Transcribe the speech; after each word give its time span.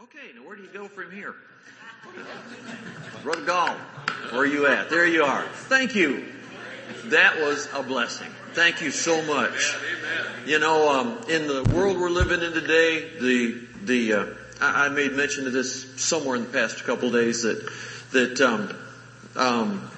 Okay, 0.00 0.30
now 0.36 0.46
where 0.46 0.54
do 0.54 0.62
you 0.62 0.68
go 0.68 0.86
from 0.86 1.10
here? 1.10 1.34
Brother 3.24 3.44
Gall, 3.44 3.74
where 4.30 4.42
are 4.42 4.46
you 4.46 4.68
at? 4.68 4.90
There 4.90 5.04
you 5.04 5.24
are. 5.24 5.42
Thank 5.42 5.96
you. 5.96 6.24
That 7.06 7.40
was 7.40 7.68
a 7.74 7.82
blessing. 7.82 8.28
Thank 8.52 8.80
you 8.80 8.92
so 8.92 9.20
much. 9.22 9.74
You 10.46 10.60
know, 10.60 10.88
um, 10.88 11.18
in 11.28 11.48
the 11.48 11.64
world 11.74 11.98
we're 11.98 12.10
living 12.10 12.42
in 12.42 12.52
today, 12.52 13.08
the 13.18 13.60
the 13.82 14.12
uh, 14.12 14.26
I, 14.60 14.86
I, 14.86 14.88
made 14.90 15.14
mention 15.14 15.48
of 15.48 15.52
this 15.52 16.00
somewhere 16.00 16.36
in 16.36 16.44
the 16.44 16.50
past 16.50 16.84
couple 16.84 17.10
days 17.10 17.42
that 17.42 17.68
that 18.12 18.40
um, 18.40 18.76
um, 19.34 19.90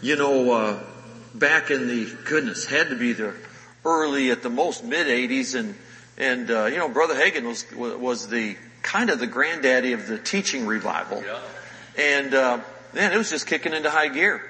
you 0.00 0.14
know 0.14 0.52
uh, 0.52 0.80
back 1.34 1.72
in 1.72 1.88
the 1.88 2.14
goodness 2.26 2.64
had 2.64 2.90
to 2.90 2.96
be 2.96 3.12
the 3.12 3.34
early 3.84 4.30
at 4.30 4.44
the 4.44 4.50
most 4.50 4.84
mid 4.84 5.08
'80s, 5.08 5.58
and 5.58 5.74
and 6.16 6.48
uh, 6.48 6.66
you 6.66 6.76
know 6.76 6.88
Brother 6.88 7.14
Hagin 7.14 7.42
was 7.42 7.64
was 7.74 8.28
the 8.28 8.56
kind 8.82 9.10
of 9.10 9.18
the 9.18 9.26
granddaddy 9.26 9.92
of 9.92 10.06
the 10.06 10.18
teaching 10.18 10.66
revival, 10.66 11.22
yeah. 11.22 11.40
and 11.98 12.34
uh, 12.34 12.60
man, 12.92 13.12
it 13.12 13.16
was 13.16 13.30
just 13.30 13.46
kicking 13.46 13.72
into 13.72 13.90
high 13.90 14.08
gear, 14.08 14.42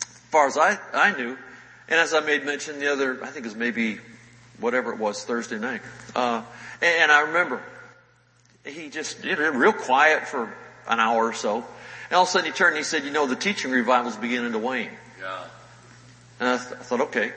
as 0.00 0.06
far 0.30 0.46
as 0.46 0.56
I 0.56 0.78
I 0.92 1.16
knew. 1.16 1.36
And 1.88 1.98
as 1.98 2.14
I 2.14 2.20
made 2.20 2.44
mention 2.44 2.78
the 2.78 2.92
other, 2.92 3.18
I 3.22 3.26
think 3.26 3.38
it 3.38 3.48
was 3.48 3.56
maybe 3.56 3.98
whatever 4.60 4.92
it 4.92 4.98
was 4.98 5.24
Thursday 5.24 5.58
night, 5.58 5.82
uh, 6.14 6.42
and, 6.80 7.02
and 7.02 7.12
I 7.12 7.22
remember 7.22 7.62
he 8.64 8.90
just 8.90 9.24
you 9.24 9.36
know 9.36 9.50
real 9.50 9.72
quiet 9.72 10.28
for 10.28 10.52
an 10.88 11.00
hour 11.00 11.26
or 11.26 11.32
so. 11.32 11.64
And 12.10 12.16
all 12.16 12.24
of 12.24 12.28
a 12.28 12.32
sudden 12.32 12.46
he 12.46 12.52
turned 12.52 12.70
and 12.70 12.78
he 12.78 12.84
said, 12.84 13.04
you 13.04 13.12
know, 13.12 13.26
the 13.26 13.36
teaching 13.36 13.70
revival's 13.70 14.16
beginning 14.16 14.52
to 14.52 14.58
wane. 14.58 14.90
Yeah. 15.20 15.44
And 16.40 16.48
I, 16.48 16.56
th- 16.56 16.72
I 16.72 16.82
thought, 16.82 17.00
okay. 17.02 17.32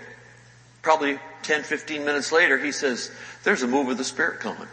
Probably 0.81 1.19
10, 1.43 1.63
15 1.63 2.03
minutes 2.03 2.31
later, 2.31 2.57
he 2.57 2.71
says, 2.71 3.11
there's 3.43 3.61
a 3.61 3.67
move 3.67 3.89
of 3.89 3.97
the 3.97 4.03
Spirit 4.03 4.39
coming. 4.39 4.67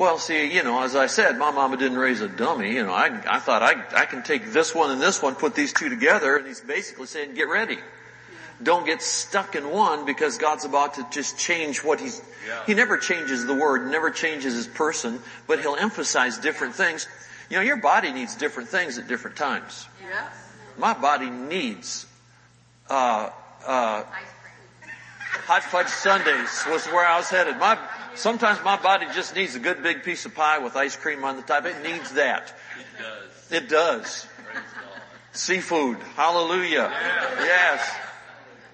Well, 0.00 0.16
see, 0.16 0.50
you 0.50 0.62
know, 0.62 0.82
as 0.82 0.96
I 0.96 1.08
said, 1.08 1.36
my 1.36 1.50
mama 1.50 1.76
didn't 1.76 1.98
raise 1.98 2.22
a 2.22 2.26
dummy. 2.26 2.72
You 2.72 2.84
know, 2.84 2.92
I, 2.94 3.20
I 3.28 3.38
thought 3.38 3.62
I, 3.62 3.84
I 3.94 4.06
can 4.06 4.22
take 4.22 4.50
this 4.50 4.74
one 4.74 4.90
and 4.90 4.98
this 4.98 5.20
one, 5.20 5.34
put 5.34 5.54
these 5.54 5.74
two 5.74 5.90
together, 5.90 6.38
and 6.38 6.46
he's 6.46 6.62
basically 6.62 7.04
saying, 7.04 7.34
get 7.34 7.50
ready. 7.50 7.76
Don't 8.62 8.86
get 8.86 9.02
stuck 9.02 9.56
in 9.56 9.68
one 9.68 10.06
because 10.06 10.38
God's 10.38 10.64
about 10.64 10.94
to 10.94 11.06
just 11.10 11.38
change 11.38 11.84
what 11.84 12.00
he's, 12.00 12.22
yeah. 12.48 12.64
he 12.64 12.72
never 12.72 12.96
changes 12.96 13.44
the 13.44 13.52
word, 13.52 13.90
never 13.90 14.10
changes 14.10 14.54
his 14.54 14.66
person, 14.66 15.20
but 15.46 15.60
he'll 15.60 15.76
emphasize 15.76 16.38
different 16.38 16.74
things. 16.74 17.06
You 17.50 17.58
know, 17.58 17.62
your 17.62 17.76
body 17.76 18.10
needs 18.10 18.34
different 18.36 18.70
things 18.70 18.96
at 18.96 19.06
different 19.06 19.36
times. 19.36 19.86
Yeah. 20.02 20.30
My 20.78 20.94
body 20.94 21.28
needs, 21.28 22.06
uh, 22.88 23.28
uh, 23.66 24.04
hot 25.44 25.62
fudge 25.62 25.88
sundaes 25.88 26.64
was 26.70 26.86
where 26.86 27.06
I 27.06 27.18
was 27.18 27.28
headed. 27.28 27.58
My, 27.58 27.76
sometimes 28.14 28.62
my 28.64 28.76
body 28.76 29.06
just 29.14 29.34
needs 29.34 29.54
a 29.54 29.60
good 29.60 29.82
big 29.82 30.02
piece 30.02 30.26
of 30.26 30.34
pie 30.34 30.58
with 30.58 30.76
ice 30.76 30.96
cream 30.96 31.24
on 31.24 31.36
the 31.36 31.42
top. 31.42 31.64
It 31.66 31.82
needs 31.82 32.12
that. 32.12 32.54
It 32.78 33.02
does. 33.02 33.52
It 33.52 33.68
does. 33.68 34.26
Seafood. 35.32 35.98
Hallelujah. 36.16 36.90
Yeah. 36.90 37.44
Yes. 37.44 37.96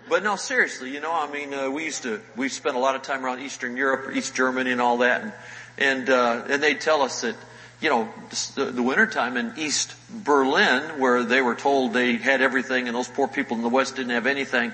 But 0.08 0.22
no, 0.22 0.36
seriously, 0.36 0.92
you 0.92 1.00
know, 1.00 1.12
I 1.12 1.30
mean, 1.30 1.52
uh, 1.52 1.68
we 1.68 1.84
used 1.84 2.04
to, 2.04 2.20
we 2.36 2.48
spent 2.48 2.76
a 2.76 2.78
lot 2.78 2.94
of 2.94 3.02
time 3.02 3.24
around 3.24 3.40
Eastern 3.40 3.76
Europe, 3.76 4.14
East 4.14 4.36
Germany 4.36 4.70
and 4.70 4.80
all 4.80 4.98
that, 4.98 5.22
and, 5.22 5.32
and, 5.78 6.10
uh, 6.10 6.44
and 6.48 6.62
they'd 6.62 6.80
tell 6.80 7.02
us 7.02 7.22
that, 7.22 7.34
you 7.80 7.90
know, 7.90 8.08
the, 8.54 8.66
the 8.66 8.82
wintertime 8.82 9.36
in 9.36 9.52
East 9.56 9.94
Berlin, 10.08 11.00
where 11.00 11.24
they 11.24 11.42
were 11.42 11.56
told 11.56 11.92
they 11.92 12.16
had 12.16 12.40
everything 12.40 12.86
and 12.86 12.96
those 12.96 13.08
poor 13.08 13.26
people 13.26 13.56
in 13.56 13.62
the 13.64 13.68
West 13.68 13.96
didn't 13.96 14.12
have 14.12 14.26
anything, 14.26 14.72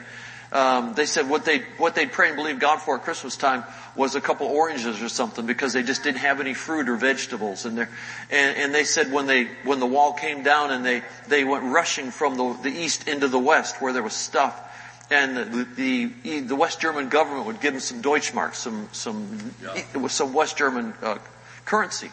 um, 0.53 0.95
they 0.95 1.06
said 1.06 1.28
what 1.28 1.45
they 1.45 1.61
what 1.78 1.95
they'd 1.95 2.12
pray 2.12 2.28
and 2.28 2.36
believe 2.36 2.58
God 2.58 2.78
for 2.78 2.97
at 2.97 3.03
Christmas 3.03 3.36
time 3.36 3.64
was 3.97 4.14
a 4.14 4.20
couple 4.20 4.47
oranges 4.47 5.03
or 5.03 5.08
something 5.08 5.47
because 5.47 5.72
they 5.72 5.83
just 5.83 6.03
didn't 6.03 6.19
have 6.19 6.41
any 6.41 6.55
fruit 6.55 6.89
or 6.89 6.97
vegetables 6.97 7.64
in 7.67 7.75
there 7.75 7.89
and, 8.31 8.56
and 8.56 8.75
they 8.75 8.84
said 8.84 9.11
when 9.12 9.27
they 9.27 9.45
when 9.64 9.80
the 9.80 9.86
wall 9.86 10.12
came 10.12 10.42
down 10.42 10.70
and 10.70 10.84
they 10.84 11.03
they 11.28 11.45
went 11.45 11.64
rushing 11.64 12.11
from 12.11 12.36
the, 12.36 12.58
the 12.62 12.70
east 12.70 13.08
into 13.08 13.28
the 13.28 13.39
west 13.39 13.80
where 13.80 13.92
there 13.92 14.03
was 14.03 14.14
stuff 14.14 14.69
and 15.12 15.36
the, 15.36 15.64
the, 15.77 16.41
the 16.41 16.57
West 16.57 16.80
German 16.80 17.08
government 17.08 17.46
would 17.46 17.61
give 17.61 17.74
them 17.74 17.80
some 17.80 18.02
Deutschmarks, 18.02 18.55
some 18.55 18.89
some 18.92 19.55
yeah. 19.62 20.07
some 20.08 20.33
West 20.33 20.57
German 20.57 20.95
uh, 21.02 21.18
currency, 21.64 22.11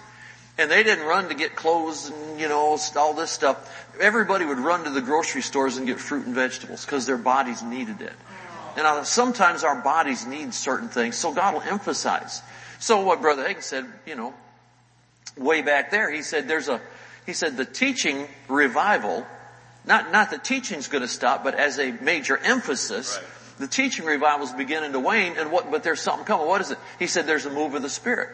and 0.57 0.69
they 0.69 0.83
didn't 0.83 1.05
run 1.05 1.29
to 1.29 1.35
get 1.35 1.55
clothes 1.55 2.09
and 2.09 2.39
you 2.39 2.49
know 2.49 2.77
all 2.97 3.13
this 3.13 3.31
stuff. 3.31 3.87
Everybody 3.99 4.45
would 4.45 4.59
run 4.59 4.85
to 4.85 4.89
the 4.89 5.01
grocery 5.01 5.41
stores 5.41 5.77
and 5.77 5.85
get 5.85 5.99
fruit 5.99 6.25
and 6.25 6.35
vegetables 6.35 6.85
because 6.85 7.05
their 7.05 7.17
bodies 7.17 7.61
needed 7.61 8.01
it. 8.01 8.13
And 8.77 8.85
uh, 8.87 9.03
sometimes 9.03 9.63
our 9.63 9.81
bodies 9.81 10.25
need 10.25 10.53
certain 10.53 10.87
things, 10.87 11.17
so 11.17 11.33
God 11.33 11.55
will 11.55 11.61
emphasize. 11.61 12.41
So 12.79 13.03
what 13.03 13.21
Brother 13.21 13.43
Hagin 13.43 13.61
said, 13.61 13.85
you 14.05 14.15
know, 14.15 14.33
way 15.37 15.61
back 15.61 15.91
there, 15.91 16.09
he 16.11 16.21
said 16.21 16.47
there's 16.47 16.69
a, 16.69 16.79
he 17.25 17.33
said 17.33 17.57
the 17.57 17.65
teaching 17.65 18.27
revival 18.47 19.25
not, 19.85 20.11
not 20.11 20.31
that 20.31 20.43
teaching's 20.43 20.87
going 20.87 21.01
to 21.01 21.07
stop, 21.07 21.43
but 21.43 21.55
as 21.55 21.79
a 21.79 21.91
major 21.91 22.37
emphasis, 22.37 23.17
right. 23.17 23.59
the 23.59 23.67
teaching 23.67 24.05
revival 24.05 24.45
is 24.45 24.51
beginning 24.51 24.91
to 24.91 24.99
wane 24.99 25.35
and 25.37 25.51
what, 25.51 25.71
but 25.71 25.83
there's 25.83 26.01
something 26.01 26.25
coming. 26.25 26.47
What 26.47 26.61
is 26.61 26.71
it? 26.71 26.77
He 26.99 27.07
said 27.07 27.25
there's 27.25 27.45
a 27.45 27.49
move 27.49 27.73
of 27.75 27.81
the 27.81 27.89
Spirit. 27.89 28.29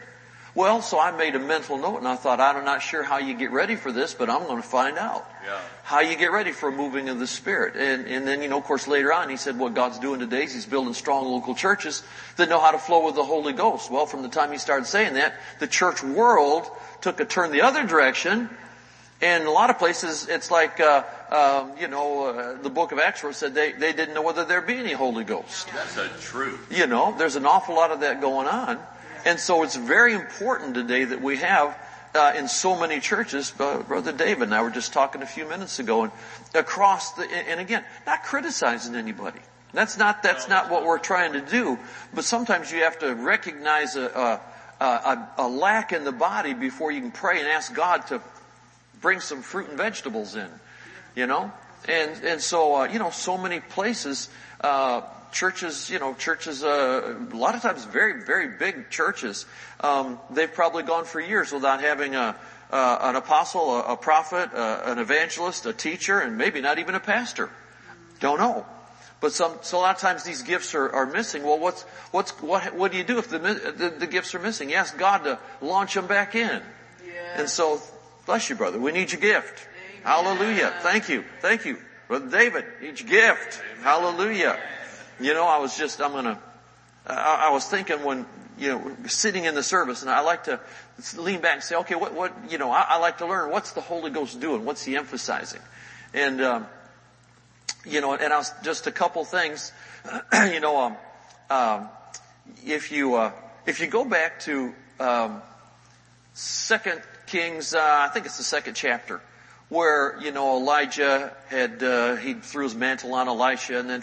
Well, 0.56 0.80
so 0.80 0.98
I 0.98 1.10
made 1.10 1.34
a 1.34 1.38
mental 1.38 1.76
note 1.76 1.98
and 1.98 2.08
I 2.08 2.16
thought, 2.16 2.40
I'm 2.40 2.64
not 2.64 2.80
sure 2.80 3.02
how 3.02 3.18
you 3.18 3.34
get 3.34 3.50
ready 3.50 3.76
for 3.76 3.92
this, 3.92 4.14
but 4.14 4.30
I'm 4.30 4.44
going 4.44 4.60
to 4.60 4.66
find 4.66 4.96
out. 4.96 5.28
Yeah. 5.44 5.60
How 5.82 6.00
you 6.00 6.16
get 6.16 6.32
ready 6.32 6.50
for 6.50 6.70
a 6.70 6.72
moving 6.72 7.10
of 7.10 7.18
the 7.18 7.26
Spirit. 7.26 7.76
And, 7.76 8.06
and 8.06 8.26
then, 8.26 8.40
you 8.40 8.48
know, 8.48 8.56
of 8.56 8.64
course 8.64 8.88
later 8.88 9.12
on 9.12 9.28
he 9.28 9.36
said 9.36 9.58
what 9.58 9.74
God's 9.74 9.98
doing 9.98 10.18
today 10.18 10.44
is 10.44 10.54
he's 10.54 10.64
building 10.64 10.94
strong 10.94 11.26
local 11.26 11.54
churches 11.54 12.02
that 12.36 12.48
know 12.48 12.58
how 12.58 12.70
to 12.70 12.78
flow 12.78 13.04
with 13.04 13.16
the 13.16 13.22
Holy 13.22 13.52
Ghost. 13.52 13.90
Well, 13.90 14.06
from 14.06 14.22
the 14.22 14.30
time 14.30 14.50
he 14.50 14.56
started 14.56 14.86
saying 14.86 15.12
that, 15.14 15.34
the 15.60 15.66
church 15.66 16.02
world 16.02 16.66
took 17.02 17.20
a 17.20 17.26
turn 17.26 17.52
the 17.52 17.60
other 17.60 17.86
direction 17.86 18.48
and 19.20 19.44
a 19.44 19.50
lot 19.50 19.70
of 19.70 19.78
places, 19.78 20.28
it's 20.28 20.50
like, 20.50 20.78
uh, 20.78 21.02
um, 21.30 21.72
you 21.78 21.88
know, 21.88 22.26
uh, 22.26 22.62
the 22.62 22.68
book 22.68 22.92
of 22.92 22.98
Acts 22.98 23.22
where 23.22 23.30
it 23.30 23.34
said 23.34 23.54
they, 23.54 23.72
they 23.72 23.92
didn't 23.92 24.14
know 24.14 24.22
whether 24.22 24.44
there'd 24.44 24.66
be 24.66 24.76
any 24.76 24.92
Holy 24.92 25.24
Ghost. 25.24 25.68
That's 25.72 25.96
a 25.96 26.08
truth. 26.20 26.66
You 26.70 26.86
know, 26.86 27.14
there's 27.16 27.36
an 27.36 27.46
awful 27.46 27.74
lot 27.74 27.92
of 27.92 28.00
that 28.00 28.20
going 28.20 28.46
on. 28.46 28.78
And 29.26 29.40
so 29.40 29.64
it's 29.64 29.74
very 29.74 30.14
important 30.14 30.74
today 30.74 31.02
that 31.02 31.20
we 31.20 31.38
have 31.38 31.76
uh, 32.14 32.34
in 32.36 32.46
so 32.46 32.78
many 32.78 33.00
churches, 33.00 33.52
uh, 33.58 33.82
Brother 33.82 34.12
David 34.12 34.44
and 34.44 34.54
I 34.54 34.62
were 34.62 34.70
just 34.70 34.92
talking 34.92 35.20
a 35.20 35.26
few 35.26 35.44
minutes 35.46 35.80
ago, 35.80 36.04
and 36.04 36.12
across 36.54 37.12
the, 37.14 37.24
and 37.24 37.58
again, 37.58 37.84
not 38.06 38.22
criticizing 38.22 38.94
anybody. 38.94 39.40
That's 39.72 39.98
not, 39.98 40.22
that's 40.22 40.48
not 40.48 40.70
what 40.70 40.86
we're 40.86 41.00
trying 41.00 41.32
to 41.32 41.40
do, 41.40 41.76
but 42.14 42.24
sometimes 42.24 42.70
you 42.70 42.84
have 42.84 43.00
to 43.00 43.14
recognize 43.16 43.96
a, 43.96 44.40
a, 44.80 44.84
a, 44.84 45.28
a 45.38 45.48
lack 45.48 45.92
in 45.92 46.04
the 46.04 46.12
body 46.12 46.54
before 46.54 46.92
you 46.92 47.00
can 47.00 47.10
pray 47.10 47.40
and 47.40 47.48
ask 47.48 47.74
God 47.74 48.06
to 48.06 48.22
bring 49.00 49.18
some 49.18 49.42
fruit 49.42 49.68
and 49.68 49.76
vegetables 49.76 50.36
in, 50.36 50.48
you 51.16 51.26
know? 51.26 51.52
And, 51.88 52.24
and 52.24 52.40
so, 52.40 52.76
uh, 52.76 52.84
you 52.84 53.00
know, 53.00 53.10
so 53.10 53.36
many 53.36 53.58
places, 53.58 54.28
uh, 54.60 55.02
churches, 55.32 55.90
you 55.90 55.98
know, 55.98 56.14
churches, 56.14 56.62
uh, 56.64 57.16
a 57.32 57.36
lot 57.36 57.54
of 57.54 57.62
times 57.62 57.84
very, 57.84 58.24
very 58.24 58.48
big 58.48 58.90
churches, 58.90 59.46
um, 59.80 60.18
they've 60.30 60.52
probably 60.52 60.82
gone 60.82 61.04
for 61.04 61.20
years 61.20 61.52
without 61.52 61.80
having 61.80 62.14
a, 62.14 62.36
uh, 62.70 62.98
an 63.02 63.16
apostle, 63.16 63.76
a, 63.76 63.92
a 63.92 63.96
prophet, 63.96 64.52
uh, 64.54 64.82
an 64.84 64.98
evangelist, 64.98 65.66
a 65.66 65.72
teacher, 65.72 66.18
and 66.18 66.36
maybe 66.36 66.60
not 66.60 66.78
even 66.78 66.94
a 66.94 67.00
pastor. 67.00 67.50
Don't 68.20 68.38
know. 68.38 68.66
But 69.20 69.32
some, 69.32 69.52
so 69.62 69.78
a 69.78 69.80
lot 69.80 69.94
of 69.94 70.00
times 70.00 70.24
these 70.24 70.42
gifts 70.42 70.74
are, 70.74 70.90
are 70.90 71.06
missing. 71.06 71.42
Well, 71.42 71.58
what's, 71.58 71.82
what's, 72.10 72.30
what, 72.42 72.74
what 72.74 72.92
do 72.92 72.98
you 72.98 73.04
do 73.04 73.18
if 73.18 73.28
the, 73.28 73.38
the, 73.38 73.94
the 73.98 74.06
gifts 74.06 74.34
are 74.34 74.38
missing? 74.38 74.70
You 74.70 74.76
ask 74.76 74.96
God 74.96 75.24
to 75.24 75.38
launch 75.62 75.94
them 75.94 76.06
back 76.06 76.34
in. 76.34 76.62
Yeah. 77.04 77.40
And 77.40 77.48
so 77.48 77.80
Bless 78.26 78.50
you, 78.50 78.56
brother. 78.56 78.78
We 78.78 78.90
need 78.90 79.12
your 79.12 79.20
gift. 79.20 79.68
Amen. 80.02 80.02
Hallelujah. 80.02 80.74
Thank 80.80 81.08
you. 81.08 81.24
Thank 81.40 81.64
you. 81.64 81.78
Brother 82.08 82.28
David, 82.28 82.64
each 82.82 83.06
gift. 83.06 83.62
Amen. 83.72 83.84
Hallelujah. 83.84 84.58
You 85.18 85.34
know, 85.34 85.46
I 85.46 85.58
was 85.58 85.76
just, 85.76 86.00
I'm 86.00 86.12
gonna, 86.12 86.38
I, 87.06 87.46
I 87.48 87.50
was 87.50 87.66
thinking 87.66 88.04
when, 88.04 88.26
you 88.58 88.68
know, 88.68 88.96
sitting 89.06 89.44
in 89.44 89.54
the 89.54 89.62
service 89.62 90.02
and 90.02 90.10
I 90.10 90.20
like 90.20 90.44
to 90.44 90.60
lean 91.16 91.40
back 91.40 91.54
and 91.54 91.62
say, 91.62 91.76
okay, 91.76 91.94
what, 91.94 92.14
what, 92.14 92.32
you 92.50 92.58
know, 92.58 92.70
I, 92.70 92.84
I 92.88 92.98
like 92.98 93.18
to 93.18 93.26
learn 93.26 93.50
what's 93.50 93.72
the 93.72 93.80
Holy 93.80 94.10
Ghost 94.10 94.40
doing? 94.40 94.64
What's 94.64 94.82
he 94.82 94.96
emphasizing? 94.96 95.60
And, 96.14 96.40
um, 96.40 96.66
you 97.84 98.00
know, 98.00 98.14
and 98.14 98.32
I 98.32 98.38
was 98.38 98.52
just 98.62 98.86
a 98.86 98.92
couple 98.92 99.24
things, 99.24 99.72
you 100.32 100.60
know, 100.60 100.78
um, 100.78 100.96
um, 101.50 101.88
if 102.64 102.90
you, 102.90 103.14
uh, 103.14 103.32
if 103.66 103.80
you 103.80 103.86
go 103.86 104.04
back 104.04 104.40
to, 104.40 104.74
um, 105.00 105.42
second 106.34 107.00
Kings, 107.26 107.74
uh, 107.74 107.80
I 107.80 108.08
think 108.08 108.26
it's 108.26 108.36
the 108.36 108.44
second 108.44 108.74
chapter, 108.74 109.20
where, 109.68 110.16
you 110.20 110.30
know, 110.30 110.56
Elijah 110.56 111.34
had, 111.48 111.82
uh, 111.82 112.16
he 112.16 112.34
threw 112.34 112.64
his 112.64 112.74
mantle 112.74 113.14
on 113.14 113.26
Elisha 113.26 113.78
and 113.78 113.90
then 113.90 114.02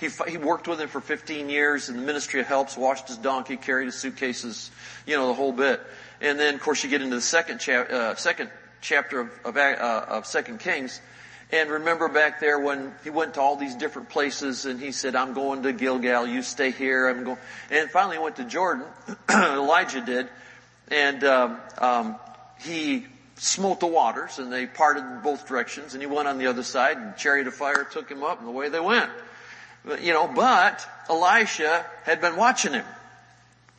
he, 0.00 0.08
he 0.28 0.38
worked 0.38 0.66
with 0.68 0.80
him 0.80 0.88
for 0.88 1.00
15 1.00 1.50
years 1.50 1.88
in 1.88 1.96
the 1.96 2.02
ministry 2.02 2.40
of 2.40 2.46
helps, 2.46 2.76
washed 2.76 3.08
his 3.08 3.18
donkey, 3.18 3.56
carried 3.56 3.86
his 3.86 3.94
suitcases, 3.94 4.70
you 5.06 5.16
know, 5.16 5.28
the 5.28 5.34
whole 5.34 5.52
bit. 5.52 5.80
And 6.20 6.38
then, 6.38 6.54
of 6.54 6.60
course, 6.60 6.82
you 6.82 6.88
get 6.88 7.02
into 7.02 7.16
the 7.16 7.20
second, 7.20 7.58
cha- 7.60 7.82
uh, 7.82 8.14
second 8.14 8.50
chapter 8.80 9.20
of, 9.20 9.30
of, 9.44 9.56
uh, 9.56 10.06
of 10.08 10.26
Second 10.26 10.60
Kings, 10.60 11.00
and 11.52 11.70
remember 11.70 12.08
back 12.08 12.40
there 12.40 12.58
when 12.58 12.92
he 13.04 13.10
went 13.10 13.34
to 13.34 13.40
all 13.40 13.56
these 13.56 13.74
different 13.74 14.08
places 14.08 14.64
and 14.64 14.80
he 14.80 14.92
said, 14.92 15.14
I'm 15.14 15.34
going 15.34 15.62
to 15.64 15.72
Gilgal, 15.72 16.26
you 16.26 16.42
stay 16.42 16.70
here, 16.70 17.08
I'm 17.08 17.22
going, 17.22 17.38
and 17.70 17.90
finally 17.90 18.18
went 18.18 18.36
to 18.36 18.44
Jordan, 18.44 18.84
Elijah 19.30 20.00
did, 20.00 20.28
and, 20.88 21.22
um, 21.22 21.60
um, 21.78 22.16
he 22.60 23.06
smote 23.36 23.80
the 23.80 23.86
waters 23.86 24.38
and 24.38 24.52
they 24.52 24.66
parted 24.66 25.04
in 25.04 25.20
both 25.20 25.46
directions 25.46 25.94
and 25.94 26.02
he 26.02 26.06
went 26.06 26.26
on 26.26 26.38
the 26.38 26.46
other 26.46 26.62
side 26.62 26.96
and 26.96 27.16
chariot 27.16 27.46
of 27.46 27.54
fire 27.54 27.84
took 27.84 28.10
him 28.10 28.22
up 28.22 28.40
and 28.40 28.48
away 28.48 28.68
they 28.68 28.80
went. 28.80 29.10
You 30.00 30.12
know, 30.12 30.26
but 30.26 30.86
Elisha 31.08 31.86
had 32.04 32.20
been 32.20 32.36
watching 32.36 32.72
him. 32.72 32.84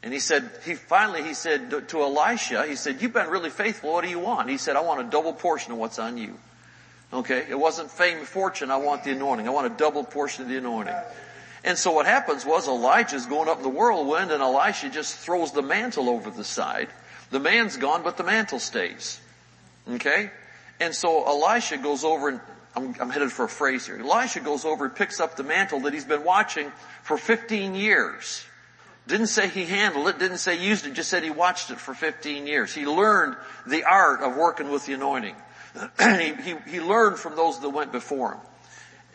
And 0.03 0.13
he 0.13 0.19
said, 0.19 0.49
he 0.63 0.75
finally, 0.75 1.23
he 1.23 1.33
said 1.33 1.89
to 1.89 2.01
Elisha, 2.01 2.65
he 2.65 2.75
said, 2.75 3.01
you've 3.01 3.13
been 3.13 3.29
really 3.29 3.49
faithful. 3.49 3.91
What 3.91 4.03
do 4.03 4.09
you 4.09 4.19
want? 4.19 4.49
He 4.49 4.57
said, 4.57 4.75
I 4.75 4.81
want 4.81 5.01
a 5.01 5.09
double 5.09 5.33
portion 5.33 5.73
of 5.73 5.79
what's 5.79 5.99
on 5.99 6.17
you. 6.17 6.37
Okay. 7.11 7.45
It 7.49 7.59
wasn't 7.59 7.89
fame 7.91 8.19
and 8.19 8.27
fortune. 8.27 8.71
I 8.71 8.77
want 8.77 9.03
the 9.03 9.11
anointing. 9.11 9.47
I 9.47 9.51
want 9.51 9.67
a 9.67 9.75
double 9.75 10.03
portion 10.03 10.43
of 10.43 10.49
the 10.49 10.57
anointing. 10.57 10.95
And 11.63 11.77
so 11.77 11.91
what 11.91 12.05
happens 12.05 12.45
was 12.45 12.67
Elijah's 12.67 13.25
going 13.25 13.49
up 13.49 13.57
in 13.57 13.63
the 13.63 13.69
whirlwind 13.69 14.31
and 14.31 14.41
Elisha 14.41 14.89
just 14.89 15.17
throws 15.17 15.51
the 15.51 15.63
mantle 15.63 16.07
over 16.09 16.29
the 16.29 16.43
side. 16.43 16.87
The 17.31 17.39
man's 17.39 17.75
gone, 17.75 18.03
but 18.03 18.15
the 18.15 18.23
mantle 18.23 18.59
stays. 18.59 19.19
Okay? 19.93 20.31
And 20.79 20.93
so 20.93 21.25
Elisha 21.25 21.77
goes 21.77 22.03
over 22.03 22.29
and 22.29 22.39
I'm, 22.75 22.95
I'm, 22.99 23.09
headed 23.09 23.31
for 23.31 23.45
a 23.45 23.49
phrase 23.49 23.87
here. 23.87 23.99
Elisha 23.99 24.39
goes 24.41 24.65
over 24.65 24.85
and 24.85 24.95
picks 24.95 25.19
up 25.19 25.35
the 25.35 25.43
mantle 25.43 25.79
that 25.81 25.93
he's 25.93 26.05
been 26.05 26.23
watching 26.23 26.71
for 27.03 27.17
15 27.17 27.73
years. 27.73 28.45
Didn't 29.07 29.27
say 29.27 29.47
he 29.47 29.65
handled 29.65 30.09
it, 30.09 30.19
didn't 30.19 30.39
say 30.39 30.61
used 30.61 30.85
it, 30.85 30.93
just 30.93 31.09
said 31.09 31.23
he 31.23 31.29
watched 31.29 31.71
it 31.71 31.79
for 31.79 31.93
15 31.93 32.45
years. 32.45 32.73
He 32.73 32.85
learned 32.85 33.37
the 33.65 33.85
art 33.85 34.21
of 34.21 34.35
working 34.35 34.69
with 34.69 34.85
the 34.85 34.93
anointing. 34.93 35.35
he, 35.99 36.33
he, 36.33 36.55
he 36.67 36.81
learned 36.81 37.17
from 37.17 37.35
those 37.35 37.59
that 37.61 37.69
went 37.69 37.91
before 37.91 38.33
him. 38.33 38.41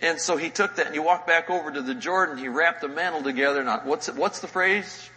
And 0.01 0.19
so 0.19 0.37
he 0.37 0.51
took 0.51 0.77
that 0.77 0.87
and 0.87 0.95
he 0.95 1.01
walked 1.01 1.29
back 1.29 1.49
over 1.49 1.71
to 1.71 1.83
the 1.83 1.95
Jordan, 1.95 2.39
he 2.39 2.49
wrapped 2.49 2.81
the 2.81 2.89
mantle 2.89 3.23
together. 3.23 3.63
Now, 3.63 3.83
what's, 3.85 4.09
what's 4.09 4.41
the 4.41 4.49
phrase? 4.49 5.11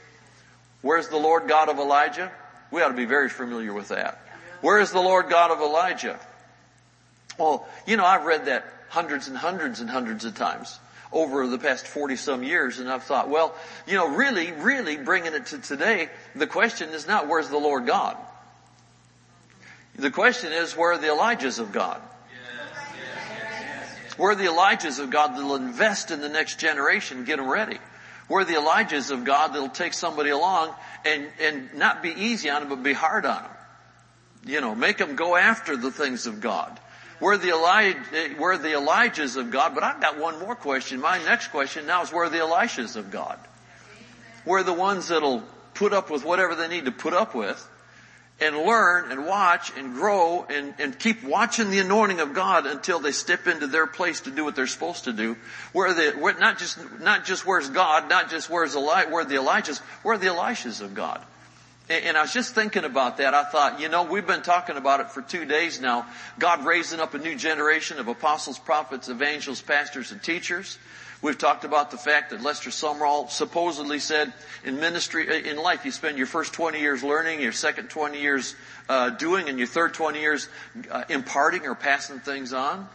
Where's 0.82 1.08
the 1.08 1.18
Lord 1.18 1.48
God 1.48 1.70
of 1.70 1.80
Elijah? 1.80 2.32
We 2.70 2.82
ought 2.82 2.90
to 2.90 2.94
be 2.94 3.06
very 3.06 3.30
familiar 3.30 3.74
with 3.74 3.88
that. 3.88 4.20
Where 4.66 4.80
is 4.80 4.90
the 4.90 5.00
Lord 5.00 5.30
God 5.30 5.52
of 5.52 5.60
Elijah? 5.60 6.20
Well, 7.38 7.68
you 7.86 7.98
know, 7.98 8.04
I've 8.04 8.26
read 8.26 8.48
that 8.48 8.66
hundreds 8.90 9.28
and 9.28 9.38
hundreds 9.38 9.80
and 9.80 9.88
hundreds 9.88 10.26
of 10.26 10.34
times 10.34 10.80
over 11.12 11.46
the 11.46 11.60
past 11.60 11.86
40 11.86 12.16
some 12.16 12.44
years 12.44 12.80
and 12.80 12.90
I've 12.90 13.04
thought, 13.04 13.30
well, 13.30 13.54
you 13.86 13.94
know, 13.94 14.08
really, 14.08 14.54
really 14.54 14.98
bringing 14.98 15.36
it 15.36 15.46
to 15.48 15.60
today, 15.60 16.10
the 16.34 16.48
question 16.48 16.90
is 16.90 17.06
not 17.06 17.28
where's 17.28 17.48
the 17.48 17.60
Lord 17.60 17.86
God? 17.86 18.18
The 19.98 20.10
question 20.10 20.52
is 20.52 20.76
where 20.76 20.94
are 20.94 20.98
the 20.98 21.10
Elijahs 21.10 21.60
of 21.60 21.72
God? 21.72 22.02
Where 24.18 24.32
are 24.32 24.36
the 24.36 24.46
Elijahs 24.46 24.98
of 24.98 25.12
God 25.12 25.36
that'll 25.36 25.58
invest 25.58 26.10
in 26.10 26.22
the 26.22 26.30
next 26.30 26.58
generation, 26.58 27.24
get 27.26 27.38
them 27.38 27.48
ready? 27.48 27.78
Where 28.28 28.42
are 28.42 28.46
the 28.46 28.56
Elijahs 28.56 29.12
of 29.12 29.26
God 29.26 29.50
that'll 29.50 29.70
take 29.70 29.94
somebody 29.94 30.32
along 30.32 30.74
and, 31.06 31.28
and 31.40 31.76
not 31.76 32.02
be 32.02 32.10
easy 32.10 32.50
on 32.50 32.62
them, 32.62 32.70
but 32.70 32.82
be 32.82 32.94
hard 32.94 33.28
on 33.28 33.44
them? 33.44 33.52
You 34.46 34.62
know, 34.62 34.76
make 34.76 34.98
them 34.98 35.16
go 35.16 35.36
after 35.36 35.76
the 35.76 35.92
things 35.92 36.28
of 36.28 36.40
God. 36.40 36.80
Where 37.20 37.38
the 37.38 37.50
Elijah, 37.50 38.00
where 38.38 38.58
the 38.58 38.70
Elijahs 38.70 39.38
of 39.38 39.50
God, 39.50 39.74
but 39.74 39.84
I've 39.84 40.02
got 40.02 40.20
one 40.20 40.40
more 40.40 40.56
question. 40.56 41.00
My 41.00 41.18
next 41.20 41.48
question 41.48 41.88
now 41.88 42.04
is 42.04 42.12
where 42.12 42.26
are 42.26 42.30
the 42.30 42.40
Elishas 42.40 42.96
of 42.96 43.10
God? 43.10 43.40
We're 44.46 44.64
the 44.64 44.74
ones 44.74 45.08
that'll 45.08 45.44
put 45.74 45.94
up 45.94 46.12
with 46.12 46.24
whatever 46.24 46.56
they 46.56 46.68
need 46.68 46.86
to 46.86 46.92
put 46.92 47.14
up 47.14 47.34
with 47.34 47.68
and 48.40 48.58
learn 48.58 49.12
and 49.12 49.26
watch 49.26 49.72
and 49.78 49.94
grow 49.94 50.46
and, 50.50 50.74
and 50.78 51.00
keep 51.00 51.24
watching 51.24 51.70
the 51.70 51.80
anointing 51.80 52.20
of 52.20 52.34
God 52.34 52.66
until 52.66 53.00
they 53.00 53.14
step 53.14 53.48
into 53.48 53.66
their 53.68 53.88
place 53.88 54.22
to 54.22 54.32
do 54.32 54.44
what 54.44 54.56
they're 54.56 54.68
supposed 54.68 55.06
to 55.06 55.14
do. 55.14 55.38
Where 55.72 55.94
the, 55.94 56.12
where, 56.20 56.38
not 56.38 56.60
just, 56.60 56.78
not 57.00 57.26
just 57.26 57.46
where's 57.46 57.70
God, 57.70 58.10
not 58.10 58.30
just 58.30 58.50
where's 58.50 58.76
Eli, 58.76 59.06
where 59.06 59.24
the 59.24 59.36
Elijahs, 59.36 59.80
where 60.04 60.18
the 60.18 60.28
Elishas 60.28 60.82
of 60.82 60.94
God? 60.94 61.24
And, 61.88 62.18
I 62.18 62.22
was 62.22 62.34
just 62.34 62.56
thinking 62.56 62.84
about 62.84 63.18
that. 63.18 63.36
I 63.36 63.44
thought, 63.44 63.80
you 63.80 63.90
know, 63.90 64.04
we've 64.04 64.26
been 64.26 64.42
talking 64.42 64.76
about 64.76 65.02
it 65.02 65.12
for 65.12 65.22
two 65.22 65.46
days 65.46 65.80
now. 65.80 66.08
God 66.40 66.66
raising 66.66 67.00
up 67.00 67.14
a 67.14 67.20
new 67.20 67.36
generation 67.36 68.00
of 68.00 68.08
apostles, 68.08 68.58
prophets, 68.58 69.08
evangelists, 69.08 69.62
pastors, 69.62 70.12
and 70.12 70.22
teachers. 70.22 70.80
We've 71.22 71.38
talked 71.38 71.64
about 71.64 71.92
the 71.92 71.98
fact 71.98 72.32
that 72.32 72.42
Lester 72.42 72.72
Sumrall 72.72 73.30
supposedly 73.30 74.00
said 74.00 74.34
in 74.64 74.80
ministry, 74.80 75.30
uh, 75.30 75.50
in 75.50 75.58
life, 75.58 75.86
you 75.86 75.92
spend 75.92 76.18
your 76.18 76.28
first 76.28 76.54
20 76.54 76.80
years 76.80 77.04
learning, 77.04 77.40
your 77.40 77.52
second 77.52 77.90
20 77.90 78.20
years 78.20 78.56
uh, 78.90 79.12
doing, 79.12 79.48
and 79.48 79.60
your 79.60 79.68
third 79.68 79.94
20 79.94 80.20
years 80.20 80.50
uh, 80.90 81.04
imparting 81.10 81.68
or 81.68 81.76
passing 81.76 82.20
things 82.20 82.52
on. 82.52 82.88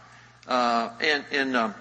Uh, 0.47 0.89
and 0.99 1.23
and, 1.31 1.55
um, 1.55 1.75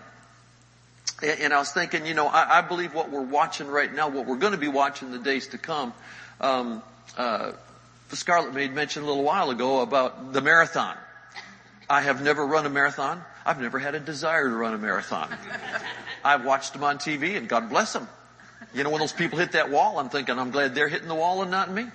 and 1.22 1.52
I 1.52 1.58
was 1.58 1.72
thinking, 1.72 2.06
you 2.06 2.14
know, 2.14 2.26
I, 2.26 2.58
I, 2.58 2.60
believe 2.62 2.94
what 2.94 3.10
we're 3.10 3.20
watching 3.20 3.68
right 3.68 3.92
now, 3.92 4.08
what 4.08 4.26
we're 4.26 4.36
going 4.36 4.52
to 4.52 4.58
be 4.58 4.68
watching 4.68 5.10
the 5.10 5.18
days 5.18 5.48
to 5.48 5.58
come. 5.58 5.92
Um, 6.40 6.82
uh, 7.20 7.52
Scarlett 8.12 8.54
made 8.54 8.72
mention 8.72 9.02
a 9.02 9.06
little 9.06 9.22
while 9.22 9.50
ago 9.50 9.82
about 9.82 10.32
the 10.32 10.40
marathon. 10.40 10.96
I 11.88 12.00
have 12.00 12.22
never 12.22 12.46
run 12.46 12.64
a 12.64 12.70
marathon. 12.70 13.22
I've 13.44 13.60
never 13.60 13.78
had 13.78 13.94
a 13.94 14.00
desire 14.00 14.48
to 14.48 14.54
run 14.54 14.72
a 14.72 14.78
marathon. 14.78 15.28
I've 16.24 16.44
watched 16.46 16.72
them 16.72 16.82
on 16.82 16.98
TV 16.98 17.36
and 17.36 17.46
God 17.46 17.68
bless 17.68 17.92
them. 17.92 18.08
You 18.72 18.84
know, 18.84 18.90
when 18.90 19.00
those 19.00 19.12
people 19.12 19.38
hit 19.38 19.52
that 19.52 19.70
wall, 19.70 19.98
I'm 19.98 20.08
thinking, 20.08 20.38
I'm 20.38 20.50
glad 20.50 20.74
they're 20.74 20.88
hitting 20.88 21.08
the 21.08 21.14
wall 21.14 21.42
and 21.42 21.50
not 21.50 21.70
me. 21.70 21.86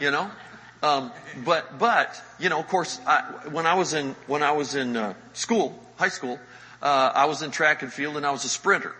You 0.00 0.10
know? 0.10 0.30
Um, 0.82 1.12
but, 1.44 1.78
but, 1.78 2.20
you 2.40 2.48
know, 2.48 2.58
of 2.58 2.66
course, 2.66 3.00
I, 3.06 3.20
when 3.50 3.66
I 3.66 3.74
was 3.74 3.94
in, 3.94 4.16
when 4.26 4.42
I 4.42 4.52
was 4.52 4.74
in, 4.74 4.96
uh, 4.96 5.14
school, 5.32 5.78
high 5.96 6.08
school, 6.08 6.40
uh, 6.80 7.12
I 7.14 7.26
was 7.26 7.42
in 7.42 7.52
track 7.52 7.82
and 7.82 7.92
field 7.92 8.16
and 8.16 8.26
I 8.26 8.32
was 8.32 8.44
a 8.44 8.48
sprinter. 8.48 8.94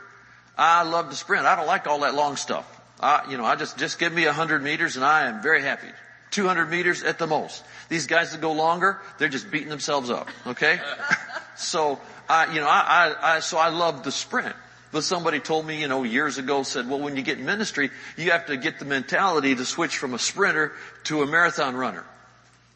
I 0.57 0.85
love 0.85 1.11
to 1.11 1.17
sprint. 1.17 1.45
I 1.45 1.57
don't 1.57 1.67
like 1.67 1.89
all 1.89 2.01
that 2.01 2.15
long 2.15 2.37
stuff. 2.37 2.82
I, 3.03 3.29
you 3.29 3.37
know, 3.37 3.45
I 3.45 3.57
just, 3.57 3.79
just 3.79 3.99
give 3.99 4.13
me 4.13 4.27
a 4.27 4.33
hundred 4.33 4.63
meters 4.63 4.97
and 4.97 5.05
I 5.05 5.27
am 5.27 5.43
very 5.43 5.63
happy. 5.63 5.89
200 6.31 6.71
meters 6.71 7.03
at 7.03 7.19
the 7.19 7.27
most. 7.27 7.63
These 7.89 8.07
guys 8.07 8.33
that 8.33 8.41
go 8.41 8.53
longer, 8.53 9.01
they're 9.19 9.29
just 9.29 9.51
beating 9.51 9.69
themselves 9.69 10.09
up. 10.09 10.29
Okay? 10.47 10.81
so, 11.57 12.01
I, 12.29 12.55
you 12.55 12.61
know, 12.61 12.69
I, 12.69 13.15
I, 13.21 13.35
I, 13.37 13.41
so 13.41 13.59
I 13.59 13.69
love 13.69 14.05
the 14.05 14.13
sprint. 14.13 14.55
But 14.93 15.05
somebody 15.05 15.41
told 15.41 15.67
me, 15.67 15.81
you 15.81 15.89
know, 15.89 16.05
years 16.05 16.39
ago 16.39 16.63
said, 16.63 16.89
well, 16.89 17.01
when 17.01 17.17
you 17.17 17.23
get 17.23 17.39
in 17.39 17.45
ministry, 17.45 17.91
you 18.17 18.31
have 18.31 18.47
to 18.47 18.57
get 18.57 18.79
the 18.79 18.85
mentality 18.85 19.55
to 19.55 19.65
switch 19.65 19.97
from 19.97 20.15
a 20.15 20.19
sprinter 20.19 20.73
to 21.05 21.23
a 21.23 21.27
marathon 21.27 21.77
runner. 21.77 22.05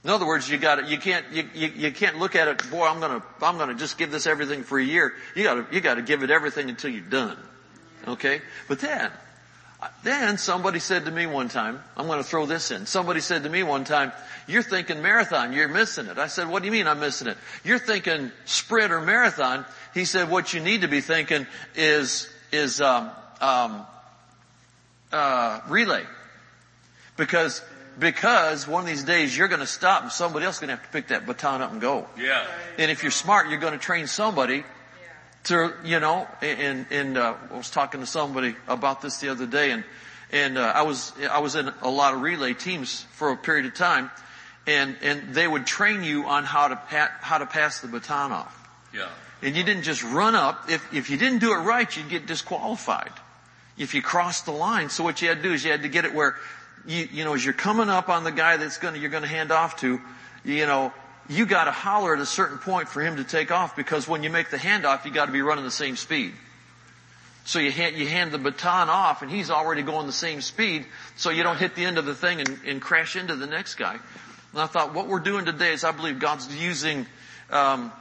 In 0.02 0.10
other 0.10 0.26
words, 0.26 0.48
you 0.48 0.56
got 0.56 0.88
you 0.88 0.98
can't, 0.98 1.26
you, 1.32 1.48
you, 1.52 1.68
you 1.68 1.92
can't 1.92 2.18
look 2.18 2.36
at 2.36 2.48
it, 2.48 2.70
boy, 2.70 2.86
I'm 2.86 3.00
gonna, 3.00 3.22
I'm 3.42 3.58
gonna 3.58 3.74
just 3.74 3.98
give 3.98 4.10
this 4.10 4.26
everything 4.26 4.62
for 4.62 4.78
a 4.78 4.84
year. 4.84 5.12
You 5.34 5.42
gotta, 5.42 5.66
you 5.72 5.80
gotta 5.80 6.00
give 6.00 6.22
it 6.22 6.30
everything 6.30 6.70
until 6.70 6.90
you're 6.90 7.00
done. 7.00 7.36
Okay? 8.06 8.40
But 8.68 8.78
then, 8.78 9.10
then 10.02 10.38
somebody 10.38 10.78
said 10.78 11.04
to 11.04 11.10
me 11.10 11.26
one 11.26 11.48
time, 11.48 11.82
I'm 11.96 12.06
going 12.06 12.18
to 12.18 12.24
throw 12.24 12.46
this 12.46 12.70
in. 12.70 12.86
Somebody 12.86 13.20
said 13.20 13.42
to 13.42 13.50
me 13.50 13.62
one 13.62 13.84
time, 13.84 14.12
you're 14.46 14.62
thinking 14.62 15.02
marathon, 15.02 15.52
you're 15.52 15.68
missing 15.68 16.06
it. 16.06 16.18
I 16.18 16.28
said, 16.28 16.48
what 16.48 16.62
do 16.62 16.66
you 16.66 16.72
mean 16.72 16.86
I'm 16.86 17.00
missing 17.00 17.28
it? 17.28 17.36
You're 17.64 17.78
thinking 17.78 18.30
sprint 18.44 18.92
or 18.92 19.00
marathon. 19.00 19.64
He 19.94 20.04
said, 20.04 20.30
what 20.30 20.54
you 20.54 20.60
need 20.60 20.82
to 20.82 20.88
be 20.88 21.00
thinking 21.00 21.46
is, 21.74 22.28
is, 22.52 22.80
um, 22.80 23.10
um, 23.40 23.86
uh, 25.12 25.60
relay. 25.68 26.04
Because, 27.16 27.62
because 27.98 28.68
one 28.68 28.82
of 28.82 28.86
these 28.86 29.04
days 29.04 29.36
you're 29.36 29.48
going 29.48 29.60
to 29.60 29.66
stop 29.66 30.02
and 30.02 30.12
somebody 30.12 30.44
else 30.46 30.56
is 30.56 30.60
going 30.60 30.68
to 30.68 30.76
have 30.76 30.84
to 30.84 30.92
pick 30.92 31.08
that 31.08 31.26
baton 31.26 31.62
up 31.62 31.72
and 31.72 31.80
go. 31.80 32.06
Yeah. 32.18 32.46
And 32.78 32.90
if 32.90 33.02
you're 33.02 33.10
smart, 33.10 33.48
you're 33.48 33.58
going 33.58 33.72
to 33.72 33.78
train 33.78 34.06
somebody 34.06 34.64
to, 35.46 35.72
you 35.84 36.00
know, 36.00 36.28
and, 36.42 36.86
and, 36.90 37.18
uh, 37.18 37.34
I 37.50 37.56
was 37.56 37.70
talking 37.70 38.00
to 38.00 38.06
somebody 38.06 38.56
about 38.68 39.00
this 39.00 39.18
the 39.18 39.28
other 39.28 39.46
day 39.46 39.70
and, 39.70 39.84
and, 40.32 40.58
uh, 40.58 40.72
I 40.74 40.82
was, 40.82 41.12
I 41.30 41.38
was 41.38 41.54
in 41.54 41.72
a 41.82 41.90
lot 41.90 42.14
of 42.14 42.20
relay 42.20 42.54
teams 42.54 43.06
for 43.12 43.30
a 43.30 43.36
period 43.36 43.66
of 43.66 43.74
time 43.74 44.10
and, 44.66 44.96
and 45.02 45.34
they 45.34 45.46
would 45.46 45.66
train 45.66 46.02
you 46.02 46.24
on 46.24 46.44
how 46.44 46.68
to 46.68 46.76
pat, 46.76 47.12
how 47.20 47.38
to 47.38 47.46
pass 47.46 47.80
the 47.80 47.88
baton 47.88 48.32
off. 48.32 48.68
Yeah. 48.92 49.08
And 49.42 49.56
you 49.56 49.62
didn't 49.62 49.84
just 49.84 50.02
run 50.02 50.34
up. 50.34 50.68
If, 50.68 50.92
if 50.92 51.10
you 51.10 51.16
didn't 51.16 51.38
do 51.38 51.52
it 51.52 51.58
right, 51.58 51.94
you'd 51.96 52.08
get 52.08 52.26
disqualified. 52.26 53.12
If 53.78 53.94
you 53.94 54.02
crossed 54.02 54.46
the 54.46 54.52
line. 54.52 54.88
So 54.88 55.04
what 55.04 55.20
you 55.22 55.28
had 55.28 55.38
to 55.38 55.42
do 55.42 55.52
is 55.52 55.64
you 55.64 55.70
had 55.70 55.82
to 55.82 55.88
get 55.88 56.04
it 56.04 56.14
where 56.14 56.36
you, 56.86 57.08
you 57.12 57.24
know, 57.24 57.34
as 57.34 57.44
you're 57.44 57.54
coming 57.54 57.88
up 57.88 58.08
on 58.08 58.24
the 58.24 58.32
guy 58.32 58.56
that's 58.56 58.78
gonna, 58.78 58.98
you're 58.98 59.10
gonna 59.10 59.26
hand 59.26 59.52
off 59.52 59.76
to, 59.80 60.00
you 60.44 60.66
know, 60.66 60.92
you 61.28 61.46
gotta 61.46 61.70
holler 61.70 62.14
at 62.14 62.20
a 62.20 62.26
certain 62.26 62.58
point 62.58 62.88
for 62.88 63.00
him 63.00 63.16
to 63.16 63.24
take 63.24 63.50
off 63.50 63.76
because 63.76 64.06
when 64.06 64.22
you 64.22 64.30
make 64.30 64.50
the 64.50 64.56
handoff, 64.56 65.04
you 65.04 65.10
gotta 65.10 65.32
be 65.32 65.42
running 65.42 65.64
the 65.64 65.70
same 65.70 65.96
speed. 65.96 66.32
So 67.44 67.58
you 67.58 67.70
hand, 67.70 67.96
you 67.96 68.08
hand 68.08 68.32
the 68.32 68.38
baton 68.38 68.88
off 68.88 69.22
and 69.22 69.30
he's 69.30 69.50
already 69.50 69.82
going 69.82 70.06
the 70.06 70.12
same 70.12 70.40
speed 70.40 70.86
so 71.16 71.30
you 71.30 71.42
don't 71.42 71.58
hit 71.58 71.74
the 71.74 71.84
end 71.84 71.98
of 71.98 72.04
the 72.04 72.14
thing 72.14 72.40
and, 72.40 72.58
and 72.66 72.82
crash 72.82 73.16
into 73.16 73.36
the 73.36 73.46
next 73.46 73.76
guy. 73.76 73.98
And 74.52 74.60
I 74.60 74.66
thought 74.66 74.94
what 74.94 75.06
we're 75.06 75.20
doing 75.20 75.44
today 75.44 75.72
is 75.72 75.84
I 75.84 75.92
believe 75.92 76.18
God's 76.18 76.54
using, 76.54 77.06
um, 77.50 77.92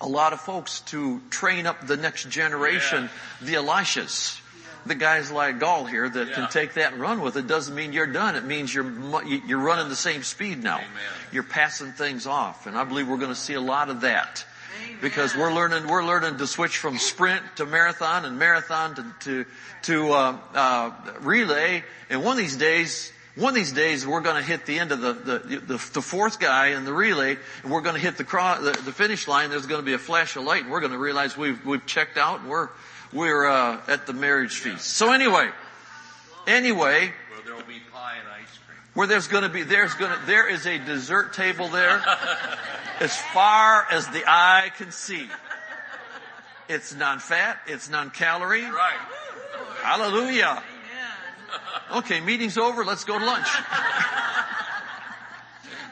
a 0.00 0.06
lot 0.06 0.32
of 0.32 0.40
folks 0.40 0.80
to 0.80 1.20
train 1.30 1.66
up 1.66 1.86
the 1.86 1.96
next 1.96 2.28
generation, 2.28 3.04
yeah. 3.40 3.46
the 3.46 3.54
Elishas 3.54 4.40
the 4.86 4.94
guys 4.94 5.30
like 5.30 5.58
Gall 5.58 5.84
here 5.84 6.08
that 6.08 6.28
yeah. 6.28 6.34
can 6.34 6.48
take 6.48 6.74
that 6.74 6.92
and 6.92 7.00
run 7.00 7.20
with 7.20 7.36
it 7.36 7.46
doesn't 7.46 7.74
mean 7.74 7.92
you're 7.92 8.06
done. 8.06 8.36
It 8.36 8.44
means 8.44 8.74
you're 8.74 8.90
you're 9.24 9.58
running 9.58 9.88
the 9.88 9.96
same 9.96 10.22
speed 10.22 10.62
now. 10.62 10.76
Amen. 10.76 10.88
You're 11.32 11.42
passing 11.42 11.92
things 11.92 12.26
off, 12.26 12.66
and 12.66 12.76
I 12.76 12.84
believe 12.84 13.08
we're 13.08 13.16
going 13.18 13.30
to 13.30 13.34
see 13.34 13.54
a 13.54 13.60
lot 13.60 13.88
of 13.90 14.02
that 14.02 14.44
Amen. 14.84 14.98
because 15.00 15.36
we're 15.36 15.52
learning 15.52 15.88
we're 15.88 16.04
learning 16.04 16.38
to 16.38 16.46
switch 16.46 16.78
from 16.78 16.98
sprint 16.98 17.42
to 17.56 17.66
marathon 17.66 18.24
and 18.24 18.38
marathon 18.38 18.94
to 18.94 19.14
to 19.20 19.44
to 19.82 20.12
uh, 20.12 20.38
uh, 20.54 20.90
relay. 21.20 21.84
And 22.10 22.24
one 22.24 22.32
of 22.32 22.38
these 22.38 22.56
days, 22.56 23.12
one 23.36 23.50
of 23.50 23.54
these 23.54 23.72
days 23.72 24.06
we're 24.06 24.20
going 24.20 24.36
to 24.36 24.42
hit 24.42 24.66
the 24.66 24.78
end 24.78 24.92
of 24.92 25.00
the, 25.00 25.12
the, 25.12 25.38
the, 25.58 25.90
the 25.92 26.02
fourth 26.02 26.40
guy 26.40 26.68
in 26.68 26.84
the 26.84 26.92
relay 26.92 27.36
and 27.62 27.72
we're 27.72 27.82
going 27.82 27.94
to 27.94 28.00
hit 28.00 28.16
the, 28.16 28.24
cross, 28.24 28.60
the, 28.60 28.70
the 28.70 28.92
finish 28.92 29.28
line. 29.28 29.50
There's 29.50 29.66
going 29.66 29.80
to 29.80 29.84
be 29.84 29.92
a 29.92 29.98
flash 29.98 30.36
of 30.36 30.44
light 30.44 30.62
and 30.62 30.70
we're 30.70 30.80
going 30.80 30.92
to 30.92 30.98
realize 30.98 31.36
we've, 31.36 31.64
we've 31.64 31.84
checked 31.84 32.16
out 32.16 32.40
and 32.40 32.48
we're, 32.48 32.70
we're, 33.16 33.46
uh, 33.46 33.80
at 33.88 34.06
the 34.06 34.12
marriage 34.12 34.58
feast. 34.58 34.86
So 34.86 35.12
anyway, 35.12 35.48
anyway. 36.46 37.12
Well, 37.32 37.40
there'll 37.44 37.62
be 37.62 37.80
pie 37.92 38.16
and 38.20 38.28
ice 38.28 38.58
cream. 38.66 38.78
Where 38.94 39.06
there's 39.06 39.28
going 39.28 39.42
to 39.42 39.48
be, 39.48 39.62
there's 39.62 39.94
going 39.94 40.12
to, 40.12 40.26
there 40.26 40.48
is 40.48 40.66
a 40.66 40.78
dessert 40.78 41.32
table 41.32 41.68
there 41.68 42.02
as 43.00 43.16
far 43.34 43.86
as 43.90 44.06
the 44.08 44.22
eye 44.26 44.70
can 44.76 44.92
see. 44.92 45.28
It's 46.68 46.94
non-fat, 46.94 47.58
it's 47.66 47.88
non-calorie. 47.88 48.64
Right. 48.64 48.98
Hallelujah. 49.82 50.62
Okay, 51.92 52.20
meeting's 52.20 52.58
over. 52.58 52.84
Let's 52.84 53.04
go 53.04 53.18
to 53.18 53.24
lunch. 53.24 53.46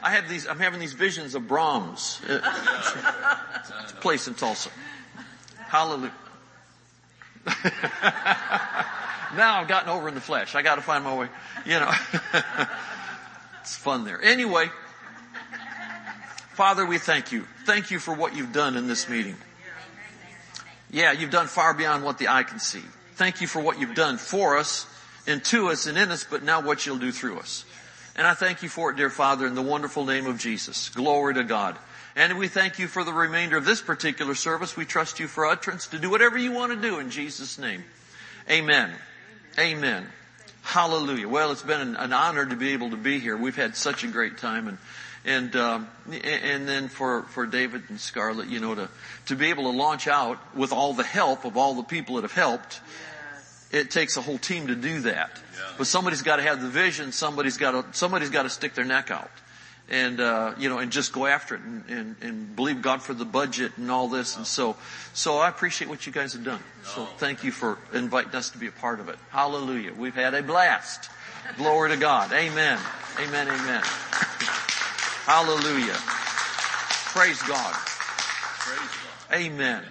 I 0.03 0.11
have 0.11 0.29
these. 0.29 0.45
I'm 0.47 0.59
having 0.59 0.79
these 0.79 0.93
visions 0.93 1.33
of 1.35 1.43
Braum's. 1.43 2.21
It's 3.81 3.91
a 3.91 3.95
place 3.95 4.27
in 4.27 4.35
Tulsa. 4.35 4.69
Hallelujah. 5.57 6.11
now 9.35 9.59
I've 9.59 9.67
gotten 9.67 9.89
over 9.89 10.07
in 10.07 10.15
the 10.15 10.21
flesh. 10.21 10.55
I 10.55 10.61
got 10.61 10.75
to 10.75 10.81
find 10.81 11.03
my 11.03 11.15
way. 11.15 11.27
You 11.65 11.79
know, 11.79 11.91
it's 13.61 13.75
fun 13.75 14.03
there. 14.03 14.21
Anyway, 14.21 14.69
Father, 16.53 16.85
we 16.85 16.97
thank 16.97 17.31
you. 17.31 17.45
Thank 17.65 17.91
you 17.91 17.99
for 17.99 18.13
what 18.13 18.35
you've 18.35 18.53
done 18.53 18.77
in 18.77 18.87
this 18.87 19.09
meeting. 19.09 19.35
Yeah, 20.89 21.11
you've 21.11 21.31
done 21.31 21.47
far 21.47 21.73
beyond 21.73 22.03
what 22.03 22.17
the 22.17 22.29
eye 22.29 22.43
can 22.43 22.59
see. 22.59 22.83
Thank 23.15 23.41
you 23.41 23.47
for 23.47 23.61
what 23.61 23.79
you've 23.79 23.95
done 23.95 24.17
for 24.17 24.57
us 24.57 24.87
and 25.27 25.43
to 25.45 25.67
us 25.69 25.87
and 25.87 25.97
in 25.97 26.11
us, 26.11 26.23
but 26.23 26.43
now 26.43 26.61
what 26.61 26.85
you'll 26.85 26.97
do 26.97 27.11
through 27.11 27.39
us. 27.39 27.65
And 28.15 28.25
I 28.25 28.33
thank 28.33 28.63
you 28.63 28.69
for 28.69 28.91
it, 28.91 28.97
dear 28.97 29.09
Father, 29.09 29.45
in 29.45 29.55
the 29.55 29.61
wonderful 29.61 30.05
name 30.05 30.25
of 30.25 30.37
Jesus. 30.37 30.89
Glory 30.89 31.33
to 31.33 31.43
God. 31.43 31.75
And 32.15 32.37
we 32.37 32.47
thank 32.47 32.79
you 32.79 32.87
for 32.87 33.03
the 33.03 33.11
remainder 33.11 33.57
of 33.57 33.65
this 33.65 33.81
particular 33.81 34.35
service. 34.35 34.77
We 34.77 34.85
trust 34.85 35.19
you 35.19 35.27
for 35.27 35.45
utterance 35.45 35.87
to 35.87 35.99
do 35.99 36.09
whatever 36.09 36.37
you 36.37 36.51
want 36.51 36.71
to 36.71 36.81
do 36.81 36.99
in 36.99 37.09
Jesus' 37.09 37.57
name. 37.57 37.83
Amen. 38.49 38.91
Amen. 39.59 40.07
Hallelujah. 40.61 41.27
Well, 41.27 41.51
it's 41.51 41.61
been 41.61 41.81
an, 41.81 41.95
an 41.95 42.13
honor 42.13 42.45
to 42.45 42.55
be 42.55 42.73
able 42.73 42.91
to 42.91 42.97
be 42.97 43.19
here. 43.19 43.35
We've 43.35 43.55
had 43.55 43.75
such 43.75 44.03
a 44.03 44.07
great 44.07 44.37
time 44.37 44.67
and 44.67 44.77
and 45.27 45.55
um, 45.55 45.87
and 46.07 46.67
then 46.67 46.87
for 46.87 47.23
for 47.23 47.47
David 47.47 47.83
and 47.89 47.99
Scarlett, 47.99 48.47
you 48.47 48.59
know, 48.59 48.75
to 48.75 48.89
to 49.25 49.35
be 49.35 49.47
able 49.47 49.63
to 49.63 49.77
launch 49.77 50.07
out 50.07 50.37
with 50.55 50.71
all 50.71 50.93
the 50.93 51.03
help 51.03 51.45
of 51.45 51.57
all 51.57 51.73
the 51.73 51.83
people 51.83 52.15
that 52.15 52.21
have 52.21 52.31
helped 52.31 52.79
it 53.75 53.91
takes 53.91 54.17
a 54.17 54.21
whole 54.21 54.37
team 54.37 54.67
to 54.67 54.75
do 54.75 55.01
that. 55.01 55.31
Yeah. 55.57 55.63
But 55.77 55.87
somebody's 55.87 56.21
got 56.21 56.37
to 56.37 56.43
have 56.43 56.61
the 56.61 56.69
vision. 56.69 57.11
Somebody's 57.11 57.57
got 57.57 57.71
to 57.71 57.97
somebody's 57.97 58.29
got 58.29 58.43
to 58.43 58.49
stick 58.49 58.73
their 58.73 58.85
neck 58.85 59.11
out, 59.11 59.31
and 59.89 60.19
uh, 60.19 60.53
you 60.57 60.69
know, 60.69 60.79
and 60.79 60.91
just 60.91 61.13
go 61.13 61.25
after 61.25 61.55
it 61.55 61.61
and, 61.61 61.83
and, 61.89 62.15
and 62.21 62.55
believe 62.55 62.81
God 62.81 63.01
for 63.01 63.13
the 63.13 63.25
budget 63.25 63.73
and 63.77 63.91
all 63.91 64.07
this. 64.07 64.35
And 64.35 64.47
so, 64.47 64.75
so 65.13 65.37
I 65.37 65.49
appreciate 65.49 65.87
what 65.89 66.05
you 66.05 66.11
guys 66.11 66.33
have 66.33 66.43
done. 66.43 66.61
So 66.83 67.05
thank 67.17 67.43
you 67.43 67.51
for 67.51 67.77
inviting 67.93 68.35
us 68.35 68.49
to 68.51 68.57
be 68.57 68.67
a 68.67 68.71
part 68.71 68.99
of 68.99 69.09
it. 69.09 69.17
Hallelujah. 69.29 69.93
We've 69.93 70.15
had 70.15 70.33
a 70.33 70.41
blast. 70.41 71.09
Glory 71.57 71.91
to 71.91 71.97
God. 71.97 72.31
Amen. 72.33 72.79
Amen. 73.19 73.47
Amen. 73.47 73.81
Hallelujah. 75.25 75.95
Praise 77.13 77.41
God. 77.43 77.75
Amen. 79.31 79.83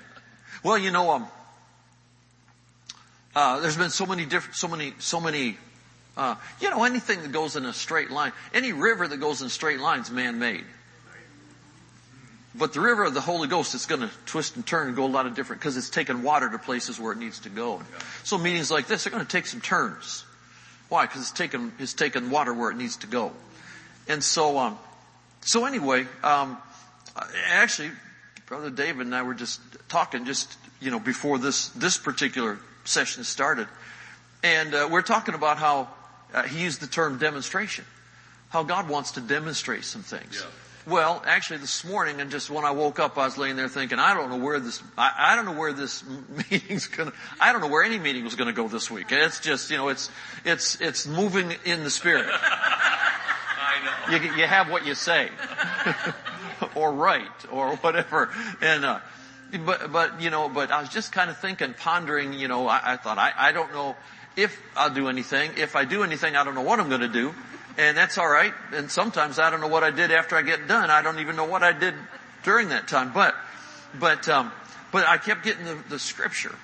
Well, 0.63 0.79
you 0.79 0.91
know, 0.91 1.11
um, 1.11 1.27
uh, 3.35 3.61
there's 3.61 3.77
been 3.77 3.91
so 3.91 4.07
many 4.07 4.27
different, 4.27 4.57
so 4.57 4.69
many, 4.69 4.95
so 4.99 5.21
many, 5.21 5.57
uh, 6.17 6.37
you 6.61 6.71
know, 6.71 6.85
anything 6.85 7.23
that 7.23 7.33
goes 7.33 7.57
in 7.57 7.65
a 7.65 7.73
straight 7.73 8.11
line, 8.11 8.33
any 8.53 8.73
river 8.73 9.07
that 9.07 9.17
goes 9.19 9.43
in 9.43 9.49
straight 9.49 9.81
lines, 9.81 10.11
man-made. 10.11 10.65
But 12.57 12.73
the 12.73 12.81
river 12.81 13.05
of 13.05 13.15
the 13.15 13.21
Holy 13.21 13.49
Ghost 13.49 13.75
is 13.75 13.87
going 13.87 14.03
to 14.03 14.11
twist 14.27 14.55
and 14.55 14.65
turn 14.65 14.87
and 14.87 14.97
go 14.97 15.05
a 15.05 15.09
lot 15.09 15.27
of 15.27 15.35
different 15.35 15.61
because 15.61 15.77
it's 15.77 15.91
taking 15.91 16.23
water 16.23 16.49
to 16.49 16.59
places 16.59 17.01
where 17.01 17.13
it 17.13 17.19
needs 17.19 17.41
to 17.41 17.49
go. 17.49 17.83
So 18.23 18.39
meetings 18.39 18.71
like 18.71 18.87
this 18.87 19.07
are 19.09 19.11
going 19.11 19.25
to 19.25 19.29
take 19.31 19.47
some 19.47 19.61
turns. 19.61 20.25
Why? 20.89 21.07
Because 21.07 21.23
it's 21.23 21.33
taking 21.33 21.73
it's 21.81 21.95
taking 21.95 22.31
water 22.31 22.55
where 22.55 22.71
it 22.71 22.77
needs 22.77 22.99
to 22.99 23.09
go. 23.09 23.33
And 24.07 24.23
so, 24.23 24.59
um, 24.59 24.79
so 25.41 25.65
anyway, 25.65 26.07
um, 26.23 26.57
actually, 27.49 27.91
Brother 28.47 28.71
David 28.71 29.07
and 29.07 29.15
I 29.17 29.23
were 29.23 29.35
just 29.35 29.61
talking 29.89 30.25
just 30.25 30.57
you 30.81 30.93
know 30.93 31.01
before 31.01 31.39
this 31.39 31.69
this 31.71 31.99
particular 31.99 32.61
session 32.85 33.25
started. 33.25 33.67
And 34.45 34.75
uh, 34.75 34.89
we're 34.93 35.03
talking 35.03 35.35
about 35.35 35.57
how 35.57 35.89
uh, 36.35 36.43
he 36.43 36.63
used 36.63 36.81
the 36.81 36.87
term 36.87 37.19
demonstration. 37.19 37.85
How 38.51 38.63
God 38.63 38.89
wants 38.89 39.13
to 39.13 39.21
demonstrate 39.21 39.85
some 39.85 40.03
things. 40.03 40.41
Yeah. 40.41 40.51
Well, 40.87 41.23
actually 41.27 41.59
this 41.59 41.83
morning 41.83 42.21
and 42.21 42.31
just 42.31 42.51
when 42.51 42.67
I 42.67 42.73
woke 42.73 42.99
up, 42.99 43.17
I 43.17 43.25
was 43.25 43.39
laying 43.39 43.57
there 43.57 43.69
thinking, 43.69 43.99
I 43.99 44.13
don't 44.13 44.29
know 44.29 44.37
where 44.37 44.61
this, 44.61 44.83
I, 44.99 45.13
I 45.19 45.37
don't 45.37 45.47
know 45.47 45.59
where 45.59 45.73
this 45.73 46.05
meeting's 46.51 46.89
gonna, 46.89 47.13
I 47.41 47.53
don't 47.53 47.63
know 47.63 47.69
where 47.69 47.83
any 47.83 47.99
meeting 47.99 48.23
was 48.23 48.35
gonna 48.35 48.53
go 48.53 48.69
this 48.69 48.91
week. 48.91 49.07
It's 49.11 49.41
just, 49.41 49.71
you 49.71 49.79
know, 49.79 49.89
it's, 49.89 50.11
it's, 50.45 50.79
it's 50.83 51.07
moving 51.07 51.55
in 51.65 51.85
the 51.85 51.91
spirit. 51.91 52.27
I 52.31 54.11
know. 54.11 54.17
You, 54.17 54.37
you 54.37 54.47
have 54.47 54.71
what 54.71 54.85
you 54.85 54.95
say. 54.95 55.31
or 56.75 56.93
write, 56.93 57.51
or 57.51 57.77
whatever. 57.77 58.31
And, 58.61 58.85
uh, 58.85 59.01
but, 59.65 59.91
but, 59.91 60.21
you 60.21 60.29
know, 60.29 60.51
but 60.51 60.71
I 60.71 60.81
was 60.81 60.91
just 60.91 61.13
kind 61.13 61.31
of 61.31 61.39
thinking, 61.39 61.75
pondering, 61.75 62.35
you 62.35 62.49
know, 62.49 62.69
I, 62.69 62.93
I 62.93 62.97
thought, 62.99 63.17
I, 63.17 63.33
I 63.35 63.53
don't 63.53 63.73
know 63.73 63.97
if 64.37 64.61
I'll 64.77 64.93
do 64.93 65.09
anything. 65.09 65.53
If 65.57 65.77
I 65.77 65.85
do 65.85 66.03
anything, 66.03 66.37
I 66.37 66.45
don't 66.45 66.55
know 66.55 66.63
what 66.63 66.81
I'm 66.81 66.89
going 66.89 67.01
to 67.01 67.09
do. 67.09 67.35
And 67.77 67.97
that's 67.97 68.19
alright. 68.19 68.53
And 68.73 68.91
sometimes 68.91 69.39
I 69.39 69.51
don't 69.51 69.61
know 69.61 69.69
what 69.69 69.85
I 69.85 69.91
did 69.91 70.11
after 70.11 70.37
I 70.37 70.43
get 70.43 70.69
done. 70.69 70.91
I 70.91 71.03
don't 71.03 71.19
even 71.19 71.37
know 71.37 71.45
what 71.45 71.63
I 71.63 71.73
did 71.73 71.95
during 72.45 72.69
that 72.69 72.89
time. 72.89 73.13
But, 73.13 73.35
but, 73.99 74.29
um, 74.29 74.53
but 74.93 75.07
I 75.07 75.19
kept 75.19 75.45
getting 75.45 75.65
the, 75.65 75.79
the 75.89 75.99
scripture, 75.99 76.55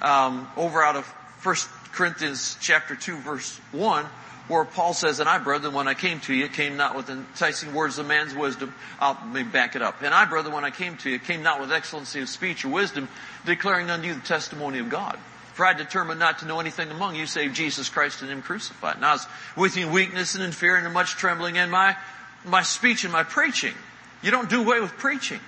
um, 0.00 0.48
over 0.56 0.82
out 0.82 0.96
of 0.96 1.04
First 1.38 1.68
Corinthians 1.92 2.56
chapter 2.60 2.94
2 2.94 3.16
verse 3.18 3.58
1 3.72 4.06
where 4.48 4.64
Paul 4.64 4.92
says, 4.92 5.20
and 5.20 5.28
I, 5.28 5.38
brethren, 5.38 5.72
when 5.72 5.88
I 5.88 5.94
came 5.94 6.20
to 6.20 6.34
you, 6.34 6.48
came 6.48 6.76
not 6.76 6.96
with 6.96 7.08
enticing 7.08 7.72
words 7.74 7.98
of 7.98 8.06
man's 8.06 8.34
wisdom. 8.34 8.74
I'll 9.00 9.14
back 9.44 9.76
it 9.76 9.82
up. 9.82 10.02
And 10.02 10.12
I, 10.12 10.24
brethren, 10.24 10.54
when 10.54 10.64
I 10.64 10.70
came 10.70 10.96
to 10.98 11.10
you, 11.10 11.18
came 11.18 11.42
not 11.42 11.60
with 11.60 11.72
excellency 11.72 12.20
of 12.20 12.28
speech 12.28 12.64
or 12.64 12.68
wisdom, 12.68 13.08
declaring 13.46 13.88
unto 13.88 14.08
you 14.08 14.14
the 14.14 14.20
testimony 14.20 14.78
of 14.78 14.88
God. 14.88 15.18
For 15.54 15.66
I 15.66 15.74
determined 15.74 16.18
not 16.18 16.38
to 16.38 16.46
know 16.46 16.60
anything 16.60 16.90
among 16.90 17.14
you 17.14 17.26
save 17.26 17.52
Jesus 17.52 17.88
Christ 17.88 18.22
and 18.22 18.30
Him 18.30 18.42
crucified. 18.42 18.96
And 18.96 19.04
I 19.04 19.12
was 19.12 19.26
with 19.56 19.76
you 19.76 19.86
in 19.86 19.92
weakness 19.92 20.34
and 20.34 20.42
in 20.42 20.52
fear 20.52 20.76
and 20.76 20.86
in 20.86 20.92
much 20.92 21.12
trembling 21.12 21.58
and 21.58 21.70
my, 21.70 21.96
my 22.44 22.62
speech 22.62 23.04
and 23.04 23.12
my 23.12 23.22
preaching. 23.22 23.74
You 24.22 24.30
don't 24.30 24.48
do 24.48 24.62
away 24.62 24.80
with 24.80 24.92
preaching. 24.92 25.40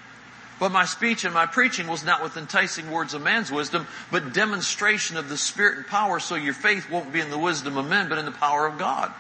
But 0.61 0.71
my 0.71 0.85
speech 0.85 1.25
and 1.25 1.35
my 1.35 1.47
preaching 1.47 1.89
was 1.89 2.05
not 2.05 2.23
with 2.23 2.37
enticing 2.37 2.91
words 2.91 3.15
of 3.15 3.23
man's 3.23 3.51
wisdom, 3.51 3.87
but 4.11 4.33
demonstration 4.33 5.17
of 5.17 5.29
the 5.29 5.37
Spirit 5.37 5.79
and 5.79 5.87
power 5.87 6.21
so 6.21 6.37
your 6.37 6.55
faith 6.55 6.91
won't 6.91 7.13
be 7.13 7.21
in 7.21 7.31
the 7.31 7.39
wisdom 7.39 7.77
of 7.77 7.89
men, 7.89 8.09
but 8.09 8.19
in 8.19 8.25
the 8.25 8.31
power 8.31 8.67
of 8.67 8.79
God. 8.79 9.13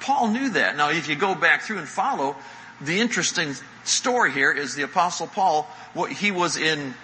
Paul 0.00 0.28
knew 0.28 0.50
that. 0.50 0.76
Now 0.76 0.90
if 0.90 1.08
you 1.08 1.16
go 1.16 1.34
back 1.34 1.62
through 1.62 1.78
and 1.78 1.88
follow, 1.88 2.36
the 2.80 3.00
interesting 3.00 3.54
story 3.84 4.32
here 4.32 4.50
is 4.50 4.74
the 4.74 4.82
apostle 4.82 5.26
Paul, 5.26 5.62
what 5.92 6.10
he 6.10 6.30
was 6.30 6.56
in 6.56 6.94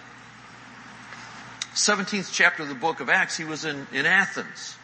17th 1.75 2.33
chapter 2.33 2.63
of 2.63 2.69
the 2.69 2.75
book 2.75 3.01
of 3.01 3.09
Acts, 3.09 3.37
he 3.37 3.45
was 3.45 3.65
in, 3.65 3.87
in 3.93 4.07
Athens. 4.07 4.77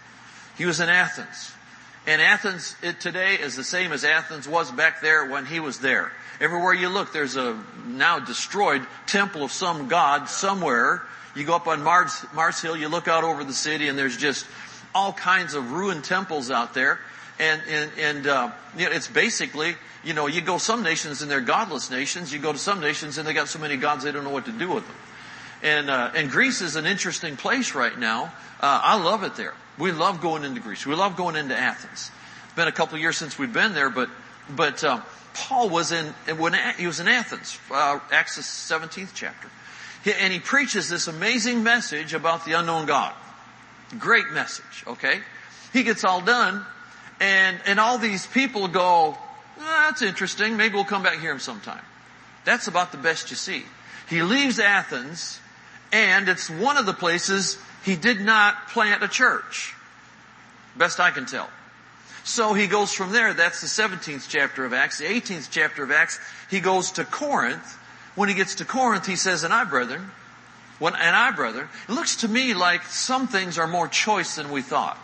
He 0.56 0.64
was 0.64 0.80
in 0.80 0.88
Athens. 0.88 1.52
And 2.06 2.22
Athens 2.22 2.76
it 2.82 3.00
today 3.00 3.34
is 3.34 3.56
the 3.56 3.64
same 3.64 3.92
as 3.92 4.04
Athens 4.04 4.46
was 4.46 4.70
back 4.70 5.00
there 5.00 5.28
when 5.28 5.44
he 5.46 5.58
was 5.58 5.80
there. 5.80 6.12
Everywhere 6.40 6.74
you 6.74 6.88
look, 6.88 7.12
there's 7.12 7.36
a 7.36 7.58
now 7.86 8.20
destroyed 8.20 8.86
temple 9.06 9.42
of 9.42 9.50
some 9.50 9.88
god 9.88 10.28
somewhere. 10.28 11.02
You 11.34 11.44
go 11.44 11.56
up 11.56 11.66
on 11.66 11.82
Mars, 11.82 12.24
Mars 12.32 12.60
Hill, 12.60 12.76
you 12.76 12.88
look 12.88 13.08
out 13.08 13.24
over 13.24 13.42
the 13.42 13.52
city 13.52 13.88
and 13.88 13.98
there's 13.98 14.16
just 14.16 14.46
all 14.94 15.12
kinds 15.12 15.54
of 15.54 15.72
ruined 15.72 16.04
temples 16.04 16.50
out 16.50 16.72
there. 16.72 17.00
And, 17.38 17.60
and, 17.68 17.90
and, 17.98 18.26
uh, 18.26 18.50
you 18.78 18.86
know, 18.86 18.92
it's 18.92 19.08
basically, 19.08 19.74
you 20.04 20.14
know, 20.14 20.26
you 20.26 20.40
go 20.40 20.58
some 20.58 20.82
nations 20.82 21.22
and 21.22 21.30
they're 21.30 21.40
godless 21.40 21.90
nations. 21.90 22.32
You 22.32 22.38
go 22.38 22.52
to 22.52 22.58
some 22.58 22.80
nations 22.80 23.18
and 23.18 23.26
they 23.26 23.34
got 23.34 23.48
so 23.48 23.58
many 23.58 23.76
gods 23.76 24.04
they 24.04 24.12
don't 24.12 24.24
know 24.24 24.30
what 24.30 24.46
to 24.46 24.52
do 24.52 24.70
with 24.70 24.86
them. 24.86 24.96
And, 25.62 25.90
uh, 25.90 26.10
and 26.14 26.30
Greece 26.30 26.60
is 26.60 26.76
an 26.76 26.86
interesting 26.86 27.36
place 27.36 27.74
right 27.74 27.98
now. 27.98 28.32
Uh, 28.60 28.80
I 28.82 29.02
love 29.02 29.22
it 29.22 29.36
there. 29.36 29.54
We 29.78 29.92
love 29.92 30.20
going 30.20 30.44
into 30.44 30.60
Greece. 30.60 30.86
We 30.86 30.94
love 30.94 31.16
going 31.16 31.36
into 31.36 31.56
Athens. 31.56 32.10
It's 32.44 32.54
been 32.54 32.68
a 32.68 32.72
couple 32.72 32.98
years 32.98 33.16
since 33.16 33.38
we've 33.38 33.52
been 33.52 33.74
there, 33.74 33.90
but, 33.90 34.08
but, 34.50 34.82
um, 34.84 35.02
Paul 35.36 35.68
was 35.68 35.92
in, 35.92 36.06
when 36.38 36.54
he 36.78 36.86
was 36.86 36.98
in 36.98 37.08
Athens, 37.08 37.58
uh, 37.70 37.98
Acts 38.10 38.36
the 38.36 38.42
17th 38.42 39.10
chapter. 39.14 39.48
He, 40.02 40.12
and 40.14 40.32
he 40.32 40.38
preaches 40.38 40.88
this 40.88 41.08
amazing 41.08 41.62
message 41.62 42.14
about 42.14 42.46
the 42.46 42.52
unknown 42.52 42.86
God. 42.86 43.12
Great 43.98 44.30
message, 44.32 44.84
okay? 44.86 45.20
He 45.74 45.82
gets 45.82 46.04
all 46.04 46.22
done, 46.22 46.64
and, 47.20 47.60
and 47.66 47.78
all 47.78 47.98
these 47.98 48.26
people 48.26 48.68
go, 48.68 49.18
that's 49.58 50.00
interesting, 50.00 50.56
maybe 50.56 50.74
we'll 50.74 50.84
come 50.84 51.02
back 51.02 51.20
here 51.20 51.38
sometime. 51.38 51.82
That's 52.46 52.66
about 52.66 52.92
the 52.92 52.98
best 52.98 53.30
you 53.30 53.36
see. 53.36 53.64
He 54.08 54.22
leaves 54.22 54.58
Athens, 54.58 55.38
and 55.92 56.28
it's 56.28 56.50
one 56.50 56.76
of 56.76 56.86
the 56.86 56.92
places 56.92 57.58
he 57.84 57.96
did 57.96 58.20
not 58.20 58.68
plant 58.68 59.02
a 59.02 59.08
church. 59.08 59.74
Best 60.76 61.00
I 61.00 61.10
can 61.10 61.26
tell. 61.26 61.48
So 62.24 62.54
he 62.54 62.66
goes 62.66 62.92
from 62.92 63.12
there, 63.12 63.32
that's 63.32 63.60
the 63.60 63.68
17th 63.68 64.28
chapter 64.28 64.64
of 64.64 64.72
Acts. 64.72 64.98
The 64.98 65.04
18th 65.04 65.48
chapter 65.50 65.84
of 65.84 65.92
Acts, 65.92 66.18
he 66.50 66.58
goes 66.58 66.90
to 66.92 67.04
Corinth. 67.04 67.78
When 68.16 68.28
he 68.28 68.34
gets 68.34 68.56
to 68.56 68.64
Corinth, 68.64 69.06
he 69.06 69.14
says, 69.14 69.44
and 69.44 69.54
I, 69.54 69.64
brethren, 69.64 70.10
when, 70.78 70.94
and 70.94 71.14
I, 71.14 71.30
brethren, 71.30 71.68
it 71.88 71.92
looks 71.92 72.16
to 72.16 72.28
me 72.28 72.54
like 72.54 72.82
some 72.84 73.28
things 73.28 73.58
are 73.58 73.68
more 73.68 73.86
choice 73.88 74.36
than 74.36 74.50
we 74.50 74.62
thought. 74.62 74.98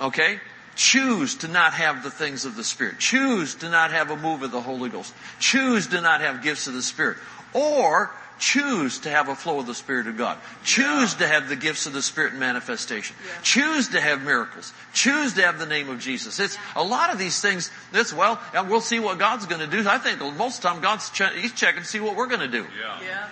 Okay? 0.00 0.40
Choose 0.76 1.34
to 1.36 1.48
not 1.48 1.74
have 1.74 2.02
the 2.02 2.10
things 2.10 2.46
of 2.46 2.56
the 2.56 2.64
Spirit. 2.64 2.98
Choose 2.98 3.56
to 3.56 3.68
not 3.68 3.92
have 3.92 4.10
a 4.10 4.16
move 4.16 4.42
of 4.42 4.50
the 4.50 4.62
Holy 4.62 4.88
Ghost. 4.88 5.12
Choose 5.38 5.88
to 5.88 6.00
not 6.00 6.22
have 6.22 6.42
gifts 6.42 6.66
of 6.66 6.74
the 6.74 6.82
Spirit. 6.82 7.18
Or 7.52 8.10
choose 8.40 8.98
to 9.00 9.10
have 9.10 9.28
a 9.28 9.36
flow 9.36 9.60
of 9.60 9.66
the 9.66 9.74
Spirit 9.74 10.08
of 10.08 10.16
God. 10.16 10.38
Choose 10.64 11.14
to 11.14 11.28
have 11.28 11.48
the 11.48 11.54
gifts 11.54 11.86
of 11.86 11.92
the 11.92 12.02
Spirit 12.02 12.32
in 12.32 12.40
manifestation. 12.40 13.14
Choose 13.42 13.88
to 13.90 14.00
have 14.00 14.22
miracles. 14.22 14.72
Choose 14.92 15.34
to 15.34 15.42
have 15.42 15.58
the 15.58 15.66
name 15.66 15.88
of 15.88 16.00
Jesus. 16.00 16.40
It's 16.40 16.58
a 16.74 16.82
lot 16.82 17.12
of 17.12 17.18
these 17.18 17.40
things. 17.40 17.70
That's 17.92 18.12
well, 18.12 18.40
we'll 18.66 18.80
see 18.80 18.98
what 18.98 19.18
God's 19.18 19.46
going 19.46 19.60
to 19.60 19.66
do. 19.68 19.88
I 19.88 19.98
think 19.98 20.20
most 20.36 20.56
of 20.56 20.62
the 20.62 20.68
time 20.68 20.80
God's 20.80 21.10
che- 21.10 21.38
he's 21.40 21.52
checking 21.52 21.82
to 21.82 21.86
see 21.86 22.00
what 22.00 22.16
we're 22.16 22.26
going 22.26 22.40
to 22.40 22.48
do. 22.48 22.66
Yeah. 22.80 23.00
Yeah. 23.04 23.28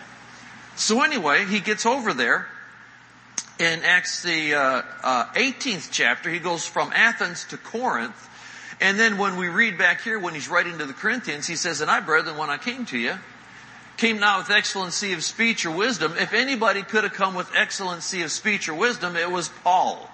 So 0.76 1.02
anyway, 1.02 1.44
he 1.46 1.58
gets 1.58 1.86
over 1.86 2.12
there 2.12 2.46
in 3.58 3.82
Acts 3.82 4.22
the 4.22 4.54
uh, 4.54 4.82
uh, 5.02 5.24
18th 5.34 5.88
chapter. 5.90 6.30
He 6.30 6.38
goes 6.38 6.64
from 6.64 6.92
Athens 6.94 7.44
to 7.46 7.56
Corinth. 7.56 8.28
And 8.80 8.98
then 8.98 9.18
when 9.18 9.36
we 9.36 9.48
read 9.48 9.76
back 9.76 10.02
here, 10.02 10.18
when 10.20 10.34
he's 10.34 10.48
writing 10.48 10.78
to 10.78 10.86
the 10.86 10.92
Corinthians, 10.92 11.48
he 11.48 11.56
says, 11.56 11.80
And 11.80 11.90
I, 11.90 11.98
brethren, 11.98 12.36
when 12.36 12.48
I 12.48 12.58
came 12.58 12.86
to 12.86 12.98
you, 12.98 13.14
came 13.98 14.18
not 14.20 14.38
with 14.38 14.50
excellency 14.50 15.12
of 15.12 15.22
speech 15.22 15.66
or 15.66 15.70
wisdom. 15.72 16.14
If 16.16 16.32
anybody 16.32 16.82
could 16.82 17.04
have 17.04 17.12
come 17.12 17.34
with 17.34 17.50
excellency 17.54 18.22
of 18.22 18.30
speech 18.30 18.68
or 18.68 18.74
wisdom, 18.74 19.16
it 19.16 19.30
was 19.30 19.50
Paul. 19.62 20.08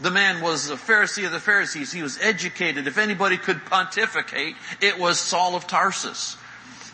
The 0.00 0.10
man 0.10 0.42
was 0.42 0.70
a 0.70 0.76
Pharisee 0.76 1.24
of 1.26 1.32
the 1.32 1.38
Pharisees. 1.38 1.92
He 1.92 2.02
was 2.02 2.18
educated. 2.20 2.88
If 2.88 2.98
anybody 2.98 3.36
could 3.36 3.64
pontificate, 3.66 4.56
it 4.80 4.98
was 4.98 5.20
Saul 5.20 5.54
of 5.54 5.66
Tarsus. 5.66 6.36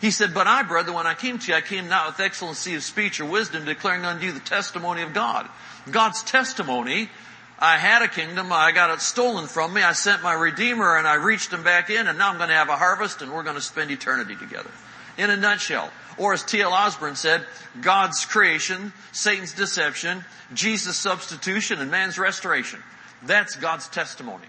He 0.01 0.11
said, 0.11 0.33
but 0.33 0.45
I, 0.45 0.63
brother, 0.63 0.93
when 0.93 1.07
I 1.07 1.13
came 1.13 1.39
to 1.39 1.51
you, 1.51 1.57
I 1.57 1.61
came 1.61 1.89
not 1.89 2.07
with 2.07 2.19
excellency 2.19 2.75
of 2.75 2.83
speech 2.83 3.19
or 3.19 3.25
wisdom, 3.25 3.65
declaring 3.65 4.05
unto 4.05 4.25
you 4.25 4.31
the 4.31 4.39
testimony 4.39 5.01
of 5.01 5.13
God. 5.13 5.49
God's 5.89 6.21
testimony, 6.23 7.09
I 7.57 7.77
had 7.77 8.01
a 8.01 8.07
kingdom, 8.07 8.51
I 8.53 8.71
got 8.71 8.91
it 8.91 9.01
stolen 9.01 9.47
from 9.47 9.73
me, 9.73 9.81
I 9.81 9.93
sent 9.93 10.21
my 10.21 10.33
Redeemer 10.33 10.97
and 10.97 11.07
I 11.07 11.15
reached 11.15 11.51
him 11.51 11.63
back 11.63 11.89
in 11.89 12.07
and 12.07 12.17
now 12.17 12.29
I'm 12.29 12.37
going 12.37 12.49
to 12.49 12.55
have 12.55 12.69
a 12.69 12.77
harvest 12.77 13.21
and 13.21 13.33
we're 13.33 13.43
going 13.43 13.55
to 13.55 13.61
spend 13.61 13.91
eternity 13.91 14.35
together. 14.35 14.71
In 15.17 15.29
a 15.29 15.35
nutshell. 15.35 15.91
Or 16.19 16.33
as 16.33 16.43
T.L. 16.43 16.73
Osborn 16.73 17.15
said, 17.15 17.45
God's 17.81 18.25
creation, 18.25 18.93
Satan's 19.11 19.53
deception, 19.53 20.23
Jesus' 20.53 20.97
substitution, 20.97 21.79
and 21.79 21.89
man's 21.89 22.19
restoration. 22.19 22.81
That's 23.23 23.55
God's 23.55 23.87
testimony. 23.87 24.45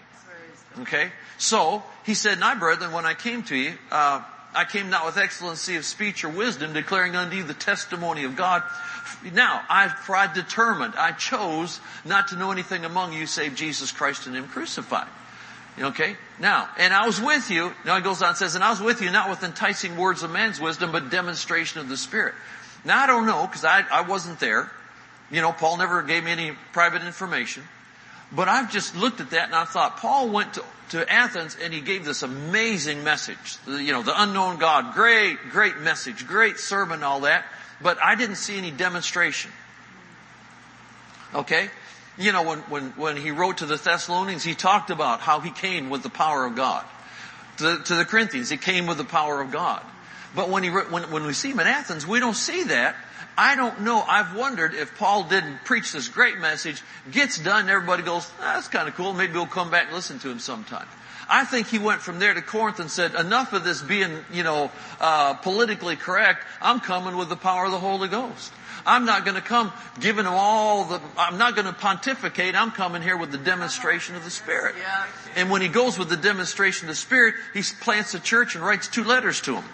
Okay? 0.80 1.10
So, 1.38 1.82
he 2.04 2.14
said, 2.14 2.40
I, 2.42 2.54
brethren, 2.54 2.92
when 2.92 3.06
I 3.06 3.14
came 3.14 3.42
to 3.44 3.56
you, 3.56 3.72
uh, 3.90 4.22
I 4.54 4.64
came 4.64 4.90
not 4.90 5.06
with 5.06 5.16
excellency 5.16 5.76
of 5.76 5.84
speech 5.84 6.24
or 6.24 6.28
wisdom, 6.28 6.72
declaring 6.72 7.14
unto 7.14 7.36
you 7.36 7.44
the 7.44 7.54
testimony 7.54 8.24
of 8.24 8.36
God. 8.36 8.62
Now, 9.32 9.62
I, 9.68 9.88
for 9.88 10.16
I 10.16 10.32
determined, 10.32 10.94
I 10.96 11.12
chose 11.12 11.80
not 12.04 12.28
to 12.28 12.36
know 12.36 12.50
anything 12.50 12.84
among 12.84 13.12
you 13.12 13.26
save 13.26 13.54
Jesus 13.54 13.92
Christ 13.92 14.26
and 14.26 14.34
Him 14.34 14.48
crucified. 14.48 15.06
Okay? 15.78 16.16
Now, 16.38 16.68
and 16.78 16.92
I 16.92 17.06
was 17.06 17.20
with 17.20 17.50
you, 17.50 17.72
now 17.84 17.96
he 17.96 18.02
goes 18.02 18.22
on 18.22 18.30
and 18.30 18.36
says, 18.36 18.54
and 18.54 18.64
I 18.64 18.70
was 18.70 18.80
with 18.80 19.00
you 19.00 19.10
not 19.10 19.30
with 19.30 19.42
enticing 19.42 19.96
words 19.96 20.22
of 20.22 20.30
man's 20.30 20.60
wisdom, 20.60 20.92
but 20.92 21.10
demonstration 21.10 21.80
of 21.80 21.88
the 21.88 21.96
Spirit. 21.96 22.34
Now 22.84 23.02
I 23.02 23.06
don't 23.06 23.26
know, 23.26 23.46
because 23.46 23.64
I, 23.64 23.84
I 23.90 24.02
wasn't 24.02 24.40
there. 24.40 24.70
You 25.30 25.40
know, 25.40 25.52
Paul 25.52 25.76
never 25.76 26.02
gave 26.02 26.24
me 26.24 26.32
any 26.32 26.52
private 26.72 27.02
information. 27.02 27.62
But 28.32 28.48
I've 28.48 28.70
just 28.70 28.96
looked 28.96 29.20
at 29.20 29.30
that 29.30 29.46
and 29.46 29.54
I 29.54 29.64
thought, 29.64 29.96
Paul 29.96 30.28
went 30.28 30.54
to, 30.54 30.64
to 30.90 31.12
Athens 31.12 31.56
and 31.60 31.72
he 31.72 31.80
gave 31.80 32.04
this 32.04 32.22
amazing 32.22 33.04
message. 33.04 33.58
You 33.66 33.92
know, 33.92 34.02
the 34.02 34.20
unknown 34.22 34.58
God. 34.58 34.94
Great, 34.94 35.38
great 35.50 35.78
message, 35.78 36.26
great 36.26 36.58
sermon, 36.58 37.02
all 37.02 37.20
that. 37.20 37.44
But 37.82 37.98
I 38.02 38.14
didn't 38.14 38.36
see 38.36 38.56
any 38.56 38.70
demonstration. 38.70 39.50
Okay? 41.34 41.70
You 42.20 42.32
know, 42.32 42.42
when, 42.42 42.58
when, 42.60 42.90
when 42.90 43.16
he 43.16 43.30
wrote 43.30 43.58
to 43.58 43.66
the 43.66 43.76
Thessalonians, 43.76 44.44
he 44.44 44.54
talked 44.54 44.90
about 44.90 45.20
how 45.20 45.40
he 45.40 45.50
came 45.50 45.88
with 45.88 46.02
the 46.02 46.10
power 46.10 46.44
of 46.44 46.54
God. 46.54 46.84
To, 47.58 47.78
to 47.78 47.94
the 47.94 48.04
Corinthians, 48.04 48.50
he 48.50 48.58
came 48.58 48.86
with 48.86 48.98
the 48.98 49.04
power 49.04 49.40
of 49.40 49.50
God. 49.50 49.82
But 50.36 50.50
when 50.50 50.62
he, 50.62 50.68
when, 50.70 51.10
when 51.10 51.24
we 51.24 51.32
see 51.32 51.50
him 51.50 51.60
in 51.60 51.66
Athens, 51.66 52.06
we 52.06 52.20
don't 52.20 52.36
see 52.36 52.64
that. 52.64 52.94
I 53.38 53.56
don't 53.56 53.80
know. 53.80 54.02
I've 54.06 54.36
wondered 54.36 54.74
if 54.74 54.98
Paul 54.98 55.24
didn't 55.24 55.64
preach 55.64 55.92
this 55.92 56.08
great 56.08 56.38
message, 56.38 56.82
gets 57.10 57.38
done, 57.38 57.70
everybody 57.70 58.02
goes, 58.02 58.30
ah, 58.40 58.54
that's 58.54 58.68
kind 58.68 58.86
of 58.86 58.94
cool. 58.94 59.14
Maybe 59.14 59.32
we'll 59.32 59.46
come 59.46 59.70
back 59.70 59.86
and 59.86 59.94
listen 59.94 60.18
to 60.20 60.30
him 60.30 60.38
sometime. 60.38 60.86
I 61.28 61.44
think 61.44 61.68
he 61.68 61.78
went 61.78 62.02
from 62.02 62.18
there 62.18 62.34
to 62.34 62.42
Corinth 62.42 62.80
and 62.80 62.90
said, 62.90 63.14
enough 63.14 63.52
of 63.52 63.64
this 63.64 63.80
being, 63.80 64.10
you 64.32 64.42
know, 64.42 64.70
uh, 65.00 65.34
politically 65.34 65.96
correct. 65.96 66.44
I'm 66.60 66.80
coming 66.80 67.16
with 67.16 67.28
the 67.28 67.36
power 67.36 67.66
of 67.66 67.70
the 67.70 67.78
Holy 67.78 68.08
Ghost. 68.08 68.52
I'm 68.86 69.04
not 69.04 69.24
going 69.24 69.36
to 69.36 69.42
come 69.42 69.72
giving 70.00 70.24
them 70.24 70.34
all 70.34 70.84
the, 70.84 71.00
I'm 71.16 71.38
not 71.38 71.54
going 71.54 71.66
to 71.66 71.72
pontificate. 71.72 72.54
I'm 72.54 72.70
coming 72.70 73.02
here 73.02 73.16
with 73.16 73.32
the 73.32 73.38
demonstration 73.38 74.16
of 74.16 74.24
the 74.24 74.30
Spirit. 74.30 74.74
And 75.36 75.50
when 75.50 75.62
he 75.62 75.68
goes 75.68 75.98
with 75.98 76.08
the 76.08 76.16
demonstration 76.16 76.88
of 76.88 76.94
the 76.94 77.00
Spirit, 77.00 77.34
he 77.54 77.62
plants 77.80 78.14
a 78.14 78.20
church 78.20 78.54
and 78.54 78.64
writes 78.64 78.88
two 78.88 79.04
letters 79.04 79.40
to 79.42 79.52
them. 79.52 79.64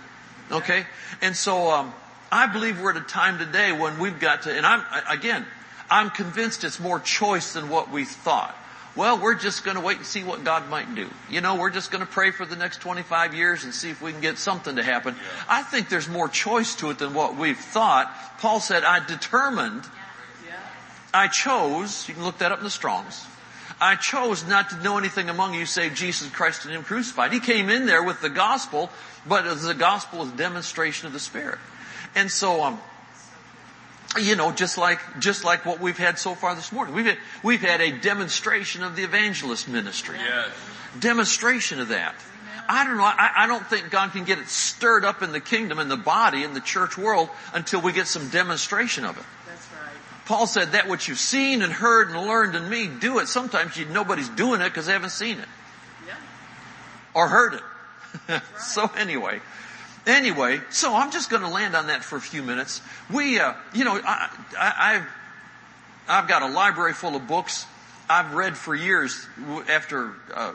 Okay? 0.50 0.86
And 1.22 1.36
so, 1.36 1.70
um, 1.70 1.92
I 2.30 2.46
believe 2.46 2.80
we're 2.80 2.90
at 2.90 2.96
a 2.96 3.00
time 3.00 3.38
today 3.38 3.72
when 3.72 3.98
we've 3.98 4.18
got 4.18 4.42
to, 4.42 4.52
and 4.52 4.66
I'm, 4.66 4.82
again, 5.08 5.46
I'm 5.90 6.10
convinced 6.10 6.64
it's 6.64 6.80
more 6.80 6.98
choice 6.98 7.52
than 7.52 7.68
what 7.68 7.90
we 7.90 8.04
thought. 8.04 8.54
Well, 8.96 9.20
we're 9.20 9.34
just 9.34 9.62
going 9.62 9.76
to 9.76 9.82
wait 9.82 9.98
and 9.98 10.06
see 10.06 10.24
what 10.24 10.42
God 10.42 10.70
might 10.70 10.94
do. 10.94 11.06
You 11.28 11.42
know, 11.42 11.56
we're 11.56 11.70
just 11.70 11.90
going 11.90 12.04
to 12.04 12.10
pray 12.10 12.30
for 12.30 12.46
the 12.46 12.56
next 12.56 12.80
25 12.80 13.34
years 13.34 13.64
and 13.64 13.74
see 13.74 13.90
if 13.90 14.00
we 14.00 14.10
can 14.10 14.22
get 14.22 14.38
something 14.38 14.76
to 14.76 14.82
happen. 14.82 15.14
I 15.48 15.62
think 15.62 15.90
there's 15.90 16.08
more 16.08 16.28
choice 16.28 16.74
to 16.76 16.88
it 16.90 16.98
than 16.98 17.12
what 17.12 17.36
we've 17.36 17.58
thought. 17.58 18.10
Paul 18.38 18.58
said, 18.58 18.84
I 18.84 19.04
determined, 19.04 19.82
I 21.12 21.28
chose, 21.28 22.08
you 22.08 22.14
can 22.14 22.24
look 22.24 22.38
that 22.38 22.52
up 22.52 22.58
in 22.58 22.64
the 22.64 22.70
Strongs, 22.70 23.26
I 23.78 23.96
chose 23.96 24.46
not 24.46 24.70
to 24.70 24.82
know 24.82 24.96
anything 24.96 25.28
among 25.28 25.52
you 25.52 25.66
save 25.66 25.92
Jesus 25.94 26.30
Christ 26.30 26.64
and 26.64 26.72
Him 26.72 26.82
crucified. 26.82 27.32
He 27.32 27.40
came 27.40 27.68
in 27.68 27.84
there 27.84 28.02
with 28.02 28.22
the 28.22 28.30
gospel, 28.30 28.90
but 29.28 29.44
was 29.44 29.64
the 29.64 29.74
gospel 29.74 30.22
is 30.22 30.32
demonstration 30.32 31.06
of 31.06 31.12
the 31.12 31.20
Spirit. 31.20 31.58
And 32.14 32.30
so, 32.30 32.62
um, 32.64 32.80
you 34.18 34.36
know, 34.36 34.52
just 34.52 34.78
like, 34.78 35.00
just 35.18 35.44
like 35.44 35.64
what 35.64 35.80
we've 35.80 35.98
had 35.98 36.18
so 36.18 36.34
far 36.34 36.54
this 36.54 36.72
morning. 36.72 36.94
We've 36.94 37.06
had, 37.06 37.18
we've 37.42 37.60
had 37.60 37.80
a 37.80 37.90
demonstration 37.90 38.82
of 38.82 38.96
the 38.96 39.02
evangelist 39.04 39.68
ministry. 39.68 40.18
Yes. 40.18 40.48
Demonstration 40.98 41.80
of 41.80 41.88
that. 41.88 42.14
I 42.68 42.84
don't 42.84 42.96
know, 42.96 43.04
I, 43.04 43.30
I 43.36 43.46
don't 43.46 43.64
think 43.66 43.90
God 43.90 44.10
can 44.12 44.24
get 44.24 44.38
it 44.38 44.48
stirred 44.48 45.04
up 45.04 45.22
in 45.22 45.32
the 45.32 45.40
kingdom, 45.40 45.78
in 45.78 45.88
the 45.88 45.96
body, 45.96 46.42
in 46.42 46.52
the 46.52 46.60
church 46.60 46.98
world 46.98 47.28
until 47.54 47.80
we 47.80 47.92
get 47.92 48.06
some 48.08 48.28
demonstration 48.30 49.04
of 49.04 49.16
it. 49.16 49.24
That's 49.46 49.68
right. 49.72 49.92
Paul 50.24 50.46
said 50.48 50.72
that 50.72 50.88
what 50.88 51.06
you've 51.06 51.18
seen 51.18 51.62
and 51.62 51.72
heard 51.72 52.10
and 52.10 52.26
learned 52.26 52.56
in 52.56 52.68
me, 52.68 52.88
do 52.88 53.18
it. 53.20 53.28
Sometimes 53.28 53.76
you, 53.76 53.84
nobody's 53.86 54.28
doing 54.30 54.60
it 54.60 54.64
because 54.64 54.86
they 54.86 54.92
haven't 54.92 55.10
seen 55.10 55.38
it 55.38 55.48
Yeah. 56.08 56.14
or 57.14 57.28
heard 57.28 57.54
it. 57.54 58.42
so 58.58 58.90
anyway, 58.96 59.40
anyway, 60.06 60.60
so 60.70 60.94
I'm 60.94 61.10
just 61.10 61.28
going 61.28 61.42
to 61.42 61.48
land 61.48 61.74
on 61.74 61.88
that 61.88 62.04
for 62.04 62.16
a 62.16 62.20
few 62.20 62.42
minutes. 62.42 62.80
We, 63.12 63.38
uh, 63.38 63.54
you 63.74 63.84
know, 63.84 64.00
I, 64.02 64.30
I, 64.58 64.94
I've 64.94 65.06
I've 66.08 66.28
got 66.28 66.42
a 66.42 66.48
library 66.48 66.92
full 66.92 67.16
of 67.16 67.26
books 67.26 67.66
I've 68.08 68.34
read 68.34 68.56
for 68.56 68.74
years 68.74 69.26
after 69.68 70.12
uh, 70.32 70.52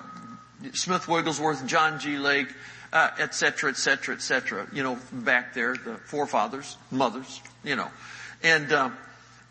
Smith 0.73 1.07
Wigglesworth, 1.07 1.65
John 1.67 1.99
G. 1.99 2.17
Lake, 2.17 2.47
uh, 2.93 3.09
et 3.19 3.35
cetera, 3.35 3.69
et 3.69 3.77
cetera, 3.77 4.15
et 4.15 4.21
cetera. 4.21 4.65
You 4.71 4.83
know, 4.83 4.97
back 5.11 5.53
there, 5.53 5.75
the 5.75 5.95
forefathers, 6.05 6.77
mothers, 6.89 7.41
you 7.63 7.75
know, 7.75 7.89
and 8.43 8.71
uh, 8.71 8.89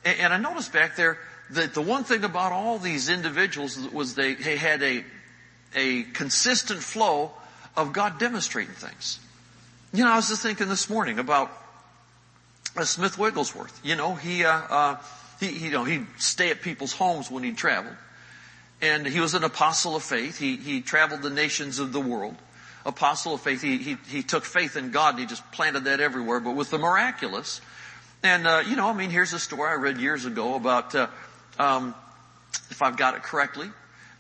and, 0.04 0.18
and 0.18 0.32
I 0.32 0.38
noticed 0.38 0.72
back 0.72 0.96
there 0.96 1.18
that 1.50 1.74
the 1.74 1.82
one 1.82 2.04
thing 2.04 2.24
about 2.24 2.52
all 2.52 2.78
these 2.78 3.08
individuals 3.08 3.76
was 3.92 4.14
they, 4.14 4.34
they 4.34 4.56
had 4.56 4.82
a 4.82 5.04
a 5.74 6.04
consistent 6.04 6.82
flow 6.82 7.32
of 7.76 7.92
God 7.92 8.18
demonstrating 8.18 8.74
things. 8.74 9.20
You 9.92 10.04
know, 10.04 10.12
I 10.12 10.16
was 10.16 10.28
just 10.28 10.42
thinking 10.42 10.68
this 10.68 10.88
morning 10.88 11.18
about 11.18 11.50
uh, 12.76 12.84
Smith 12.84 13.18
Wigglesworth. 13.18 13.80
You 13.82 13.96
know, 13.96 14.14
he, 14.14 14.44
uh, 14.44 14.52
uh, 14.52 14.96
he, 15.40 15.50
you 15.50 15.70
know, 15.72 15.82
he'd 15.82 16.06
stay 16.18 16.50
at 16.50 16.62
people's 16.62 16.92
homes 16.92 17.28
when 17.28 17.42
he 17.42 17.50
traveled. 17.50 17.96
And 18.80 19.04
he 19.04 19.18
was 19.18 19.34
an 19.34 19.42
apostle 19.42 19.96
of 19.96 20.04
faith. 20.04 20.38
He, 20.38 20.56
he 20.56 20.80
traveled 20.80 21.22
the 21.22 21.30
nations 21.30 21.80
of 21.80 21.92
the 21.92 22.00
world. 22.00 22.36
Apostle 22.86 23.34
of 23.34 23.40
faith. 23.40 23.62
He, 23.62 23.78
he, 23.78 23.96
he 24.08 24.22
took 24.22 24.44
faith 24.44 24.76
in 24.76 24.92
God 24.92 25.14
and 25.14 25.20
he 25.20 25.26
just 25.26 25.50
planted 25.50 25.84
that 25.84 25.98
everywhere, 25.98 26.38
but 26.38 26.54
with 26.54 26.70
the 26.70 26.78
miraculous. 26.78 27.60
And, 28.22 28.46
uh, 28.46 28.62
you 28.64 28.76
know, 28.76 28.88
I 28.88 28.92
mean, 28.92 29.10
here's 29.10 29.32
a 29.32 29.40
story 29.40 29.70
I 29.70 29.74
read 29.74 29.98
years 29.98 30.24
ago 30.24 30.54
about, 30.54 30.94
uh, 30.94 31.08
um, 31.58 31.96
if 32.70 32.80
I've 32.80 32.96
got 32.96 33.16
it 33.16 33.24
correctly, 33.24 33.68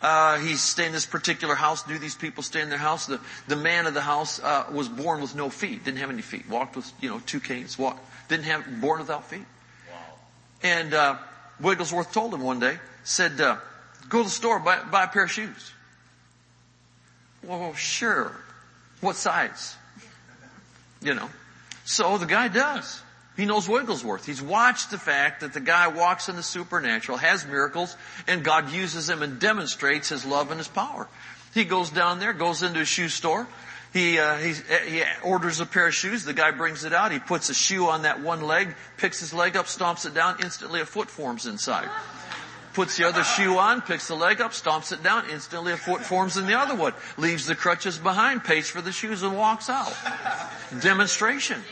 uh, 0.02 0.38
he 0.38 0.56
stayed 0.56 0.86
in 0.86 0.92
this 0.92 1.06
particular 1.06 1.54
house, 1.54 1.86
knew 1.86 1.98
these 1.98 2.14
people 2.14 2.42
stay 2.42 2.60
in 2.60 2.68
their 2.68 2.78
house. 2.78 3.06
The, 3.06 3.20
the 3.48 3.56
man 3.56 3.86
of 3.86 3.94
the 3.94 4.00
house, 4.00 4.40
uh, 4.40 4.64
was 4.72 4.88
born 4.88 5.20
with 5.20 5.34
no 5.34 5.50
feet, 5.50 5.84
didn't 5.84 5.98
have 5.98 6.10
any 6.10 6.22
feet, 6.22 6.48
walked 6.48 6.76
with, 6.76 6.90
you 7.00 7.10
know, 7.10 7.20
two 7.26 7.40
canes, 7.40 7.78
walked, 7.78 8.00
didn't 8.28 8.44
have, 8.44 8.80
born 8.80 9.00
without 9.00 9.28
feet. 9.28 9.44
Wow. 9.90 9.98
And, 10.62 10.94
uh, 10.94 11.16
Wigglesworth 11.60 12.12
told 12.12 12.32
him 12.32 12.40
one 12.40 12.58
day, 12.58 12.78
said, 13.04 13.40
uh, 13.40 13.56
go 14.08 14.18
to 14.18 14.24
the 14.24 14.30
store, 14.30 14.58
buy, 14.58 14.82
buy 14.90 15.04
a 15.04 15.08
pair 15.08 15.24
of 15.24 15.30
shoes. 15.30 15.72
Well, 17.42 17.74
sure. 17.74 18.32
What 19.00 19.16
size? 19.16 19.76
You 21.02 21.14
know. 21.14 21.28
So 21.84 22.18
the 22.18 22.26
guy 22.26 22.48
does. 22.48 23.02
He 23.40 23.46
knows 23.46 23.66
Wigglesworth. 23.66 24.26
He's 24.26 24.42
watched 24.42 24.90
the 24.90 24.98
fact 24.98 25.40
that 25.40 25.54
the 25.54 25.60
guy 25.60 25.88
walks 25.88 26.28
in 26.28 26.36
the 26.36 26.42
supernatural, 26.42 27.16
has 27.16 27.46
miracles, 27.46 27.96
and 28.28 28.44
God 28.44 28.70
uses 28.70 29.08
him 29.08 29.22
and 29.22 29.38
demonstrates 29.38 30.10
his 30.10 30.26
love 30.26 30.50
and 30.50 30.58
his 30.60 30.68
power. 30.68 31.08
He 31.54 31.64
goes 31.64 31.88
down 31.88 32.20
there, 32.20 32.34
goes 32.34 32.62
into 32.62 32.80
a 32.80 32.84
shoe 32.84 33.08
store. 33.08 33.48
He, 33.94 34.18
uh, 34.18 34.36
he, 34.36 34.52
he 34.86 35.02
orders 35.24 35.58
a 35.58 35.64
pair 35.64 35.86
of 35.86 35.94
shoes. 35.94 36.26
The 36.26 36.34
guy 36.34 36.50
brings 36.50 36.84
it 36.84 36.92
out. 36.92 37.12
He 37.12 37.18
puts 37.18 37.48
a 37.48 37.54
shoe 37.54 37.88
on 37.88 38.02
that 38.02 38.20
one 38.20 38.42
leg, 38.42 38.74
picks 38.98 39.20
his 39.20 39.32
leg 39.32 39.56
up, 39.56 39.64
stomps 39.64 40.04
it 40.04 40.12
down. 40.12 40.36
Instantly 40.44 40.82
a 40.82 40.84
foot 40.84 41.08
forms 41.08 41.46
inside. 41.46 41.88
Puts 42.74 42.98
the 42.98 43.08
other 43.08 43.24
shoe 43.24 43.56
on, 43.56 43.80
picks 43.80 44.06
the 44.06 44.16
leg 44.16 44.42
up, 44.42 44.52
stomps 44.52 44.92
it 44.92 45.02
down. 45.02 45.30
Instantly 45.30 45.72
a 45.72 45.78
foot 45.78 46.02
forms 46.02 46.36
in 46.36 46.44
the 46.44 46.58
other 46.58 46.74
one. 46.74 46.92
Leaves 47.16 47.46
the 47.46 47.54
crutches 47.54 47.96
behind, 47.96 48.44
pays 48.44 48.68
for 48.68 48.82
the 48.82 48.92
shoes 48.92 49.22
and 49.22 49.34
walks 49.34 49.70
out. 49.70 49.96
Demonstration. 50.82 51.62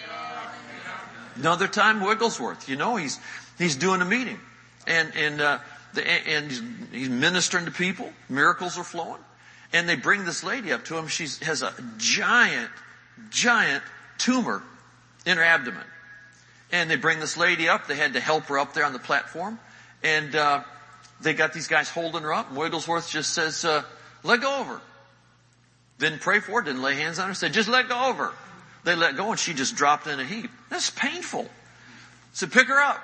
Another 1.38 1.68
time, 1.68 2.00
Wigglesworth, 2.00 2.68
you 2.68 2.76
know, 2.76 2.96
he's, 2.96 3.18
he's 3.58 3.76
doing 3.76 4.00
a 4.00 4.04
meeting 4.04 4.38
and, 4.86 5.12
and, 5.14 5.40
uh, 5.40 5.58
the, 5.94 6.08
and 6.08 6.50
he's, 6.50 6.62
he's 6.92 7.08
ministering 7.08 7.66
to 7.66 7.70
people. 7.70 8.10
Miracles 8.28 8.76
are 8.76 8.84
flowing. 8.84 9.22
And 9.72 9.88
they 9.88 9.96
bring 9.96 10.24
this 10.24 10.42
lady 10.42 10.72
up 10.72 10.84
to 10.86 10.96
him. 10.96 11.08
She 11.08 11.24
has 11.44 11.62
a 11.62 11.72
giant, 11.98 12.70
giant 13.30 13.84
tumor 14.16 14.62
in 15.26 15.36
her 15.36 15.44
abdomen. 15.44 15.84
And 16.72 16.90
they 16.90 16.96
bring 16.96 17.20
this 17.20 17.36
lady 17.36 17.68
up. 17.68 17.86
They 17.86 17.96
had 17.96 18.14
to 18.14 18.20
help 18.20 18.44
her 18.44 18.58
up 18.58 18.74
there 18.74 18.84
on 18.84 18.92
the 18.92 18.98
platform. 18.98 19.58
And, 20.02 20.34
uh, 20.34 20.62
they 21.20 21.34
got 21.34 21.52
these 21.52 21.68
guys 21.68 21.88
holding 21.88 22.22
her 22.22 22.32
up. 22.32 22.52
Wigglesworth 22.52 23.10
just 23.10 23.34
says, 23.34 23.64
uh, 23.64 23.82
let 24.22 24.40
go 24.40 24.60
of 24.60 24.66
her. 24.66 24.80
Didn't 25.98 26.20
pray 26.20 26.40
for 26.40 26.60
her, 26.60 26.62
didn't 26.62 26.82
lay 26.82 26.94
hands 26.94 27.18
on 27.18 27.28
her, 27.28 27.34
said, 27.34 27.52
just 27.52 27.68
let 27.68 27.88
go 27.88 28.10
of 28.10 28.16
her. 28.16 28.32
They 28.88 28.96
let 28.96 29.18
go 29.18 29.32
and 29.32 29.38
she 29.38 29.52
just 29.52 29.76
dropped 29.76 30.06
in 30.06 30.18
a 30.18 30.24
heap. 30.24 30.50
That's 30.70 30.88
painful. 30.88 31.46
Said, 32.32 32.50
pick 32.50 32.68
her 32.68 32.80
up. 32.80 32.98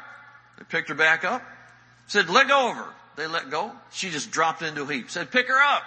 They 0.57 0.65
picked 0.65 0.89
her 0.89 0.95
back 0.95 1.27
up. 1.27 1.43
Said, 2.07 2.31
let 2.31 2.49
go 2.49 2.71
of 2.71 2.77
her. 2.79 2.87
They 3.17 3.27
let 3.27 3.51
go. 3.51 3.71
She 3.93 4.09
just 4.09 4.31
dropped 4.31 4.63
into 4.63 4.85
a 4.85 4.87
heap. 4.87 5.11
Said, 5.11 5.31
pick 5.31 5.47
her 5.47 5.63
up. 5.63 5.83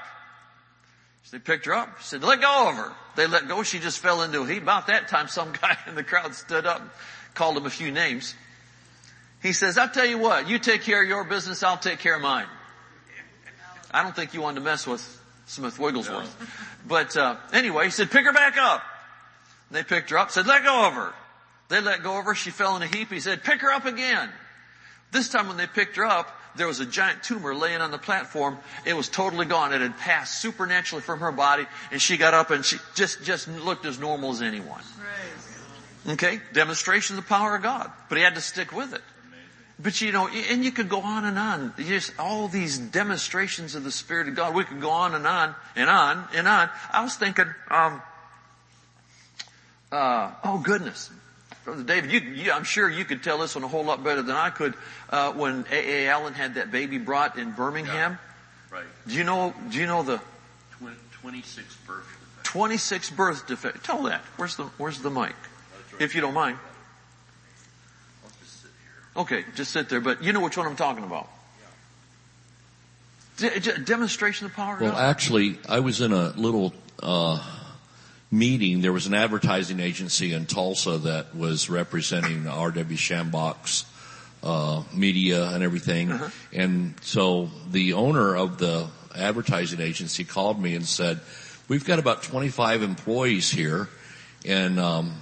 So 1.23 1.37
they 1.37 1.41
picked 1.41 1.65
her 1.65 1.73
up. 1.73 2.03
Said, 2.03 2.21
let 2.21 2.41
go 2.41 2.69
of 2.69 2.75
her. 2.75 2.93
They 3.15 3.25
let 3.25 3.47
go. 3.47 3.63
She 3.63 3.79
just 3.79 3.97
fell 3.97 4.21
into 4.21 4.41
a 4.41 4.45
heap. 4.45 4.61
About 4.61 4.85
that 4.85 5.07
time, 5.07 5.29
some 5.29 5.51
guy 5.61 5.75
in 5.87 5.95
the 5.95 6.03
crowd 6.03 6.35
stood 6.35 6.67
up, 6.67 6.79
called 7.33 7.57
him 7.57 7.65
a 7.65 7.71
few 7.71 7.89
names. 7.89 8.35
He 9.41 9.51
says, 9.51 9.79
I'll 9.79 9.89
tell 9.89 10.05
you 10.05 10.19
what, 10.19 10.47
you 10.47 10.59
take 10.59 10.83
care 10.83 11.01
of 11.01 11.09
your 11.09 11.23
business, 11.23 11.63
I'll 11.63 11.75
take 11.75 11.97
care 11.97 12.15
of 12.15 12.21
mine. 12.21 12.45
I 13.89 14.03
don't 14.03 14.15
think 14.15 14.35
you 14.35 14.43
wanted 14.43 14.59
to 14.59 14.65
mess 14.65 14.85
with 14.85 15.01
Smith 15.47 15.79
Wigglesworth. 15.79 16.39
No. 16.39 16.47
But, 16.87 17.17
uh, 17.17 17.37
anyway, 17.51 17.85
he 17.85 17.89
said, 17.89 18.11
pick 18.11 18.25
her 18.25 18.33
back 18.33 18.57
up. 18.57 18.83
They 19.71 19.83
picked 19.83 20.09
her 20.11 20.17
up, 20.17 20.31
said, 20.31 20.47
let 20.47 20.63
go 20.63 20.87
of 20.87 20.93
her. 20.93 21.13
They 21.69 21.81
let 21.81 22.03
go 22.03 22.17
of 22.17 22.25
her. 22.25 22.35
She 22.35 22.49
fell 22.49 22.75
in 22.75 22.81
a 22.81 22.87
heap. 22.87 23.11
He 23.11 23.19
said, 23.19 23.43
pick 23.43 23.61
her 23.61 23.71
up 23.71 23.85
again. 23.85 24.29
This 25.11 25.29
time 25.29 25.47
when 25.47 25.57
they 25.57 25.67
picked 25.67 25.97
her 25.97 26.05
up, 26.05 26.33
there 26.55 26.67
was 26.67 26.79
a 26.79 26.85
giant 26.85 27.23
tumor 27.23 27.53
laying 27.53 27.81
on 27.81 27.91
the 27.91 27.97
platform. 27.97 28.57
It 28.85 28.93
was 28.93 29.09
totally 29.09 29.45
gone. 29.45 29.73
It 29.73 29.81
had 29.81 29.97
passed 29.97 30.41
supernaturally 30.41 31.01
from 31.01 31.19
her 31.19 31.31
body 31.31 31.65
and 31.91 32.01
she 32.01 32.17
got 32.17 32.33
up 32.33 32.49
and 32.51 32.65
she 32.65 32.77
just, 32.95 33.23
just 33.23 33.47
looked 33.47 33.85
as 33.85 33.99
normal 33.99 34.31
as 34.31 34.41
anyone. 34.41 34.81
Okay? 36.07 36.39
Demonstration 36.53 37.17
of 37.17 37.23
the 37.23 37.29
power 37.29 37.55
of 37.55 37.61
God. 37.61 37.91
But 38.09 38.17
he 38.17 38.23
had 38.23 38.35
to 38.35 38.41
stick 38.41 38.71
with 38.71 38.93
it. 38.93 39.01
But 39.79 40.01
you 40.01 40.11
know, 40.11 40.27
and 40.27 40.65
you 40.65 40.71
could 40.71 40.89
go 40.89 41.01
on 41.01 41.25
and 41.25 41.37
on. 41.37 41.73
Just 41.77 42.11
all 42.17 42.47
these 42.47 42.79
demonstrations 42.79 43.75
of 43.75 43.83
the 43.83 43.91
Spirit 43.91 44.27
of 44.27 44.35
God. 44.35 44.55
We 44.55 44.63
could 44.63 44.81
go 44.81 44.89
on 44.89 45.13
and 45.13 45.27
on 45.27 45.53
and 45.75 45.89
on 45.89 46.27
and 46.33 46.47
on. 46.47 46.69
I 46.91 47.03
was 47.03 47.15
thinking, 47.15 47.45
um, 47.69 48.01
uh, 49.91 50.31
oh 50.43 50.59
goodness. 50.59 51.09
Brother 51.63 51.83
David, 51.83 52.11
you, 52.11 52.19
you, 52.19 52.51
I'm 52.53 52.63
sure 52.63 52.89
you 52.89 53.03
could 53.03 53.23
tell 53.23 53.39
this 53.39 53.53
one 53.53 53.63
a 53.63 53.67
whole 53.67 53.83
lot 53.83 54.01
better 54.01 54.21
than 54.21 54.37
I 54.37 54.49
could. 54.49 54.73
Uh, 55.09 55.33
when 55.33 55.65
A. 55.69 56.05
A. 56.05 56.07
Allen 56.07 56.33
had 56.33 56.55
that 56.55 56.71
baby 56.71 56.97
brought 56.97 57.37
in 57.37 57.51
Birmingham, 57.51 58.17
yeah, 58.71 58.77
right? 58.77 58.85
Do 59.05 59.13
you 59.13 59.25
know? 59.25 59.53
Do 59.69 59.77
you 59.77 59.85
know 59.85 60.01
the 60.01 60.21
26 61.21 61.75
birth 61.85 62.05
defect? 62.05 62.45
26 62.45 63.09
birth 63.11 63.47
defect. 63.47 63.83
Tell 63.83 64.03
that. 64.03 64.21
Where's 64.37 64.55
the 64.55 64.63
Where's 64.77 65.01
the 65.01 65.09
mic? 65.09 65.19
Right. 65.19 65.33
If 65.99 66.15
you 66.15 66.21
don't 66.21 66.33
mind. 66.33 66.57
Just. 68.41 68.65
Okay, 69.17 69.43
just 69.55 69.71
sit 69.71 69.89
there. 69.89 69.99
But 69.99 70.23
you 70.23 70.31
know 70.31 70.39
which 70.39 70.55
one 70.55 70.67
I'm 70.67 70.77
talking 70.77 71.03
about. 71.03 71.27
Yeah. 73.39 73.59
D- 73.59 73.83
demonstration 73.83 74.45
of 74.45 74.53
power. 74.53 74.77
Well, 74.79 74.95
actually, 74.95 75.59
I 75.67 75.81
was 75.81 75.99
in 75.99 76.13
a 76.13 76.29
little. 76.29 76.73
Uh, 77.03 77.43
meeting, 78.29 78.81
there 78.81 78.93
was 78.93 79.07
an 79.07 79.13
advertising 79.13 79.79
agency 79.79 80.33
in 80.33 80.45
Tulsa 80.45 80.97
that 80.97 81.35
was 81.35 81.69
representing 81.69 82.47
R.W. 82.47 82.97
Schambach's 82.97 83.85
uh, 84.43 84.83
media 84.93 85.49
and 85.49 85.63
everything. 85.63 86.11
Uh-huh. 86.11 86.29
And 86.53 86.95
so 87.01 87.49
the 87.69 87.93
owner 87.93 88.35
of 88.35 88.57
the 88.57 88.87
advertising 89.15 89.81
agency 89.81 90.23
called 90.23 90.61
me 90.61 90.75
and 90.75 90.85
said, 90.85 91.19
we've 91.67 91.85
got 91.85 91.99
about 91.99 92.23
25 92.23 92.83
employees 92.83 93.49
here 93.49 93.89
and, 94.45 94.79
um, 94.79 95.13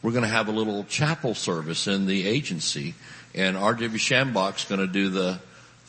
we're 0.00 0.12
going 0.12 0.22
to 0.22 0.28
have 0.28 0.46
a 0.46 0.52
little 0.52 0.84
chapel 0.84 1.34
service 1.34 1.88
in 1.88 2.06
the 2.06 2.26
agency 2.26 2.94
and 3.34 3.56
R.W. 3.56 3.98
Schambach's 3.98 4.64
going 4.64 4.80
to 4.80 4.86
do 4.86 5.10
the, 5.10 5.40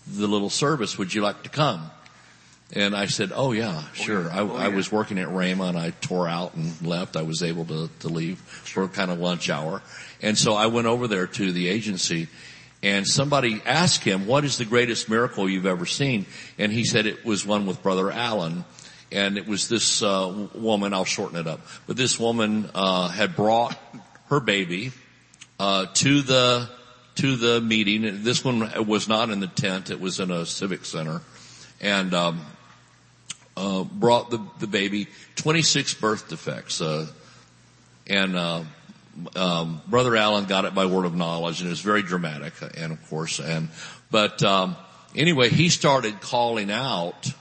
the 0.07 0.27
little 0.27 0.49
service. 0.49 0.97
Would 0.97 1.13
you 1.13 1.21
like 1.21 1.43
to 1.43 1.49
come? 1.49 1.91
And 2.75 2.95
I 2.95 3.07
said, 3.07 3.31
"Oh 3.33 3.51
yeah, 3.51 3.83
sure." 3.93 4.29
I, 4.29 4.39
oh, 4.39 4.47
yeah. 4.55 4.65
I, 4.65 4.67
was 4.67 4.91
working 4.91 5.17
at 5.17 5.27
Rhema 5.29 5.69
and 5.69 5.77
I 5.77 5.89
tore 5.89 6.27
out 6.27 6.53
and 6.53 6.79
left. 6.85 7.17
I 7.17 7.23
was 7.23 7.41
able 7.41 7.65
to 7.65 7.89
to 8.01 8.09
leave 8.09 8.37
for 8.37 8.87
kind 8.87 9.09
of 9.09 9.19
lunch 9.19 9.49
hour, 9.49 9.81
and 10.21 10.37
so 10.37 10.53
I 10.53 10.67
went 10.67 10.85
over 10.85 11.07
there 11.07 11.25
to 11.25 11.51
the 11.51 11.67
agency, 11.67 12.27
and 12.83 13.07
somebody 13.07 13.59
asked 13.65 14.03
him, 14.03 14.27
"What 14.27 14.45
is 14.45 14.59
the 14.59 14.65
greatest 14.65 15.09
miracle 15.09 15.49
you've 15.49 15.65
ever 15.65 15.87
seen?" 15.87 16.27
And 16.59 16.71
he 16.71 16.83
said 16.83 17.07
it 17.07 17.25
was 17.25 17.43
one 17.43 17.65
with 17.65 17.81
Brother 17.81 18.11
Allen, 18.11 18.65
and 19.11 19.39
it 19.39 19.47
was 19.47 19.67
this 19.67 20.03
uh, 20.03 20.47
woman. 20.53 20.93
I'll 20.93 21.05
shorten 21.05 21.39
it 21.39 21.47
up, 21.47 21.61
but 21.87 21.97
this 21.97 22.19
woman 22.19 22.69
uh, 22.75 23.07
had 23.07 23.35
brought 23.35 23.75
her 24.29 24.39
baby 24.39 24.91
uh, 25.59 25.87
to 25.95 26.21
the 26.21 26.69
to 27.15 27.35
the 27.35 27.61
meeting. 27.61 28.23
This 28.23 28.45
one 28.45 28.85
was 28.85 29.07
not 29.07 29.31
in 29.31 29.39
the 29.39 29.47
tent; 29.47 29.89
it 29.89 29.99
was 29.99 30.19
in 30.19 30.29
a 30.29 30.45
civic 30.45 30.85
center, 30.85 31.21
and 31.81 32.13
um, 32.13 32.45
uh, 33.59 33.83
brought 33.83 34.29
the, 34.29 34.39
the 34.59 34.67
baby 34.67 35.07
26 35.35 35.95
birth 35.95 36.29
defects, 36.29 36.81
uh, 36.81 37.07
and, 38.07 38.35
uh, 38.35 38.63
um, 39.35 39.81
Brother 39.87 40.15
Allen 40.15 40.45
got 40.45 40.63
it 40.63 40.73
by 40.73 40.85
word 40.85 41.05
of 41.05 41.13
knowledge 41.13 41.59
and 41.59 41.67
it 41.67 41.71
was 41.71 41.81
very 41.81 42.01
dramatic 42.01 42.53
and 42.77 42.93
of 42.93 43.09
course, 43.09 43.39
and, 43.39 43.69
but, 44.09 44.41
um, 44.43 44.77
anyway, 45.15 45.49
he 45.49 45.69
started 45.69 46.21
calling 46.21 46.71
out 46.71 47.31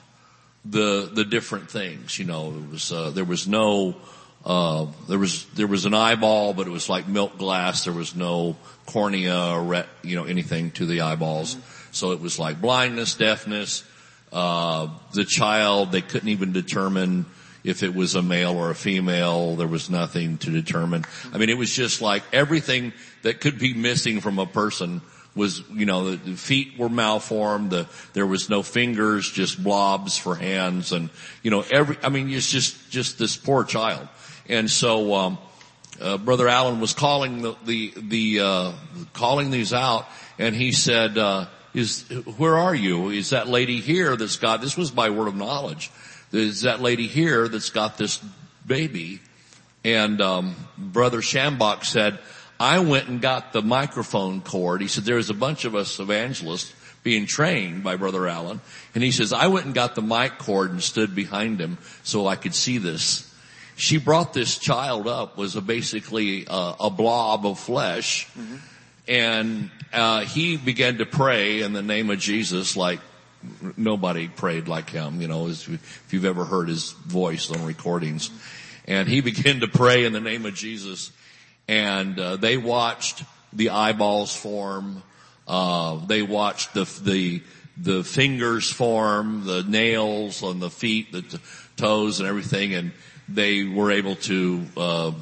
the, 0.64 1.09
the 1.12 1.24
different 1.24 1.70
things, 1.70 2.18
you 2.18 2.24
know, 2.24 2.50
it 2.50 2.70
was, 2.72 2.92
uh, 2.92 3.11
there 3.11 3.24
was 3.24 3.46
no, 3.46 3.96
uh, 4.44 4.87
there 5.09 5.18
was, 5.18 5.44
there 5.54 5.66
was 5.66 5.85
an 5.85 5.94
eyeball, 5.94 6.54
but 6.54 6.66
it 6.66 6.70
was 6.70 6.88
like 6.88 7.07
milk 7.09 7.38
glass. 7.38 7.85
There 7.85 7.92
was 7.92 8.14
no 8.14 8.57
cornea 8.87 9.52
or, 9.52 9.62
ret, 9.62 9.88
you 10.02 10.16
know, 10.16 10.24
anything 10.24 10.70
to 10.72 10.87
the 10.87 11.02
eyeballs. 11.02 11.57
So 11.92 12.12
it 12.12 12.20
was 12.20 12.38
like 12.38 12.61
blindness, 12.61 13.14
deafness, 13.14 13.85
uh, 14.32 14.88
the 15.12 15.24
child, 15.24 15.92
they 15.92 16.02
couldn't 16.02 16.28
even 16.28 16.52
determine 16.52 17.26
if 17.64 17.82
it 17.82 17.94
was 17.94 18.14
a 18.14 18.22
male 18.22 18.56
or 18.56 18.70
a 18.70 18.74
female. 18.74 19.56
There 19.56 19.68
was 19.68 19.90
nothing 19.90 20.38
to 20.38 20.50
determine. 20.50 21.04
I 21.32 21.38
mean, 21.38 21.48
it 21.48 21.58
was 21.58 21.74
just 21.74 22.00
like 22.00 22.22
everything 22.32 22.92
that 23.22 23.40
could 23.40 23.58
be 23.58 23.74
missing 23.74 24.20
from 24.20 24.38
a 24.38 24.46
person 24.46 25.02
was, 25.34 25.62
you 25.70 25.86
know, 25.86 26.16
the 26.16 26.36
feet 26.36 26.78
were 26.78 26.88
malformed. 26.88 27.70
The, 27.70 27.86
there 28.12 28.26
was 28.26 28.50
no 28.50 28.62
fingers, 28.62 29.30
just 29.30 29.62
blobs 29.62 30.18
for 30.18 30.34
hands, 30.34 30.92
and 30.92 31.10
you 31.42 31.50
know, 31.50 31.64
every. 31.70 31.96
I 32.02 32.08
mean, 32.08 32.28
it's 32.30 32.50
just 32.50 32.90
just 32.90 33.18
this 33.18 33.36
poor 33.36 33.64
child. 33.64 34.08
And 34.48 34.70
so, 34.70 35.14
um, 35.14 35.38
uh, 36.00 36.18
Brother 36.18 36.48
Allen 36.48 36.80
was 36.80 36.92
calling 36.92 37.42
the 37.42 37.56
the, 37.64 37.92
the 37.96 38.40
uh, 38.40 38.72
calling 39.12 39.50
these 39.50 39.72
out, 39.72 40.06
and 40.38 40.54
he 40.54 40.72
said. 40.72 41.16
Uh, 41.16 41.46
is, 41.74 42.09
where 42.37 42.57
are 42.57 42.74
you? 42.74 43.11
Is 43.11 43.31
that 43.31 43.48
lady 43.48 43.81
here 43.81 44.16
that's 44.16 44.37
got, 44.37 44.61
this 44.61 44.76
was 44.76 44.90
by 44.90 45.11
word 45.11 45.28
of 45.28 45.37
knowledge. 45.37 45.90
Is 46.33 46.62
that 46.62 46.81
lady 46.81 47.07
here 47.07 47.48
that's 47.48 47.70
got 47.70 47.98
this 47.98 48.20
baby? 48.66 49.20
And, 49.85 50.20
um, 50.20 50.57
Brother 50.76 51.20
Schambach 51.20 51.85
said, 51.85 52.18
I 52.61 52.81
went 52.81 53.09
and 53.09 53.20
got 53.20 53.52
the 53.52 53.62
microphone 53.62 54.40
cord. 54.40 54.81
He 54.81 54.88
said, 54.88 55.04
there's 55.04 55.31
a 55.31 55.35
bunch 55.35 55.64
of 55.64 55.74
us 55.74 56.00
evangelists 56.00 56.74
being 57.04 57.26
trained 57.26 57.85
by 57.85 57.96
Brother 57.96 58.26
Allen. 58.26 58.61
And 58.94 59.04
he 59.04 59.12
says, 59.12 59.33
I 59.33 59.46
went 59.46 59.66
and 59.66 59.74
got 59.74 59.94
the 59.94 60.02
mic 60.02 60.38
cord 60.38 60.70
and 60.72 60.83
stood 60.83 61.14
behind 61.14 61.61
him 61.61 61.78
so 62.02 62.26
I 62.26 62.37
could 62.37 62.54
see 62.54 62.78
this. 62.78 63.33
She 63.76 63.98
brought 63.98 64.35
this 64.35 64.59
child 64.59 65.07
up, 65.07 65.38
was 65.38 65.54
a 65.54 65.61
basically 65.62 66.46
a, 66.48 66.74
a 66.81 66.90
blob 66.90 67.46
of 67.46 67.61
flesh. 67.61 68.26
Mm-hmm. 68.37 68.57
And 69.08 69.70
uh, 69.92 70.20
he 70.20 70.58
began 70.58 70.98
to 70.98 71.06
pray 71.06 71.62
in 71.62 71.72
the 71.72 71.82
name 71.82 72.10
of 72.10 72.18
Jesus 72.18 72.76
like 72.76 73.00
nobody 73.76 74.28
prayed 74.28 74.68
like 74.68 74.90
him, 74.90 75.22
you 75.22 75.28
know, 75.28 75.48
if 75.48 76.08
you've 76.10 76.26
ever 76.26 76.44
heard 76.44 76.68
his 76.68 76.92
voice 76.92 77.50
on 77.50 77.64
recordings. 77.64 78.30
And 78.86 79.08
he 79.08 79.20
began 79.22 79.60
to 79.60 79.68
pray 79.68 80.04
in 80.04 80.12
the 80.12 80.20
name 80.20 80.44
of 80.44 80.54
Jesus. 80.54 81.10
And 81.66 82.18
uh, 82.18 82.36
they 82.36 82.58
watched 82.58 83.22
the 83.52 83.70
eyeballs 83.70 84.36
form, 84.36 85.02
uh, 85.46 86.04
they 86.06 86.20
watched 86.20 86.74
the, 86.74 86.84
the, 87.02 87.42
the 87.78 88.04
fingers 88.04 88.70
form, 88.70 89.46
the 89.46 89.62
nails 89.62 90.42
on 90.42 90.60
the 90.60 90.68
feet, 90.68 91.12
the 91.12 91.22
t- 91.22 91.38
toes 91.76 92.20
and 92.20 92.28
everything. 92.28 92.74
And 92.74 92.92
they 93.26 93.64
were 93.64 93.90
able 93.90 94.16
to, 94.16 94.66
uh, 94.76 95.12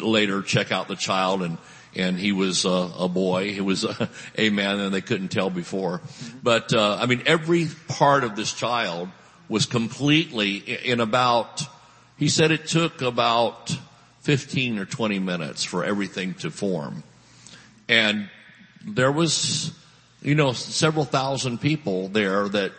later 0.00 0.42
check 0.42 0.72
out 0.72 0.88
the 0.88 0.96
child 0.96 1.42
and 1.42 1.58
and 1.96 2.18
he 2.18 2.32
was 2.32 2.66
uh, 2.66 2.90
a 2.98 3.08
boy. 3.08 3.52
He 3.52 3.60
was 3.60 3.84
a, 3.84 4.08
a, 4.36 4.50
man, 4.50 4.78
and 4.78 4.94
they 4.94 5.00
couldn't 5.00 5.28
tell 5.28 5.50
before. 5.50 6.02
But 6.42 6.72
uh, 6.72 6.98
I 7.00 7.06
mean, 7.06 7.22
every 7.26 7.68
part 7.88 8.22
of 8.22 8.36
this 8.36 8.52
child 8.52 9.08
was 9.48 9.66
completely 9.66 10.56
in 10.56 11.00
about. 11.00 11.62
He 12.18 12.28
said 12.28 12.50
it 12.50 12.66
took 12.66 13.02
about 13.02 13.76
15 14.20 14.78
or 14.78 14.84
20 14.84 15.18
minutes 15.18 15.64
for 15.64 15.84
everything 15.84 16.34
to 16.34 16.50
form, 16.50 17.02
and 17.88 18.28
there 18.84 19.12
was, 19.12 19.72
you 20.22 20.34
know, 20.34 20.52
several 20.52 21.04
thousand 21.04 21.60
people 21.60 22.08
there 22.08 22.48
that 22.48 22.72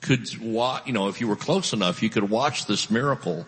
could 0.00 0.26
watch. 0.40 0.86
You 0.86 0.92
know, 0.92 1.08
if 1.08 1.20
you 1.20 1.28
were 1.28 1.36
close 1.36 1.72
enough, 1.72 2.02
you 2.02 2.10
could 2.10 2.28
watch 2.28 2.66
this 2.66 2.90
miracle 2.90 3.46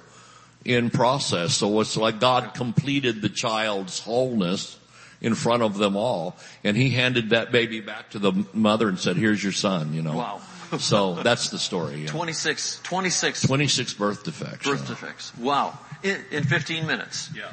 in 0.64 0.90
process. 0.90 1.54
So 1.54 1.80
it's 1.80 1.96
like 1.96 2.20
God 2.20 2.54
completed 2.54 3.20
the 3.20 3.28
child's 3.28 3.98
wholeness 3.98 4.78
in 5.22 5.34
front 5.36 5.62
of 5.62 5.78
them 5.78 5.96
all. 5.96 6.36
And 6.64 6.76
he 6.76 6.90
handed 6.90 7.30
that 7.30 7.52
baby 7.52 7.80
back 7.80 8.10
to 8.10 8.18
the 8.18 8.32
mother 8.52 8.88
and 8.88 8.98
said, 8.98 9.16
here's 9.16 9.42
your 9.42 9.52
son, 9.52 9.94
you 9.94 10.02
know. 10.02 10.16
Wow. 10.16 10.40
so 10.78 11.14
that's 11.14 11.50
the 11.50 11.58
story. 11.58 12.02
Yeah. 12.02 12.08
26, 12.08 12.80
26. 12.82 13.42
26 13.42 13.94
birth 13.94 14.24
defects. 14.24 14.68
Birth 14.68 14.82
yeah. 14.82 14.88
defects. 14.88 15.36
Wow. 15.38 15.78
In, 16.02 16.20
in 16.32 16.44
15 16.44 16.86
minutes. 16.86 17.30
Yeah. 17.34 17.52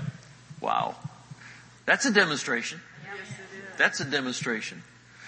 Wow. 0.60 0.96
That's 1.86 2.06
a 2.06 2.12
demonstration. 2.12 2.82
Yes, 3.06 3.38
That's 3.78 4.00
a 4.00 4.06
demonstration. 4.06 4.84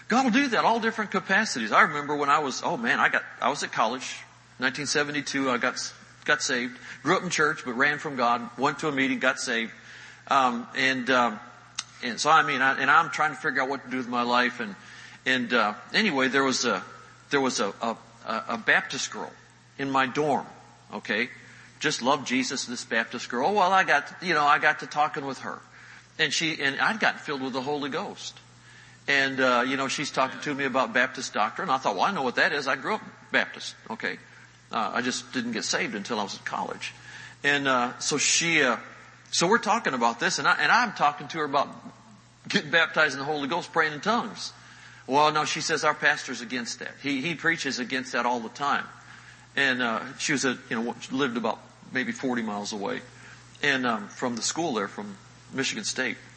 God 0.08 0.26
will 0.26 0.32
do 0.32 0.48
that, 0.50 0.66
all 0.66 0.80
different 0.80 1.12
capacities. 1.12 1.72
I 1.72 1.84
remember 1.84 2.16
when 2.16 2.30
I 2.30 2.40
was, 2.40 2.62
oh 2.66 2.76
man, 2.76 3.00
I 3.00 3.08
got, 3.08 3.24
I 3.40 3.50
was 3.50 3.64
at 3.64 3.72
college, 3.72 4.18
1972, 4.58 5.50
I 5.50 5.58
got, 5.58 5.94
got 6.26 6.42
saved. 6.42 6.78
Grew 7.02 7.16
up 7.16 7.24
in 7.24 7.30
church, 7.30 7.62
but 7.64 7.74
ran 7.74 7.98
from 7.98 8.18
God, 8.18 8.50
went 8.58 8.80
to 8.80 8.90
a 8.90 8.92
meeting, 8.92 9.20
got 9.20 9.40
saved. 9.40 9.72
Um, 10.28 10.68
and, 10.76 11.10
um, 11.10 11.40
and 12.04 12.20
so 12.20 12.30
I 12.30 12.44
mean, 12.44 12.62
I, 12.62 12.80
and 12.80 12.90
I'm 12.90 13.10
trying 13.10 13.32
to 13.32 13.38
figure 13.38 13.62
out 13.62 13.70
what 13.70 13.84
to 13.84 13.90
do 13.90 13.98
with 13.98 14.08
my 14.08 14.24
life. 14.24 14.60
And 14.60 14.76
and 15.26 15.54
uh, 15.54 15.74
anyway, 15.94 16.28
there 16.28 16.44
was 16.44 16.66
a 16.66 16.84
there 17.30 17.42
was 17.42 17.60
a, 17.60 17.74
a 17.82 17.96
a 18.26 18.58
Baptist 18.58 19.12
girl 19.12 19.32
in 19.78 19.90
my 19.90 20.06
dorm. 20.06 20.46
Okay, 20.94 21.30
just 21.80 22.02
loved 22.02 22.28
Jesus. 22.28 22.66
This 22.66 22.84
Baptist 22.84 23.30
girl. 23.30 23.54
Well, 23.54 23.72
I 23.72 23.84
got 23.84 24.12
you 24.22 24.34
know 24.34 24.46
I 24.46 24.60
got 24.60 24.80
to 24.80 24.88
talking 24.88 25.26
with 25.26 25.40
her, 25.40 25.60
and 26.20 26.34
she 26.34 26.62
and 26.62 26.80
I'd 26.80 27.00
gotten 27.00 27.20
filled 27.20 27.42
with 27.42 27.54
the 27.54 27.62
Holy 27.62 27.90
Ghost. 27.90 28.38
And 29.08 29.40
uh, 29.40 29.64
you 29.68 29.78
know 29.78 29.88
she's 29.88 30.12
talking 30.12 30.40
to 30.42 30.54
me 30.54 30.66
about 30.66 30.94
Baptist 30.94 31.34
doctrine. 31.34 31.70
I 31.70 31.78
thought, 31.78 31.96
well, 31.96 32.06
I 32.06 32.12
know 32.12 32.24
what 32.24 32.36
that 32.36 32.54
is. 32.54 32.68
I 32.68 32.76
grew 32.76 32.96
up 32.96 33.02
Baptist. 33.32 33.76
Okay, 33.90 34.18
uh, 34.72 34.92
I 34.94 35.02
just 35.02 35.32
didn't 35.34 35.52
get 35.52 35.64
saved 35.64 35.96
until 35.96 36.20
I 36.20 36.24
was 36.24 36.36
in 36.36 36.44
college. 36.44 36.94
And 37.44 37.68
uh, 37.68 37.98
so 38.00 38.18
she, 38.18 38.62
uh, 38.62 38.78
so 39.32 39.48
we're 39.48 39.58
talking 39.58 39.94
about 39.94 40.20
this, 40.20 40.40
and, 40.40 40.48
I, 40.48 40.56
and 40.62 40.72
I'm 40.72 40.94
talking 40.94 41.28
to 41.30 41.40
her 41.40 41.44
about 41.44 41.70
getting 42.48 42.72
baptized 42.72 43.14
in 43.14 43.20
the 43.20 43.26
Holy 43.26 43.48
Ghost, 43.48 43.72
praying 43.72 43.94
in 43.94 44.02
tongues. 44.02 44.54
Well, 45.08 45.32
no, 45.32 45.46
she 45.46 45.62
says 45.62 45.84
our 45.84 45.94
pastor's 45.94 46.42
against 46.42 46.80
that. 46.80 46.92
He 47.02 47.22
he 47.22 47.36
preaches 47.36 47.80
against 47.80 48.14
that 48.14 48.26
all 48.26 48.40
the 48.40 48.50
time. 48.50 48.86
And 49.56 49.82
uh, 49.82 50.02
she 50.18 50.32
was 50.32 50.46
a 50.46 50.58
you 50.70 50.82
know 50.82 50.96
lived 51.12 51.38
about 51.38 51.60
maybe 51.92 52.12
40 52.12 52.42
miles 52.42 52.72
away, 52.72 53.02
and 53.62 53.86
um, 53.86 54.08
from 54.08 54.36
the 54.36 54.42
school 54.42 54.74
there 54.74 54.88
from 54.88 55.18
Michigan 55.54 55.84
State. 55.84 56.18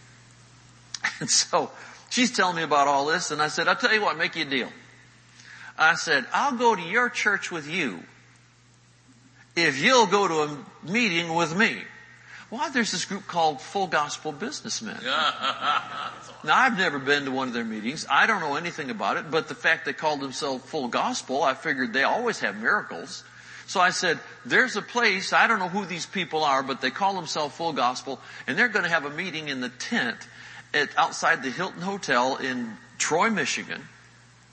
And 1.20 1.28
so 1.28 1.70
she's 2.08 2.32
telling 2.34 2.56
me 2.56 2.62
about 2.62 2.88
all 2.88 3.04
this, 3.04 3.30
and 3.30 3.42
I 3.42 3.48
said, 3.48 3.68
I'll 3.68 3.76
tell 3.76 3.92
you 3.92 4.00
what, 4.00 4.16
make 4.16 4.36
you 4.36 4.42
a 4.42 4.48
deal. 4.48 4.70
I 5.78 5.96
said, 5.96 6.24
I'll 6.32 6.56
go 6.56 6.74
to 6.74 6.80
your 6.80 7.10
church 7.10 7.50
with 7.50 7.68
you 7.68 8.00
if 9.54 9.82
you'll 9.82 10.06
go 10.06 10.26
to 10.26 10.34
a 10.34 10.90
meeting 10.90 11.34
with 11.34 11.54
me. 11.54 11.82
Well, 12.54 12.70
there's 12.70 12.92
this 12.92 13.04
group 13.04 13.26
called 13.26 13.60
Full 13.60 13.88
Gospel 13.88 14.30
Businessmen. 14.30 15.00
now, 15.02 16.54
I've 16.54 16.78
never 16.78 17.00
been 17.00 17.24
to 17.24 17.32
one 17.32 17.48
of 17.48 17.54
their 17.54 17.64
meetings. 17.64 18.06
I 18.08 18.28
don't 18.28 18.38
know 18.38 18.54
anything 18.54 18.90
about 18.90 19.16
it, 19.16 19.28
but 19.28 19.48
the 19.48 19.56
fact 19.56 19.86
they 19.86 19.92
called 19.92 20.20
themselves 20.20 20.64
Full 20.66 20.86
Gospel, 20.86 21.42
I 21.42 21.54
figured 21.54 21.92
they 21.92 22.04
always 22.04 22.38
have 22.38 22.56
miracles. 22.56 23.24
So 23.66 23.80
I 23.80 23.90
said, 23.90 24.20
there's 24.46 24.76
a 24.76 24.82
place, 24.82 25.32
I 25.32 25.48
don't 25.48 25.58
know 25.58 25.68
who 25.68 25.84
these 25.84 26.06
people 26.06 26.44
are, 26.44 26.62
but 26.62 26.80
they 26.80 26.92
call 26.92 27.16
themselves 27.16 27.56
Full 27.56 27.72
Gospel, 27.72 28.20
and 28.46 28.56
they're 28.56 28.68
going 28.68 28.84
to 28.84 28.90
have 28.90 29.04
a 29.04 29.10
meeting 29.10 29.48
in 29.48 29.60
the 29.60 29.70
tent 29.70 30.18
at, 30.72 30.90
outside 30.96 31.42
the 31.42 31.50
Hilton 31.50 31.82
Hotel 31.82 32.36
in 32.36 32.76
Troy, 32.98 33.30
Michigan. 33.30 33.82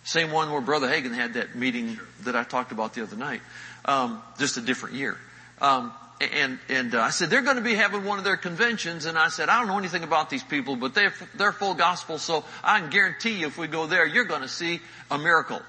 Same 0.06 0.32
one 0.32 0.52
where 0.52 0.62
Brother 0.62 0.88
Hagin 0.88 1.14
had 1.14 1.36
that 1.36 1.56
meeting 1.56 2.00
that 2.22 2.36
I 2.36 2.46
talked 2.46 2.72
about 2.72 2.96
the 2.96 3.04
other 3.04 3.16
night. 3.16 3.42
Um, 3.86 4.24
just 4.40 4.58
a 4.58 4.62
different 4.62 4.96
year. 4.96 5.20
Um, 5.60 5.94
and 6.22 6.60
and 6.70 6.96
uh, 6.96 7.02
I 7.02 7.10
said 7.10 7.30
they're 7.30 7.42
going 7.42 7.58
to 7.58 7.64
be 7.64 7.76
having 7.76 8.06
one 8.06 8.18
of 8.18 8.24
their 8.24 8.38
conventions, 8.38 9.06
and 9.06 9.18
I 9.18 9.30
said 9.30 9.50
I 9.50 9.60
don't 9.60 9.68
know 9.68 9.78
anything 9.78 10.04
about 10.04 10.30
these 10.30 10.44
people, 10.44 10.76
but 10.76 10.94
they're 10.94 11.14
they're 11.36 11.52
full 11.52 11.74
gospel, 11.74 12.18
so 12.18 12.46
I 12.64 12.80
can 12.80 12.90
guarantee 12.90 13.40
you 13.40 13.48
if 13.48 13.58
we 13.58 13.68
go 13.68 13.88
there, 13.88 14.06
you're 14.06 14.26
going 14.26 14.42
to 14.42 14.48
see 14.48 14.80
a 15.10 15.18
miracle. 15.18 15.62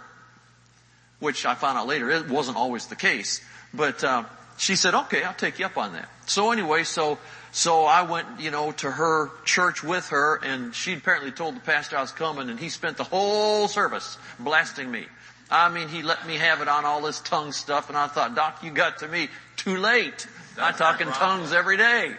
Which 1.20 1.46
I 1.46 1.54
found 1.54 1.78
out 1.78 1.86
later 1.86 2.10
it 2.10 2.28
wasn't 2.28 2.56
always 2.56 2.86
the 2.86 2.96
case, 2.96 3.40
but 3.72 4.02
uh, 4.02 4.24
she 4.58 4.76
said, 4.76 4.94
"Okay, 4.94 5.22
I'll 5.22 5.34
take 5.34 5.58
you 5.58 5.66
up 5.66 5.78
on 5.78 5.92
that." 5.92 6.08
So 6.26 6.50
anyway, 6.50 6.84
so 6.84 7.18
so 7.52 7.84
I 7.84 8.02
went, 8.02 8.40
you 8.40 8.50
know, 8.50 8.72
to 8.72 8.90
her 8.90 9.30
church 9.44 9.84
with 9.84 10.08
her, 10.08 10.40
and 10.42 10.74
she 10.74 10.94
apparently 10.94 11.30
told 11.30 11.54
the 11.54 11.60
pastor 11.60 11.98
I 11.98 12.00
was 12.00 12.10
coming, 12.10 12.48
and 12.48 12.58
he 12.58 12.70
spent 12.70 12.96
the 12.96 13.04
whole 13.04 13.68
service 13.68 14.16
blasting 14.38 14.90
me. 14.90 15.06
I 15.52 15.68
mean, 15.68 15.88
he 15.88 16.02
let 16.02 16.26
me 16.26 16.36
have 16.38 16.62
it 16.62 16.68
on 16.68 16.86
all 16.86 17.02
this 17.02 17.20
tongue 17.20 17.52
stuff, 17.52 17.90
and 17.90 17.98
I 17.98 18.06
thought, 18.06 18.34
Doc, 18.34 18.64
you 18.64 18.70
got 18.70 19.00
to 19.00 19.08
me 19.08 19.28
too 19.56 19.76
late. 19.76 20.26
I 20.58 20.72
talk 20.72 21.02
in 21.02 21.08
tongues 21.08 21.52
every 21.52 21.76
day. 21.76 22.14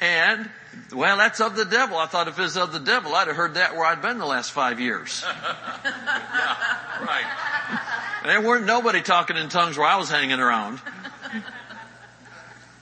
And, 0.00 0.50
well, 0.92 1.16
that's 1.16 1.40
of 1.40 1.54
the 1.54 1.64
devil. 1.64 1.96
I 1.96 2.06
thought 2.06 2.26
if 2.26 2.38
it's 2.40 2.56
of 2.56 2.72
the 2.72 2.80
devil, 2.80 3.14
I'd 3.14 3.28
have 3.28 3.36
heard 3.36 3.54
that 3.54 3.74
where 3.74 3.86
I'd 3.86 4.02
been 4.02 4.18
the 4.18 4.26
last 4.26 4.50
five 4.50 4.80
years. 4.80 5.24
yeah, 5.84 7.04
right. 7.04 8.20
There 8.24 8.40
weren't 8.42 8.66
nobody 8.66 9.02
talking 9.02 9.36
in 9.36 9.48
tongues 9.48 9.78
where 9.78 9.86
I 9.86 9.96
was 9.96 10.10
hanging 10.10 10.40
around. 10.40 10.80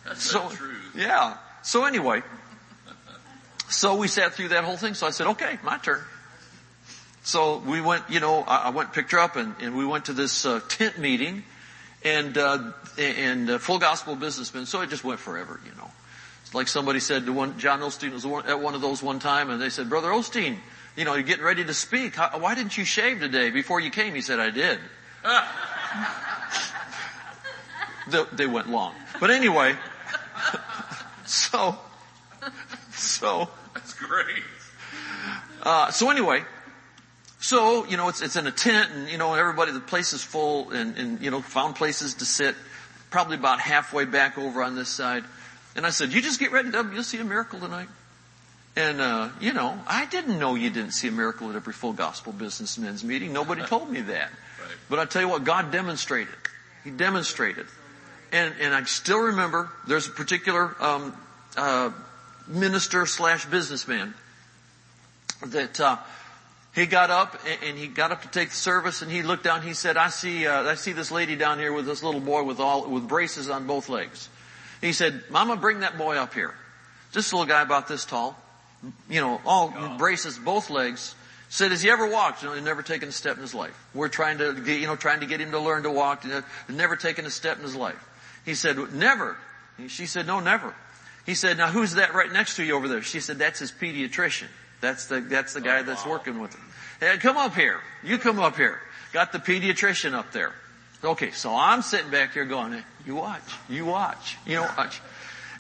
That's 0.07 0.23
so, 0.23 0.49
true. 0.49 0.75
Yeah. 0.95 1.37
So 1.63 1.85
anyway, 1.85 2.23
so 3.69 3.97
we 3.97 4.09
sat 4.09 4.33
through 4.33 4.49
that 4.49 4.65
whole 4.65 4.79
thing. 4.79 4.95
So 4.95 5.07
I 5.07 5.11
said, 5.11 5.27
okay, 5.29 5.59
my 5.63 5.77
turn. 5.79 6.03
So 7.25 7.57
we 7.57 7.81
went, 7.81 8.05
you 8.11 8.21
know, 8.21 8.45
I, 8.47 8.67
I 8.67 8.69
went 8.69 8.93
picked 8.93 9.13
her 9.13 9.19
up 9.19 9.37
and, 9.37 9.55
and 9.59 9.75
we 9.75 9.87
went 9.87 10.05
to 10.05 10.13
this 10.13 10.45
uh, 10.45 10.61
tent 10.69 10.99
meeting 10.99 11.43
and 12.05 12.37
uh, 12.37 12.73
and 12.99 13.49
uh, 13.49 13.59
full 13.59 13.79
gospel 13.79 14.15
businessmen. 14.15 14.67
So 14.67 14.83
it 14.83 14.91
just 14.91 15.05
went 15.05 15.19
forever, 15.19 15.59
you 15.65 15.73
know. 15.77 15.91
It's 16.43 16.55
like 16.55 16.69
somebody 16.69 17.01
said 17.01 17.25
to 17.25 17.33
one, 17.33 17.59
John 17.59 17.81
Osteen 17.81 18.13
was 18.13 18.27
at 18.47 18.61
one 18.61 18.75
of 18.75 18.83
those 18.83 19.03
one 19.03 19.21
time, 19.21 19.49
and 19.49 19.61
they 19.61 19.71
said, 19.71 19.89
Brother 19.89 20.11
Osteen, 20.11 20.59
you 20.97 21.07
know, 21.07 21.15
you're 21.15 21.23
getting 21.23 21.47
ready 21.47 21.65
to 21.65 21.73
speak. 21.73 22.15
How, 22.15 22.39
why 22.39 22.55
didn't 22.55 22.77
you 22.77 22.85
shave 22.85 23.21
today 23.21 23.49
before 23.49 23.81
you 23.81 23.91
came? 23.91 24.15
He 24.15 24.21
said, 24.21 24.39
I 24.39 24.51
did. 24.51 24.79
they, 28.11 28.25
they 28.37 28.47
went 28.47 28.69
long, 28.69 28.95
but 29.19 29.31
anyway. 29.31 29.75
so, 31.25 31.79
so. 32.93 33.49
That's 33.73 33.95
great. 33.95 34.43
Uh, 35.63 35.91
so 35.91 36.11
anyway, 36.11 36.45
so, 37.45 37.85
you 37.85 37.99
know, 37.99 38.09
it's, 38.09 38.23
it's 38.23 38.37
in 38.37 38.47
a 38.47 38.51
tent 38.51 38.91
and, 38.95 39.07
you 39.11 39.19
know, 39.19 39.35
everybody, 39.35 39.71
the 39.71 39.79
place 39.79 40.15
is 40.15 40.23
full 40.23 40.71
and, 40.71 40.97
and, 40.97 41.21
you 41.21 41.31
know, 41.31 41.43
found 41.43 41.77
places 41.77 42.15
to 42.15 42.25
sit, 42.25 42.55
probably 43.11 43.37
about 43.37 43.61
halfway 43.61 44.07
back 44.07 44.39
over 44.39 44.63
on 44.63 44.77
this 44.77 44.89
side. 44.89 45.25
And 45.77 45.85
I 45.85 45.91
said, 45.91 46.15
you 46.15 46.23
just 46.23 46.41
get 46.41 46.53
ready, 46.53 46.71
to, 46.71 46.91
you'll 46.95 47.03
see 47.03 47.19
a 47.19 47.25
miracle 47.25 47.61
tonight. 47.61 47.89
And, 48.77 48.99
uh, 48.99 49.29
you 49.43 49.53
know, 49.53 49.79
I 49.87 50.07
didn't 50.07 50.39
know 50.39 50.55
you 50.55 50.71
didn't 50.71 50.93
see 50.93 51.09
a 51.09 51.13
miracle 51.13 51.51
at 51.51 51.55
every 51.55 51.75
full 51.75 51.93
gospel 51.93 52.33
businessmen's 52.33 53.05
meeting. 53.05 53.35
Nobody 53.35 53.61
told 53.67 53.91
me 53.91 54.01
that. 54.01 54.31
Right. 54.31 54.77
But 54.89 55.01
I 55.01 55.05
tell 55.05 55.21
you 55.21 55.29
what, 55.29 55.45
God 55.45 55.71
demonstrated. 55.71 56.33
He 56.83 56.89
demonstrated. 56.89 57.67
And, 58.33 58.55
and 58.59 58.73
I 58.75 58.85
still 58.85 59.21
remember 59.21 59.69
there's 59.87 60.07
a 60.07 60.13
particular, 60.13 60.75
um, 60.81 61.15
uh, 61.59 61.91
minister 62.47 63.05
slash 63.05 63.45
businessman 63.45 64.15
that, 65.45 65.79
uh, 65.79 65.99
he 66.75 66.87
got 66.87 67.11
up 67.11 67.39
and 67.63 67.79
he 67.79 67.87
got 67.87 68.13
up 68.13 68.23
to 68.23 68.29
take 68.29 68.51
the 68.51 68.57
service 68.57 69.03
and 69.03 69.11
he 69.11 69.23
looked 69.23 69.45
down. 69.45 69.63
He 69.63 69.75
said, 69.75 69.97
"I 69.97 70.09
see, 70.09 70.47
uh, 70.47 70.65
I 70.65 70.75
see 70.75 70.93
this 70.93 71.11
lady 71.11 71.37
down 71.37 71.59
here 71.59 71.73
with 71.73 71.87
this 71.87 72.03
little 72.03 72.21
boy 72.21 72.43
with 72.43 72.61
all 72.61 72.89
with 72.89 73.09
braces 73.09 73.49
on 73.49 73.67
both 73.67 73.89
legs." 73.89 74.29
He 74.81 74.93
said, 74.93 75.25
"Mama, 75.31 75.57
bring 75.57 75.81
that 75.81 75.97
boy 75.97 76.17
up 76.17 76.35
here." 76.35 76.55
This 77.13 77.33
little 77.33 77.47
guy 77.47 77.63
about 77.63 77.87
this 77.87 78.05
tall, 78.05 78.37
you 79.09 79.21
know, 79.21 79.41
all 79.47 79.73
braces 79.99 80.37
both 80.37 80.69
legs. 80.69 81.15
Said, 81.49 81.71
has 81.71 81.83
he 81.83 81.91
ever 81.91 82.09
walked? 82.09 82.43
You 82.43 82.49
know, 82.49 82.55
he's 82.57 82.65
never 82.65 82.83
taken 82.83 83.09
a 83.09 83.13
step 83.13 83.37
in 83.37 83.43
his 83.43 83.55
life. 83.55 83.79
We're 83.95 84.09
trying 84.09 84.39
to, 84.39 84.55
get, 84.55 84.81
you 84.81 84.89
know, 84.89 84.97
trying 84.97 85.21
to 85.21 85.27
get 85.27 85.41
him 85.41 85.53
to 85.53 85.61
learn 85.61 85.85
to 85.85 85.91
walk. 85.91 86.25
You 86.25 86.31
know, 86.31 86.43
never 86.69 86.97
taken 86.97 87.27
a 87.27 87.31
step 87.31 87.59
in 87.59 87.63
his 87.63 87.77
life. 87.77 88.03
He 88.45 88.55
said, 88.55 88.77
never. 88.93 89.37
She 89.87 90.07
said, 90.07 90.27
no, 90.27 90.41
never. 90.41 90.75
He 91.25 91.37
said, 91.37 91.57
now 91.57 91.69
who's 91.69 91.95
that 91.95 92.13
right 92.13 92.33
next 92.33 92.57
to 92.57 92.65
you 92.65 92.75
over 92.75 92.89
there? 92.89 93.03
She 93.03 93.21
said, 93.21 93.39
that's 93.39 93.61
his 93.61 93.71
pediatrician. 93.71 94.49
That's 94.85 95.07
the, 95.07 95.21
that's 95.23 95.55
the 95.55 95.63
guy 95.63 95.81
that's 95.81 96.05
oh, 96.05 96.11
working 96.11 96.41
with 96.41 96.55
him. 96.55 96.61
Hey, 97.01 97.17
come 97.17 97.39
up 97.39 97.55
here. 97.55 97.81
You 98.03 98.19
come 98.19 98.39
up 98.39 98.57
here. 98.57 98.79
Got 99.15 99.33
the 99.33 99.39
pediatrician 99.39 100.13
up 100.13 100.31
there. 100.33 100.53
Okay, 101.03 101.31
so 101.31 101.55
I'm 101.55 101.81
sitting 101.81 102.11
back 102.11 102.35
here 102.35 102.45
going, 102.45 102.83
you 103.07 103.15
watch, 103.15 103.43
you 103.71 103.87
watch, 103.87 104.37
you 104.47 104.61
watch. 104.61 105.01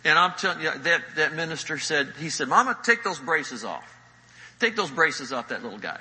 And 0.04 0.18
I'm 0.18 0.32
telling 0.32 0.60
you, 0.60 0.70
that, 0.70 1.02
that 1.16 1.34
minister 1.34 1.78
said, 1.78 2.12
he 2.18 2.28
said, 2.28 2.48
Mama, 2.48 2.76
take 2.82 3.02
those 3.02 3.18
braces 3.18 3.64
off. 3.64 3.90
Take 4.60 4.76
those 4.76 4.90
braces 4.90 5.32
off 5.32 5.48
that 5.48 5.62
little 5.62 5.78
guy. 5.78 6.00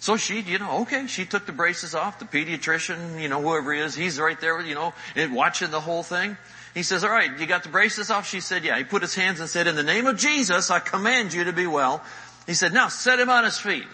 So 0.00 0.16
she, 0.16 0.40
you 0.40 0.58
know, 0.58 0.82
okay, 0.82 1.06
she 1.06 1.24
took 1.24 1.46
the 1.46 1.52
braces 1.52 1.94
off. 1.94 2.18
The 2.18 2.26
pediatrician, 2.26 3.20
you 3.20 3.28
know, 3.28 3.40
whoever 3.40 3.72
he 3.72 3.80
is, 3.80 3.94
he's 3.94 4.20
right 4.20 4.38
there, 4.40 4.60
you 4.60 4.74
know, 4.74 4.92
watching 5.30 5.70
the 5.70 5.80
whole 5.80 6.02
thing. 6.02 6.36
He 6.74 6.82
says, 6.82 7.02
all 7.02 7.10
right, 7.10 7.38
you 7.40 7.46
got 7.46 7.62
the 7.64 7.70
braces 7.70 8.10
off? 8.10 8.28
She 8.28 8.40
said, 8.40 8.62
yeah. 8.64 8.78
He 8.78 8.84
put 8.84 9.02
his 9.02 9.14
hands 9.14 9.40
and 9.40 9.48
said, 9.48 9.66
in 9.66 9.74
the 9.74 9.82
name 9.82 10.06
of 10.06 10.16
Jesus, 10.16 10.70
I 10.70 10.78
command 10.78 11.32
you 11.32 11.44
to 11.44 11.52
be 11.52 11.66
well. 11.66 12.04
He 12.48 12.54
said, 12.54 12.72
now 12.72 12.88
set 12.88 13.20
him 13.20 13.28
on 13.28 13.44
his 13.44 13.58
feet. 13.58 13.84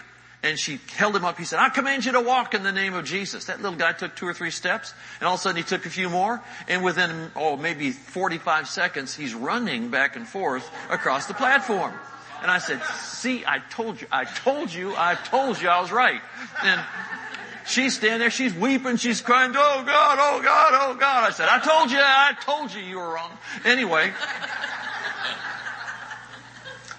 And 0.45 0.59
she 0.59 0.79
held 0.95 1.17
him 1.17 1.25
up. 1.25 1.39
He 1.39 1.45
said, 1.45 1.59
I 1.59 1.71
command 1.71 2.05
you 2.05 2.13
to 2.13 2.21
walk 2.21 2.55
in 2.55 2.63
the 2.63 2.71
name 2.71 2.95
of 2.95 3.05
Jesus. 3.05 3.47
That 3.47 3.61
little 3.61 3.77
guy 3.77 3.93
took 3.93 4.15
two 4.15 4.29
or 4.29 4.35
three 4.35 4.53
steps 4.53 4.95
and 5.19 5.27
all 5.27 5.35
of 5.35 5.41
a 5.41 5.43
sudden 5.43 5.57
he 5.57 5.65
took 5.65 5.87
a 5.87 5.91
few 5.91 6.09
more 6.09 6.41
and 6.69 6.85
within, 6.85 7.33
oh, 7.35 7.57
maybe 7.57 7.91
45 7.91 8.69
seconds, 8.69 9.17
he's 9.17 9.35
running 9.35 9.89
back 9.89 10.15
and 10.15 10.29
forth 10.29 10.71
across 10.89 11.27
the 11.27 11.35
platform. 11.35 11.95
And 12.43 12.51
I 12.51 12.59
said, 12.59 12.81
see, 12.85 13.45
I 13.45 13.59
told 13.71 14.01
you, 14.01 14.07
I 14.13 14.25
told 14.25 14.73
you, 14.73 14.95
I 14.97 15.17
told 15.17 15.61
you 15.61 15.69
I 15.69 15.81
was 15.81 15.91
right. 15.91 16.21
And 16.63 16.81
she's 17.67 17.97
standing 17.97 18.21
there, 18.21 18.31
she's 18.31 18.55
weeping, 18.55 18.99
she's 18.99 19.21
crying, 19.21 19.53
oh 19.57 19.83
God, 19.85 20.19
oh 20.21 20.43
God, 20.43 20.73
oh 20.75 20.95
God. 20.95 21.25
I 21.25 21.31
said, 21.31 21.49
I 21.49 21.59
told 21.59 21.91
you, 21.91 21.99
I 21.99 22.37
told 22.41 22.73
you 22.73 22.83
you 22.83 22.99
were 22.99 23.15
wrong. 23.15 23.33
Anyway. 23.65 24.13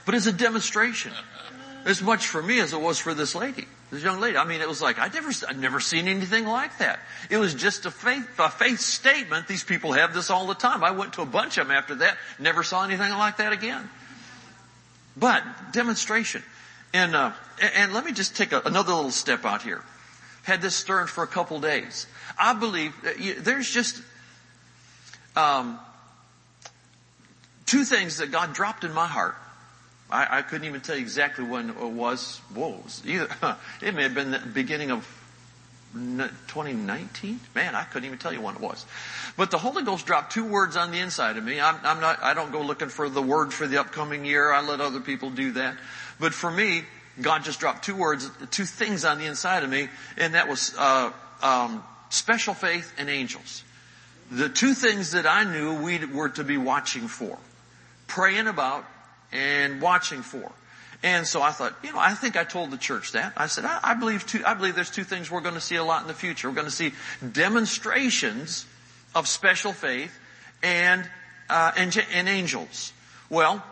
But 0.05 0.13
it's 0.13 0.27
a 0.27 0.33
demonstration. 0.33 1.13
As 1.85 2.01
much 2.01 2.27
for 2.27 2.41
me 2.41 2.59
as 2.59 2.73
it 2.73 2.81
was 2.81 2.97
for 2.97 3.13
this 3.13 3.35
lady, 3.35 3.67
this 3.91 4.01
young 4.01 4.19
lady. 4.19 4.37
I 4.37 4.43
mean, 4.43 4.59
it 4.59 4.67
was 4.67 4.81
like, 4.81 4.97
I 4.97 5.07
never, 5.07 5.31
I've 5.47 5.59
never 5.59 5.79
seen 5.79 6.07
anything 6.07 6.47
like 6.47 6.79
that. 6.79 6.99
It 7.29 7.37
was 7.37 7.53
just 7.53 7.85
a 7.85 7.91
faith, 7.91 8.27
a 8.39 8.49
faith 8.49 8.79
statement. 8.79 9.47
These 9.47 9.63
people 9.63 9.91
have 9.91 10.11
this 10.11 10.31
all 10.31 10.47
the 10.47 10.55
time. 10.55 10.83
I 10.83 10.91
went 10.91 11.13
to 11.13 11.21
a 11.21 11.27
bunch 11.27 11.59
of 11.59 11.67
them 11.67 11.77
after 11.77 11.93
that, 11.95 12.17
never 12.39 12.63
saw 12.63 12.83
anything 12.83 13.11
like 13.11 13.37
that 13.37 13.53
again. 13.53 13.87
But 15.15 15.43
demonstration. 15.73 16.41
And, 16.91 17.15
uh, 17.15 17.33
and 17.75 17.93
let 17.93 18.03
me 18.03 18.13
just 18.13 18.35
take 18.35 18.51
a, 18.51 18.61
another 18.65 18.93
little 18.93 19.11
step 19.11 19.45
out 19.45 19.61
here. 19.61 19.83
Had 20.41 20.63
this 20.63 20.75
stirring 20.75 21.07
for 21.07 21.23
a 21.23 21.27
couple 21.27 21.59
days. 21.59 22.07
I 22.37 22.53
believe 22.55 22.93
there's 23.39 23.69
just 23.69 24.01
um, 25.35 25.79
two 27.67 27.83
things 27.83 28.17
that 28.17 28.31
God 28.31 28.53
dropped 28.53 28.83
in 28.83 28.93
my 28.93 29.07
heart. 29.07 29.35
I, 30.15 30.38
I, 30.38 30.41
couldn't 30.41 30.65
even 30.65 30.82
tell 30.82 30.95
you 30.95 31.01
exactly 31.01 31.43
when 31.43 31.69
it 31.71 31.78
was. 31.78 32.39
Whoa, 32.54 32.82
either 33.06 33.28
it 33.82 33.93
may 33.93 34.04
have 34.04 34.13
been 34.13 34.32
the 34.32 34.39
beginning 34.39 34.91
of 34.91 35.06
2019? 35.93 37.39
Man, 37.54 37.75
I 37.75 37.84
couldn't 37.84 38.06
even 38.06 38.17
tell 38.17 38.32
you 38.32 38.41
when 38.41 38.56
it 38.56 38.62
was. 38.62 38.86
But 39.36 39.51
the 39.51 39.58
Holy 39.58 39.84
Ghost 39.84 40.06
dropped 40.06 40.32
two 40.32 40.45
words 40.45 40.78
on 40.78 40.91
the 40.91 40.99
inside 40.99 41.38
of 41.38 41.43
me. 41.43 41.60
I'm, 41.60 41.75
I'm, 41.84 41.99
not, 41.99 42.23
I 42.23 42.34
don't 42.34 42.51
go 42.51 42.62
looking 42.62 42.89
for 42.89 43.10
the 43.10 43.21
word 43.21 43.54
for 43.54 43.67
the 43.67 43.78
upcoming 43.78 44.25
year. 44.25 44.51
I 44.51 44.62
let 44.62 44.80
other 44.80 45.01
people 45.01 45.30
do 45.30 45.51
that. 45.54 45.75
But 46.19 46.34
for 46.34 46.49
me, 46.49 46.84
God 47.21 47.43
just 47.43 47.60
dropped 47.60 47.84
two 47.84 47.95
words, 47.95 48.30
two 48.51 48.65
things 48.65 49.04
on 49.04 49.19
the 49.19 49.25
inside 49.25 49.63
of 49.63 49.69
me, 49.69 49.89
and 50.17 50.34
that 50.34 50.47
was, 50.47 50.73
uh, 50.78 51.12
um, 51.41 51.84
special 52.10 52.54
faith 52.54 52.93
and 52.97 53.10
angels. 53.10 53.63
The 54.32 54.49
two 54.49 54.73
things 54.73 55.12
that 55.12 55.28
I 55.28 55.43
knew 55.43 55.82
we 55.82 56.04
were 56.06 56.30
to 56.30 56.43
be 56.43 56.58
watching 56.58 57.08
for. 57.08 57.38
Praying 58.08 58.47
about 58.47 58.86
and 59.35 59.81
watching 59.81 60.21
for. 60.21 60.51
And 61.03 61.27
so 61.27 61.41
I 61.41 61.51
thought, 61.51 61.75
you 61.83 61.91
know, 61.91 61.99
I 61.99 62.13
think 62.13 62.35
I 62.35 62.43
told 62.43 62.71
the 62.71 62.77
church 62.77 63.11
that. 63.11 63.33
I 63.37 63.47
said, 63.47 63.65
I, 63.65 63.79
I 63.83 63.93
believe 63.93 64.25
two, 64.25 64.41
I 64.45 64.53
believe 64.53 64.75
there's 64.75 64.89
two 64.89 65.03
things 65.03 65.29
we're 65.29 65.41
going 65.41 65.55
to 65.55 65.61
see 65.61 65.75
a 65.75 65.83
lot 65.83 66.01
in 66.01 66.07
the 66.07 66.13
future. 66.13 66.49
We're 66.49 66.55
going 66.55 66.67
to 66.67 66.71
see 66.71 66.93
demonstrations 67.31 68.65
of 69.13 69.27
special 69.27 69.71
faith 69.71 70.17
and, 70.63 71.07
uh, 71.49 71.73
and, 71.77 72.05
and 72.13 72.27
angels. 72.27 72.91
Well, 73.29 73.63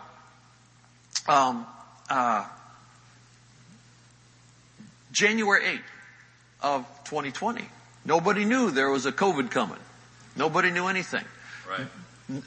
um, 1.28 1.66
uh, 2.10 2.46
January 5.12 5.64
8th 5.64 5.82
of 6.62 7.04
2020, 7.06 7.66
nobody 8.06 8.46
knew 8.46 8.72
there 8.72 8.90
was 8.90 9.06
a 9.06 9.12
COVID 9.12 9.50
coming. 9.50 9.80
Nobody 10.36 10.72
knew 10.72 10.88
anything. 10.88 11.26
Right. 11.68 11.88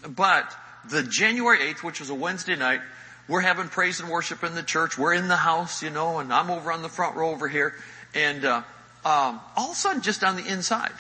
But 0.09 0.55
the 0.91 1.03
January 1.03 1.59
8th, 1.59 1.83
which 1.83 2.01
was 2.01 2.11
a 2.11 2.15
Wednesday 2.15 2.57
night, 2.57 2.81
we're 3.29 3.41
having 3.41 3.69
praise 3.69 4.01
and 4.01 4.09
worship 4.09 4.45
in 4.45 4.55
the 4.55 4.63
church. 4.63 4.97
We're 4.97 5.15
in 5.15 5.29
the 5.29 5.37
house, 5.37 5.83
you 5.83 5.91
know, 5.91 6.19
and 6.19 6.33
I'm 6.33 6.51
over 6.51 6.71
on 6.71 6.83
the 6.83 6.89
front 6.89 7.17
row 7.17 7.31
over 7.31 7.49
here. 7.49 7.75
And, 8.15 8.45
uh, 8.45 8.63
um, 9.05 9.41
all 9.57 9.67
of 9.67 9.73
a 9.73 9.75
sudden, 9.75 10.03
just 10.03 10.25
on 10.25 10.37
the 10.37 10.47
inside, 10.47 10.93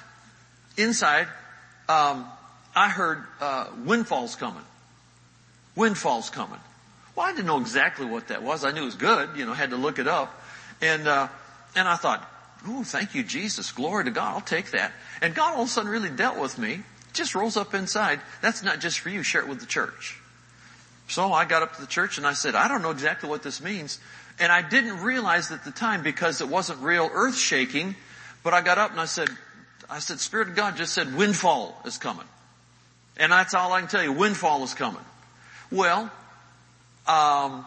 inside, 0.76 1.28
um, 1.88 2.26
I 2.74 2.88
heard, 2.88 3.24
uh, 3.40 3.66
windfalls 3.84 4.36
coming. 4.36 4.64
Windfalls 5.74 6.30
coming. 6.30 6.60
Well, 7.14 7.26
I 7.26 7.32
didn't 7.32 7.46
know 7.46 7.60
exactly 7.60 8.06
what 8.06 8.28
that 8.28 8.42
was. 8.42 8.64
I 8.64 8.72
knew 8.72 8.82
it 8.82 8.86
was 8.86 8.94
good, 8.96 9.30
you 9.36 9.46
know, 9.46 9.54
had 9.54 9.70
to 9.70 9.76
look 9.76 9.98
it 9.98 10.08
up. 10.08 10.42
And, 10.82 11.08
uh, 11.08 11.28
and 11.74 11.88
I 11.88 11.96
thought, 11.96 12.28
oh, 12.66 12.82
thank 12.82 13.14
you, 13.14 13.22
Jesus. 13.22 13.72
Glory 13.72 14.04
to 14.04 14.10
God. 14.10 14.34
I'll 14.34 14.40
take 14.40 14.72
that. 14.72 14.92
And 15.22 15.34
God 15.34 15.54
all 15.54 15.62
of 15.62 15.68
a 15.68 15.70
sudden 15.70 15.90
really 15.90 16.10
dealt 16.10 16.38
with 16.38 16.58
me. 16.58 16.82
Just 17.12 17.34
rolls 17.34 17.56
up 17.56 17.72
inside. 17.72 18.20
That's 18.42 18.62
not 18.62 18.80
just 18.80 19.00
for 19.00 19.08
you. 19.08 19.22
Share 19.22 19.40
it 19.40 19.48
with 19.48 19.60
the 19.60 19.66
church. 19.66 20.20
So 21.08 21.32
I 21.32 21.44
got 21.44 21.62
up 21.62 21.74
to 21.76 21.80
the 21.80 21.86
church 21.86 22.18
and 22.18 22.26
I 22.26 22.32
said, 22.32 22.54
I 22.54 22.68
don't 22.68 22.82
know 22.82 22.90
exactly 22.90 23.28
what 23.28 23.42
this 23.42 23.62
means. 23.62 24.00
And 24.38 24.52
I 24.52 24.62
didn't 24.62 25.02
realize 25.02 25.50
at 25.52 25.64
the 25.64 25.70
time 25.70 26.02
because 26.02 26.40
it 26.40 26.48
wasn't 26.48 26.80
real 26.80 27.08
earth 27.12 27.38
shaking, 27.38 27.94
but 28.42 28.54
I 28.54 28.60
got 28.60 28.78
up 28.78 28.90
and 28.90 29.00
I 29.00 29.06
said, 29.06 29.28
I 29.88 30.00
said, 30.00 30.20
Spirit 30.20 30.48
of 30.48 30.56
God 30.56 30.76
just 30.76 30.92
said 30.92 31.14
windfall 31.16 31.80
is 31.84 31.96
coming. 31.96 32.26
And 33.16 33.32
that's 33.32 33.54
all 33.54 33.72
I 33.72 33.80
can 33.80 33.88
tell 33.88 34.02
you. 34.02 34.12
Windfall 34.12 34.62
is 34.64 34.74
coming. 34.74 35.02
Well, 35.70 36.10
um, 37.06 37.64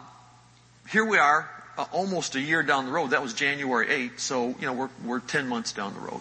here 0.90 1.04
we 1.04 1.18
are, 1.18 1.48
uh, 1.76 1.86
almost 1.92 2.34
a 2.34 2.40
year 2.40 2.62
down 2.62 2.86
the 2.86 2.92
road. 2.92 3.10
That 3.10 3.22
was 3.22 3.34
January 3.34 3.86
8th, 3.86 4.20
so 4.20 4.48
you 4.48 4.66
know 4.66 4.72
we're 4.72 4.90
we're 5.04 5.20
10 5.20 5.48
months 5.48 5.72
down 5.72 5.94
the 5.94 6.00
road, 6.00 6.20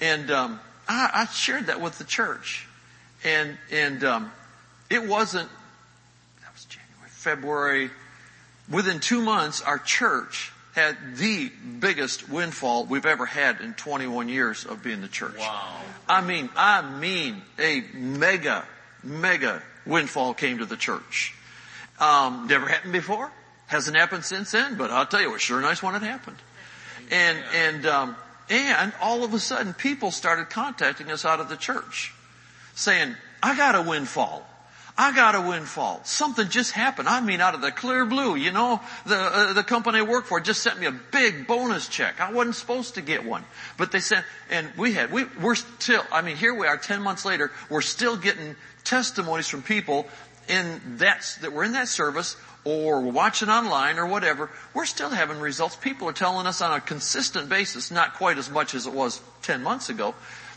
and 0.00 0.30
um, 0.30 0.60
I, 0.88 1.10
I 1.12 1.24
shared 1.26 1.66
that 1.66 1.80
with 1.80 1.98
the 1.98 2.04
church, 2.04 2.66
and 3.22 3.56
and 3.70 4.02
um, 4.04 4.32
it 4.90 5.06
wasn't 5.06 5.48
February, 7.24 7.90
within 8.70 9.00
two 9.00 9.22
months, 9.22 9.62
our 9.62 9.78
church 9.78 10.52
had 10.74 11.16
the 11.16 11.50
biggest 11.78 12.28
windfall 12.28 12.84
we've 12.84 13.06
ever 13.06 13.24
had 13.24 13.60
in 13.60 13.72
21 13.74 14.28
years 14.28 14.64
of 14.64 14.82
being 14.82 15.00
the 15.00 15.08
church. 15.08 15.38
Wow. 15.38 15.80
I 16.06 16.20
mean, 16.20 16.50
I 16.54 16.82
mean, 16.82 17.42
a 17.58 17.82
mega, 17.94 18.66
mega 19.02 19.62
windfall 19.86 20.34
came 20.34 20.58
to 20.58 20.66
the 20.66 20.76
church. 20.76 21.34
Um, 21.98 22.46
never 22.48 22.66
happened 22.66 22.92
before. 22.92 23.30
Hasn't 23.68 23.96
happened 23.96 24.24
since 24.24 24.50
then, 24.50 24.76
but 24.76 24.90
I'll 24.90 25.06
tell 25.06 25.20
you, 25.20 25.30
it 25.30 25.32
was 25.32 25.42
sure 25.42 25.60
nice 25.60 25.82
when 25.82 25.94
it 25.94 26.02
happened. 26.02 26.36
And, 27.10 27.38
and, 27.54 27.86
um, 27.86 28.16
and 28.50 28.92
all 29.00 29.24
of 29.24 29.32
a 29.32 29.38
sudden 29.38 29.72
people 29.72 30.10
started 30.10 30.50
contacting 30.50 31.10
us 31.10 31.24
out 31.24 31.40
of 31.40 31.48
the 31.48 31.56
church 31.56 32.12
saying, 32.74 33.14
I 33.42 33.56
got 33.56 33.74
a 33.74 33.82
windfall. 33.82 34.46
I 34.96 35.12
got 35.12 35.34
a 35.34 35.40
windfall. 35.40 36.00
Something 36.04 36.48
just 36.48 36.70
happened. 36.70 37.08
I 37.08 37.20
mean, 37.20 37.40
out 37.40 37.56
of 37.56 37.60
the 37.60 37.72
clear 37.72 38.06
blue, 38.06 38.36
you 38.36 38.52
know, 38.52 38.80
the 39.04 39.16
uh, 39.16 39.52
the 39.52 39.64
company 39.64 39.98
I 39.98 40.02
work 40.02 40.26
for 40.26 40.38
just 40.38 40.62
sent 40.62 40.78
me 40.78 40.86
a 40.86 40.92
big 40.92 41.48
bonus 41.48 41.88
check. 41.88 42.20
I 42.20 42.32
wasn't 42.32 42.54
supposed 42.54 42.94
to 42.94 43.00
get 43.00 43.24
one, 43.24 43.44
but 43.76 43.90
they 43.90 43.98
sent, 43.98 44.24
and 44.50 44.70
we 44.76 44.92
had 44.92 45.10
we 45.10 45.24
we're 45.42 45.56
still. 45.56 46.02
I 46.12 46.22
mean, 46.22 46.36
here 46.36 46.54
we 46.54 46.68
are, 46.68 46.76
ten 46.76 47.02
months 47.02 47.24
later, 47.24 47.50
we're 47.68 47.80
still 47.80 48.16
getting 48.16 48.54
testimonies 48.84 49.48
from 49.48 49.62
people 49.62 50.06
in 50.48 50.80
that 50.98 51.38
that 51.40 51.52
were 51.52 51.64
in 51.64 51.72
that 51.72 51.88
service 51.88 52.36
or 52.64 53.00
watching 53.00 53.48
online 53.48 53.98
or 53.98 54.06
whatever. 54.06 54.48
We're 54.74 54.86
still 54.86 55.10
having 55.10 55.40
results. 55.40 55.74
People 55.74 56.08
are 56.08 56.12
telling 56.12 56.46
us 56.46 56.62
on 56.62 56.72
a 56.72 56.80
consistent 56.80 57.48
basis, 57.48 57.90
not 57.90 58.14
quite 58.14 58.38
as 58.38 58.48
much 58.48 58.76
as 58.76 58.86
it 58.86 58.92
was 58.92 59.20
ten 59.42 59.64
months 59.64 59.88
ago, 59.88 60.14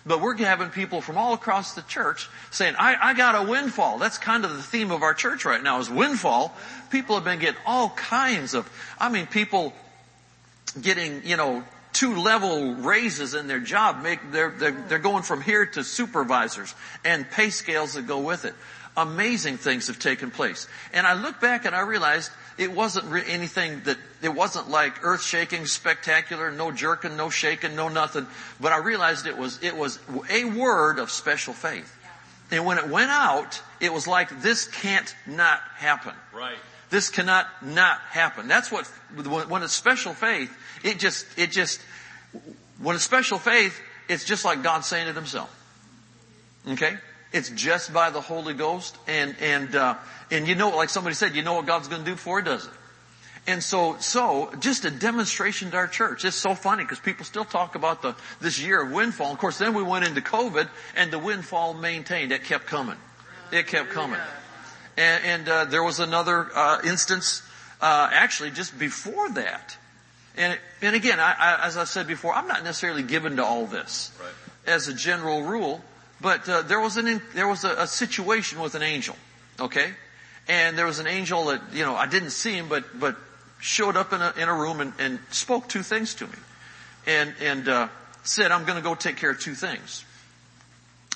but 0.07 0.21
we're 0.21 0.37
having 0.37 0.69
people 0.69 1.01
from 1.01 1.17
all 1.17 1.33
across 1.33 1.73
the 1.73 1.81
church 1.81 2.29
saying, 2.51 2.75
I, 2.79 2.95
I 2.99 3.13
got 3.13 3.35
a 3.35 3.49
windfall. 3.49 3.97
That's 3.97 4.17
kind 4.17 4.45
of 4.45 4.55
the 4.55 4.63
theme 4.63 4.91
of 4.91 5.03
our 5.03 5.13
church 5.13 5.43
right 5.43 5.61
now 5.61 5.79
is 5.79 5.89
windfall. 5.89 6.55
People 6.89 7.15
have 7.15 7.25
been 7.25 7.39
getting 7.39 7.59
all 7.65 7.89
kinds 7.89 8.53
of, 8.53 8.69
I 8.99 9.09
mean, 9.09 9.27
people 9.27 9.73
getting, 10.81 11.23
you 11.25 11.35
know, 11.35 11.63
two 11.93 12.15
level 12.15 12.75
raises 12.75 13.33
in 13.33 13.47
their 13.47 13.59
job. 13.59 14.01
Make, 14.03 14.31
they're, 14.31 14.51
they're, 14.51 14.85
they're 14.87 14.99
going 14.99 15.23
from 15.23 15.41
here 15.41 15.65
to 15.65 15.83
supervisors 15.83 16.73
and 17.03 17.29
pay 17.29 17.49
scales 17.49 17.93
that 17.93 18.07
go 18.07 18.19
with 18.19 18.45
it. 18.45 18.53
amazing 18.97 19.57
things 19.57 19.87
have 19.87 19.99
taken 19.99 20.31
place. 20.31 20.67
And 20.91 21.05
I 21.05 21.13
look 21.13 21.39
back 21.39 21.65
and 21.65 21.75
I 21.75 21.81
realized 21.81 22.31
it 22.57 22.71
wasn't 22.71 23.05
re- 23.05 23.23
anything 23.27 23.81
that, 23.85 23.97
it 24.21 24.33
wasn't 24.33 24.69
like 24.69 25.03
earth 25.03 25.21
shaking, 25.21 25.65
spectacular, 25.65 26.51
no 26.51 26.71
jerking, 26.71 27.15
no 27.15 27.29
shaking, 27.29 27.75
no 27.75 27.87
nothing. 27.87 28.25
But 28.59 28.71
I 28.71 28.77
realized 28.77 29.27
it 29.27 29.37
was, 29.37 29.61
it 29.61 29.75
was 29.75 29.99
a 30.29 30.45
word 30.45 30.99
of 30.99 31.11
special 31.11 31.53
faith. 31.53 31.93
And 32.49 32.65
when 32.65 32.77
it 32.77 32.87
went 32.87 33.11
out, 33.11 33.61
it 33.79 33.93
was 33.93 34.07
like, 34.07 34.41
this 34.41 34.65
can't 34.65 35.13
not 35.27 35.59
happen. 35.75 36.13
Right. 36.33 36.57
This 36.89 37.09
cannot 37.09 37.47
not 37.61 37.99
happen. 37.99 38.47
That's 38.47 38.71
what, 38.71 38.87
when 39.49 39.61
it's 39.63 39.73
special 39.73 40.13
faith, 40.13 40.55
it 40.83 40.99
just, 40.99 41.25
it 41.37 41.51
just, 41.51 41.81
when 42.81 42.95
it's 42.95 43.03
special 43.03 43.37
faith, 43.37 43.79
it's 44.07 44.23
just 44.23 44.45
like 44.45 44.63
God 44.63 44.85
saying 44.85 45.07
it 45.07 45.15
himself. 45.15 45.53
Okay? 46.67 46.97
It's 47.33 47.49
just 47.49 47.93
by 47.93 48.09
the 48.09 48.21
Holy 48.21 48.53
Ghost 48.53 48.97
and, 49.05 49.35
and, 49.41 49.75
uh, 49.75 49.95
and 50.31 50.47
you 50.47 50.55
know, 50.55 50.69
like 50.75 50.89
somebody 50.89 51.15
said, 51.15 51.35
you 51.35 51.41
know 51.43 51.53
what 51.53 51.65
God's 51.65 51.87
gonna 51.87 52.03
do 52.03 52.15
for 52.15 52.39
He 52.39 52.45
does 52.45 52.65
it. 52.65 52.73
And 53.49 53.63
so, 53.63 53.95
so, 53.99 54.51
just 54.59 54.83
a 54.83 54.91
demonstration 54.91 55.71
to 55.71 55.77
our 55.77 55.87
church. 55.87 56.25
It's 56.25 56.35
so 56.35 56.53
funny 56.53 56.83
because 56.83 56.99
people 56.99 57.23
still 57.23 57.45
talk 57.45 57.75
about 57.75 58.01
the, 58.01 58.13
this 58.41 58.59
year 58.59 58.83
of 58.83 58.91
windfall. 58.91 59.31
Of 59.31 59.37
course, 59.37 59.57
then 59.57 59.73
we 59.73 59.83
went 59.83 60.03
into 60.05 60.19
COVID 60.19 60.67
and 60.97 61.11
the 61.11 61.19
windfall 61.19 61.73
maintained. 61.73 62.33
It 62.33 62.43
kept 62.43 62.65
coming. 62.65 62.97
It 63.53 63.67
kept 63.67 63.91
coming. 63.91 64.19
And, 64.97 65.23
and 65.23 65.49
uh, 65.49 65.63
there 65.65 65.81
was 65.81 66.01
another 66.01 66.49
uh, 66.53 66.81
instance, 66.83 67.41
uh, 67.79 68.09
actually 68.11 68.51
just 68.51 68.77
before 68.77 69.29
that. 69.29 69.77
And, 70.35 70.59
and 70.81 70.93
again, 70.93 71.21
I, 71.21 71.33
I, 71.39 71.65
as 71.67 71.77
I 71.77 71.85
said 71.85 72.05
before, 72.05 72.33
I'm 72.33 72.47
not 72.47 72.65
necessarily 72.65 73.03
given 73.03 73.37
to 73.37 73.45
all 73.45 73.65
this 73.65 74.11
Right. 74.19 74.73
as 74.75 74.89
a 74.89 74.93
general 74.93 75.43
rule, 75.43 75.81
but 76.19 76.49
uh, 76.49 76.63
there 76.63 76.81
was 76.81 76.97
an 76.97 77.21
there 77.33 77.47
was 77.47 77.63
a, 77.63 77.71
a 77.83 77.87
situation 77.87 78.59
with 78.59 78.75
an 78.75 78.83
angel, 78.83 79.15
okay, 79.59 79.91
and 80.47 80.77
there 80.77 80.85
was 80.85 80.99
an 80.99 81.07
angel 81.07 81.45
that 81.45 81.61
you 81.73 81.83
know 81.83 81.95
I 81.95 82.07
didn't 82.07 82.31
see 82.31 82.53
him, 82.53 82.69
but 82.69 82.99
but 82.99 83.15
showed 83.59 83.97
up 83.97 84.13
in 84.13 84.21
a 84.21 84.33
in 84.37 84.49
a 84.49 84.53
room 84.53 84.81
and, 84.81 84.93
and 84.99 85.19
spoke 85.31 85.67
two 85.67 85.83
things 85.83 86.15
to 86.15 86.27
me, 86.27 86.37
and 87.05 87.33
and 87.41 87.67
uh, 87.67 87.87
said 88.23 88.51
I'm 88.51 88.65
going 88.65 88.77
to 88.77 88.83
go 88.83 88.95
take 88.95 89.17
care 89.17 89.31
of 89.31 89.39
two 89.39 89.55
things. 89.55 90.05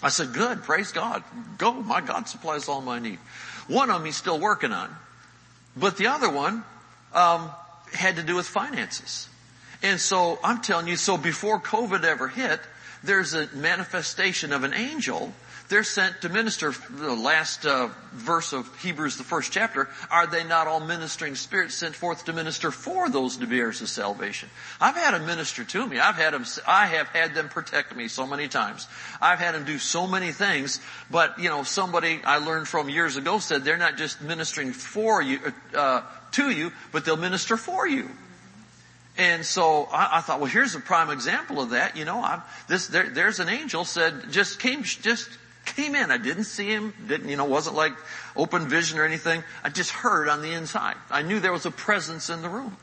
I 0.04 0.10
said, 0.10 0.34
good, 0.34 0.64
praise 0.64 0.92
God, 0.92 1.24
go, 1.60 1.74
my 1.74 2.02
God 2.02 2.28
supplies 2.28 2.68
all 2.68 2.82
my 2.82 2.98
need. 2.98 3.20
One 3.68 3.92
of 3.92 3.98
them 3.98 4.06
he's 4.06 4.16
still 4.16 4.40
working 4.40 4.72
on, 4.72 4.90
but 5.78 5.98
the 5.98 6.08
other 6.08 6.30
one 6.30 6.64
um, 7.14 7.52
had 7.94 8.16
to 8.16 8.24
do 8.24 8.36
with 8.36 8.48
finances. 8.48 9.30
And 9.84 10.00
so 10.00 10.40
I'm 10.44 10.62
telling 10.62 10.88
you, 10.88 10.96
so 10.96 11.18
before 11.18 11.60
COVID 11.60 12.04
ever 12.04 12.28
hit, 12.28 12.60
there's 13.04 13.34
a 13.34 13.48
manifestation 13.56 14.54
of 14.54 14.64
an 14.64 14.74
angel. 14.74 15.34
They're 15.72 15.86
sent 15.86 16.20
to 16.24 16.28
minister. 16.30 16.74
The 16.90 17.16
last 17.16 17.66
uh, 17.66 17.88
verse 18.12 18.52
of 18.52 18.68
Hebrews, 18.82 19.16
the 19.16 19.24
first 19.24 19.54
chapter, 19.54 19.88
are 20.12 20.28
they 20.28 20.44
not 20.44 20.68
all 20.68 20.82
ministering 20.82 21.36
spirits 21.36 21.76
sent 21.76 21.96
forth 21.96 22.26
to 22.26 22.34
minister 22.34 22.72
for 22.72 23.08
those 23.08 23.38
to 23.38 23.48
be 23.48 23.58
heirs 23.58 23.82
of 23.82 23.88
salvation? 23.88 24.50
I've 24.82 24.98
had 24.98 25.14
them 25.14 25.26
minister 25.26 25.64
to 25.64 25.88
me. 25.88 25.98
I've 25.98 26.16
had 26.16 26.34
them. 26.34 26.44
I 26.68 26.88
have 26.88 27.08
had 27.08 27.36
them 27.36 27.48
protect 27.48 27.96
me 27.96 28.10
so 28.10 28.28
many 28.28 28.50
times. 28.50 28.86
I've 29.22 29.40
had 29.40 29.56
them 29.56 29.64
do 29.64 29.78
so 29.78 30.08
many 30.08 30.34
things. 30.34 30.82
But 31.10 31.40
you 31.40 31.48
know, 31.48 31.64
somebody 31.64 32.20
I 32.26 32.40
learned 32.40 32.68
from 32.68 32.90
years 32.90 33.16
ago 33.16 33.40
said 33.40 33.64
they're 33.64 33.78
not 33.78 33.96
just 33.96 34.22
ministering 34.22 34.74
for 34.74 35.22
you, 35.22 35.40
uh, 35.74 36.02
to 36.32 36.50
you, 36.50 36.74
but 36.92 37.06
they'll 37.06 37.16
minister 37.16 37.56
for 37.56 37.88
you. 37.88 38.10
And 39.18 39.46
so 39.46 39.88
I, 39.92 40.18
I, 40.18 40.22
thought, 40.22 40.42
well, 40.42 40.50
here's 40.50 40.76
a 40.76 40.82
prime 40.82 41.10
example 41.10 41.62
of 41.62 41.70
that. 41.70 41.96
You 41.96 42.04
know, 42.04 42.22
I'm, 42.22 42.42
this 42.68 42.88
there, 42.88 43.10
there's 43.10 43.40
an 43.40 43.48
angel 43.48 43.86
said 43.86 44.32
just 44.32 44.60
came 44.60 44.84
just 44.84 45.30
came 45.66 45.96
in. 45.96 46.12
I 46.12 46.18
didn't 46.18 46.46
see 46.46 46.68
him. 46.68 46.94
Didn't 47.08 47.30
you 47.30 47.38
know? 47.38 47.46
Wasn't 47.46 47.76
like 47.76 47.94
open 48.36 48.68
vision 48.68 49.00
or 49.00 49.06
anything. 49.06 49.44
I 49.64 49.70
just 49.70 49.92
heard 49.92 50.28
on 50.28 50.42
the 50.42 50.52
inside. 50.52 50.96
I 51.10 51.22
knew 51.22 51.40
there 51.40 51.52
was 51.52 51.66
a 51.66 51.72
presence 51.72 52.30
in 52.30 52.42
the 52.42 52.50
room, 52.50 52.78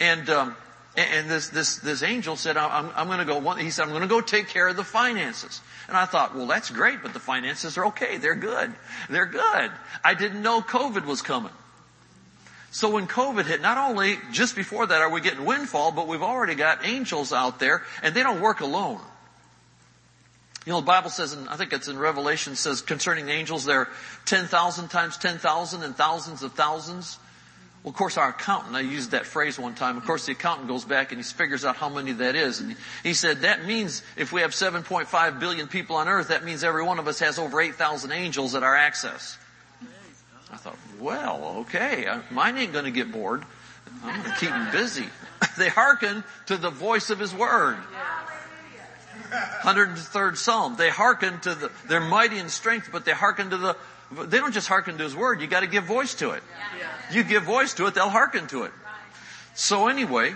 and. 0.00 0.28
Um, 0.28 0.56
and 0.94 1.30
this 1.30 1.48
this 1.48 1.76
this 1.76 2.02
angel 2.02 2.36
said, 2.36 2.58
"I'm 2.58 2.90
I'm 2.94 3.18
to 3.18 3.24
go." 3.24 3.40
He 3.54 3.70
said, 3.70 3.84
"I'm 3.84 3.88
going 3.88 4.02
to 4.02 4.08
go 4.08 4.20
take 4.20 4.48
care 4.48 4.68
of 4.68 4.76
the 4.76 4.84
finances." 4.84 5.62
And 5.88 5.96
I 5.96 6.04
thought, 6.04 6.36
"Well, 6.36 6.46
that's 6.46 6.68
great, 6.68 7.02
but 7.02 7.14
the 7.14 7.18
finances 7.18 7.78
are 7.78 7.86
okay. 7.86 8.18
They're 8.18 8.34
good. 8.34 8.74
They're 9.08 9.24
good." 9.24 9.72
I 10.04 10.12
didn't 10.12 10.42
know 10.42 10.60
COVID 10.60 11.06
was 11.06 11.22
coming. 11.22 11.52
So 12.72 12.90
when 12.90 13.06
COVID 13.06 13.44
hit, 13.44 13.60
not 13.60 13.76
only 13.76 14.18
just 14.32 14.56
before 14.56 14.86
that 14.86 15.02
are 15.02 15.10
we 15.10 15.20
getting 15.20 15.44
windfall, 15.44 15.92
but 15.92 16.08
we've 16.08 16.22
already 16.22 16.54
got 16.54 16.86
angels 16.86 17.32
out 17.32 17.58
there 17.58 17.82
and 18.02 18.14
they 18.14 18.22
don't 18.22 18.40
work 18.40 18.60
alone. 18.60 19.00
You 20.64 20.72
know, 20.72 20.80
the 20.80 20.86
Bible 20.86 21.10
says, 21.10 21.32
and 21.32 21.48
I 21.48 21.56
think 21.56 21.72
it's 21.72 21.88
in 21.88 21.98
Revelation, 21.98 22.54
says 22.54 22.82
concerning 22.82 23.26
the 23.26 23.32
angels, 23.32 23.64
they're 23.64 23.88
10,000 24.26 24.88
times 24.88 25.16
10,000 25.16 25.82
and 25.82 25.96
thousands 25.96 26.42
of 26.42 26.52
thousands. 26.52 27.18
Well, 27.82 27.90
of 27.90 27.96
course, 27.96 28.16
our 28.16 28.28
accountant, 28.28 28.76
I 28.76 28.80
used 28.80 29.10
that 29.10 29.26
phrase 29.26 29.58
one 29.58 29.74
time. 29.74 29.96
Of 29.96 30.04
course, 30.04 30.26
the 30.26 30.32
accountant 30.32 30.68
goes 30.68 30.84
back 30.84 31.10
and 31.10 31.18
he 31.18 31.24
figures 31.24 31.64
out 31.64 31.74
how 31.74 31.88
many 31.88 32.12
that 32.12 32.36
is. 32.36 32.60
And 32.60 32.76
he 33.02 33.12
said, 33.12 33.40
that 33.40 33.64
means 33.64 34.04
if 34.16 34.32
we 34.32 34.42
have 34.42 34.52
7.5 34.52 35.40
billion 35.40 35.66
people 35.66 35.96
on 35.96 36.06
earth, 36.06 36.28
that 36.28 36.44
means 36.44 36.62
every 36.62 36.84
one 36.84 37.00
of 37.00 37.08
us 37.08 37.18
has 37.18 37.40
over 37.40 37.60
8,000 37.60 38.12
angels 38.12 38.54
at 38.54 38.62
our 38.62 38.76
access. 38.76 39.36
I 40.52 40.56
thought, 40.56 40.76
well, 41.00 41.56
okay, 41.62 42.06
uh, 42.06 42.20
mine 42.30 42.56
ain't 42.58 42.72
going 42.72 42.84
to 42.84 42.90
get 42.92 43.10
bored. 43.10 43.42
I'm 44.04 44.20
going 44.20 44.32
to 44.32 44.38
keep 44.38 44.50
them 44.50 44.70
busy. 44.70 45.06
they 45.58 45.68
hearken 45.68 46.22
to 46.46 46.56
the 46.56 46.70
voice 46.70 47.10
of 47.10 47.18
His 47.18 47.34
word. 47.34 47.78
103rd 49.32 50.36
Psalm. 50.36 50.76
They 50.76 50.90
hearken 50.90 51.40
to 51.40 51.54
the, 51.54 51.70
they're 51.88 52.00
mighty 52.00 52.38
in 52.38 52.48
strength, 52.48 52.90
but 52.92 53.04
they 53.04 53.12
hearken 53.12 53.50
to 53.50 53.56
the, 53.56 53.76
they 54.26 54.38
don't 54.38 54.52
just 54.52 54.68
hearken 54.68 54.98
to 54.98 55.04
His 55.04 55.16
word, 55.16 55.40
you 55.40 55.46
gotta 55.46 55.66
give 55.66 55.84
voice 55.84 56.14
to 56.16 56.30
it. 56.30 56.42
You 57.12 57.24
give 57.24 57.44
voice 57.44 57.74
to 57.74 57.86
it, 57.86 57.94
they'll 57.94 58.08
hearken 58.08 58.46
to 58.48 58.64
it. 58.64 58.72
So 59.54 59.88
anyway, 59.88 60.34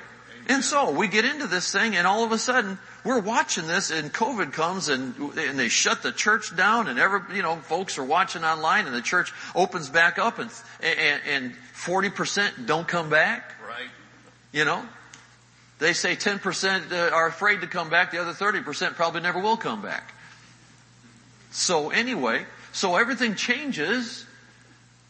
and 0.49 0.63
so 0.63 0.91
we 0.93 1.09
get 1.09 1.25
into 1.25 1.47
this 1.47 1.73
thing 1.73 1.97
and 1.97 2.07
all 2.07 2.25
of 2.25 2.33
a 2.33 2.39
sudden 2.39 2.79
we're 3.05 3.21
watching 3.21 3.67
this 3.67 3.91
and 3.91 4.13
COVID 4.13 4.53
comes 4.53 4.89
and, 4.89 5.15
and 5.37 5.59
they 5.59 5.69
shut 5.69 6.03
the 6.03 6.13
church 6.13 6.55
down 6.57 6.89
and 6.89 6.99
every, 6.99 7.21
you 7.35 7.43
know, 7.43 7.57
folks 7.57 7.99
are 7.99 8.05
watching 8.05 8.45
online 8.45 8.87
and 8.87 8.95
the 8.95 9.03
church 9.03 9.33
opens 9.55 9.89
back 9.89 10.19
up 10.19 10.39
and, 10.39 10.51
and, 10.81 11.21
and 11.29 11.55
40% 11.75 12.67
don't 12.67 12.87
come 12.87 13.11
back. 13.11 13.55
Right. 13.67 13.89
You 14.53 14.65
know? 14.65 14.87
They 15.79 15.93
say 15.93 16.17
10% 16.17 16.93
uh, 16.93 17.15
are 17.15 17.27
afraid 17.27 17.61
to 17.61 17.67
come 17.67 17.91
back, 17.91 18.11
the 18.11 18.19
other 18.19 18.33
30% 18.33 18.95
probably 18.95 19.21
never 19.21 19.39
will 19.39 19.57
come 19.57 19.83
back. 19.83 20.15
So 21.51 21.91
anyway, 21.91 22.45
so 22.73 22.97
everything 22.97 23.35
changes 23.35 24.27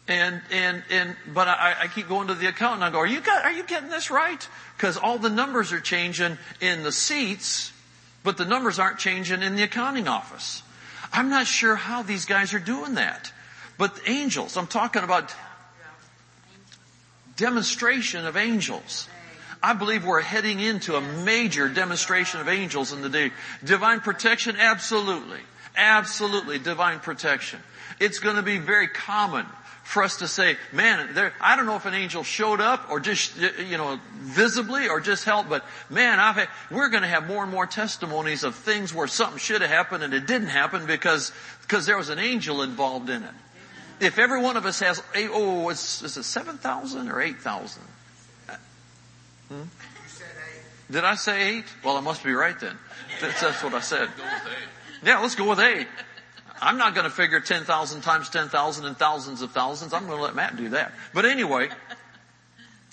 and, 0.09 0.41
and, 0.53 0.83
and, 0.91 1.17
but 1.35 1.49
I, 1.49 1.75
I 1.83 1.87
keep 1.89 2.09
going 2.09 2.29
to 2.29 2.35
the 2.35 2.47
accountant. 2.47 2.85
I 2.85 2.91
go, 2.91 2.99
are 2.99 3.07
you 3.07 3.21
got, 3.21 3.45
are 3.45 3.53
you 3.53 3.64
getting 3.64 3.91
this 3.91 4.11
right? 4.11 4.47
Cause 4.79 4.97
all 4.97 5.19
the 5.19 5.31
numbers 5.31 5.73
are 5.73 5.81
changing 5.81 6.39
in 6.61 6.85
the 6.85 6.93
seats, 6.93 7.73
but 8.23 8.37
the 8.37 8.45
numbers 8.45 8.79
aren't 8.79 8.99
changing 8.99 9.43
in 9.43 9.57
the 9.57 9.64
accounting 9.64 10.07
office. 10.07 10.62
I'm 11.12 11.29
not 11.29 11.47
sure 11.47 11.77
how 11.77 12.03
these 12.03 12.25
guys 12.25 12.55
are 12.55 12.61
doing 12.61 12.95
that. 12.95 13.33
But 13.79 14.01
angels, 14.07 14.57
I'm 14.57 14.67
talking 14.67 15.03
about 15.03 15.35
demonstration 17.37 18.27
of 18.27 18.37
angels. 18.37 19.09
I 19.67 19.73
believe 19.73 20.05
we're 20.05 20.21
heading 20.21 20.61
into 20.61 20.95
a 20.95 21.01
major 21.01 21.69
demonstration 21.69 22.41
of 22.41 22.49
angels 22.49 22.93
in 22.93 23.03
the 23.03 23.09
day. 23.09 23.33
Divine 23.64 23.99
protection? 23.99 24.55
Absolutely. 24.57 25.41
Absolutely 25.77 26.61
divine 26.61 27.01
protection. 27.01 27.59
It's 27.99 28.21
going 28.21 28.37
to 28.37 28.43
be 28.43 28.59
very 28.59 28.87
common 28.87 29.45
for 29.83 30.05
us 30.05 30.19
to 30.19 30.29
say, 30.29 30.57
man, 30.73 31.14
there, 31.14 31.33
I 31.41 31.57
don't 31.57 31.67
know 31.67 31.75
if 31.75 31.85
an 31.85 31.95
angel 31.95 32.23
showed 32.23 32.61
up 32.61 32.93
or 32.93 33.01
just, 33.01 33.37
you 33.69 33.77
know, 33.77 33.99
visibly 34.14 34.89
or 34.89 35.01
just 35.01 35.25
helped, 35.25 35.49
but 35.49 35.64
man, 35.91 36.21
I've 36.21 36.37
had, 36.37 36.49
we're 36.71 36.89
going 36.89 37.03
to 37.03 37.09
have 37.09 37.27
more 37.27 37.43
and 37.43 37.51
more 37.51 37.67
testimonies 37.67 38.45
of 38.45 38.55
things 38.55 38.95
where 38.95 39.09
something 39.09 39.39
should 39.41 39.62
have 39.62 39.71
happened 39.71 40.05
and 40.05 40.14
it 40.14 40.29
didn't 40.29 40.47
happen 40.47 40.87
because, 40.87 41.33
because 41.62 41.87
there 41.87 41.97
was 41.97 42.09
an 42.09 42.21
angel 42.21 42.62
involved 42.62 43.11
in 43.11 43.25
it. 43.25 43.35
If 43.99 44.21
every 44.21 44.41
one 44.41 44.57
of 44.57 44.64
us 44.64 44.79
has, 44.79 45.03
oh, 45.17 45.71
it's, 45.71 46.05
is 46.05 46.17
it 46.17 46.23
7,000 46.23 47.09
or 47.09 47.21
8,000? 47.21 47.83
Hmm? 49.49 49.63
Did 50.91 51.05
I 51.05 51.15
say 51.17 51.57
eight? 51.59 51.65
Well, 51.85 51.97
I 51.97 52.01
must 52.01 52.23
be 52.23 52.33
right 52.33 52.59
then. 52.59 52.77
That's, 53.21 53.41
that's 53.41 53.63
what 53.63 53.75
I 53.75 53.81
said. 53.81 54.09
Go 54.17 54.23
with 54.23 54.43
eight. 54.47 54.69
Yeah, 55.07 55.19
let's 55.19 55.35
go 55.35 55.49
with 55.49 55.59
eight. 55.59 55.89
I'm 56.61 56.79
not 56.79 56.95
going 56.95 57.05
to 57.05 57.11
figure 57.11 57.41
10,000 57.41 58.01
times 58.01 58.31
10,000 58.31 58.85
and 58.87 58.97
thousands 58.97 59.43
of 59.43 59.53
thousands. 59.53 59.93
I'm 59.93 60.07
going 60.07 60.19
to 60.19 60.23
let 60.23 60.35
Matt 60.35 60.57
do 60.57 60.71
that. 60.71 60.93
But 61.13 61.25
anyway, 61.25 61.69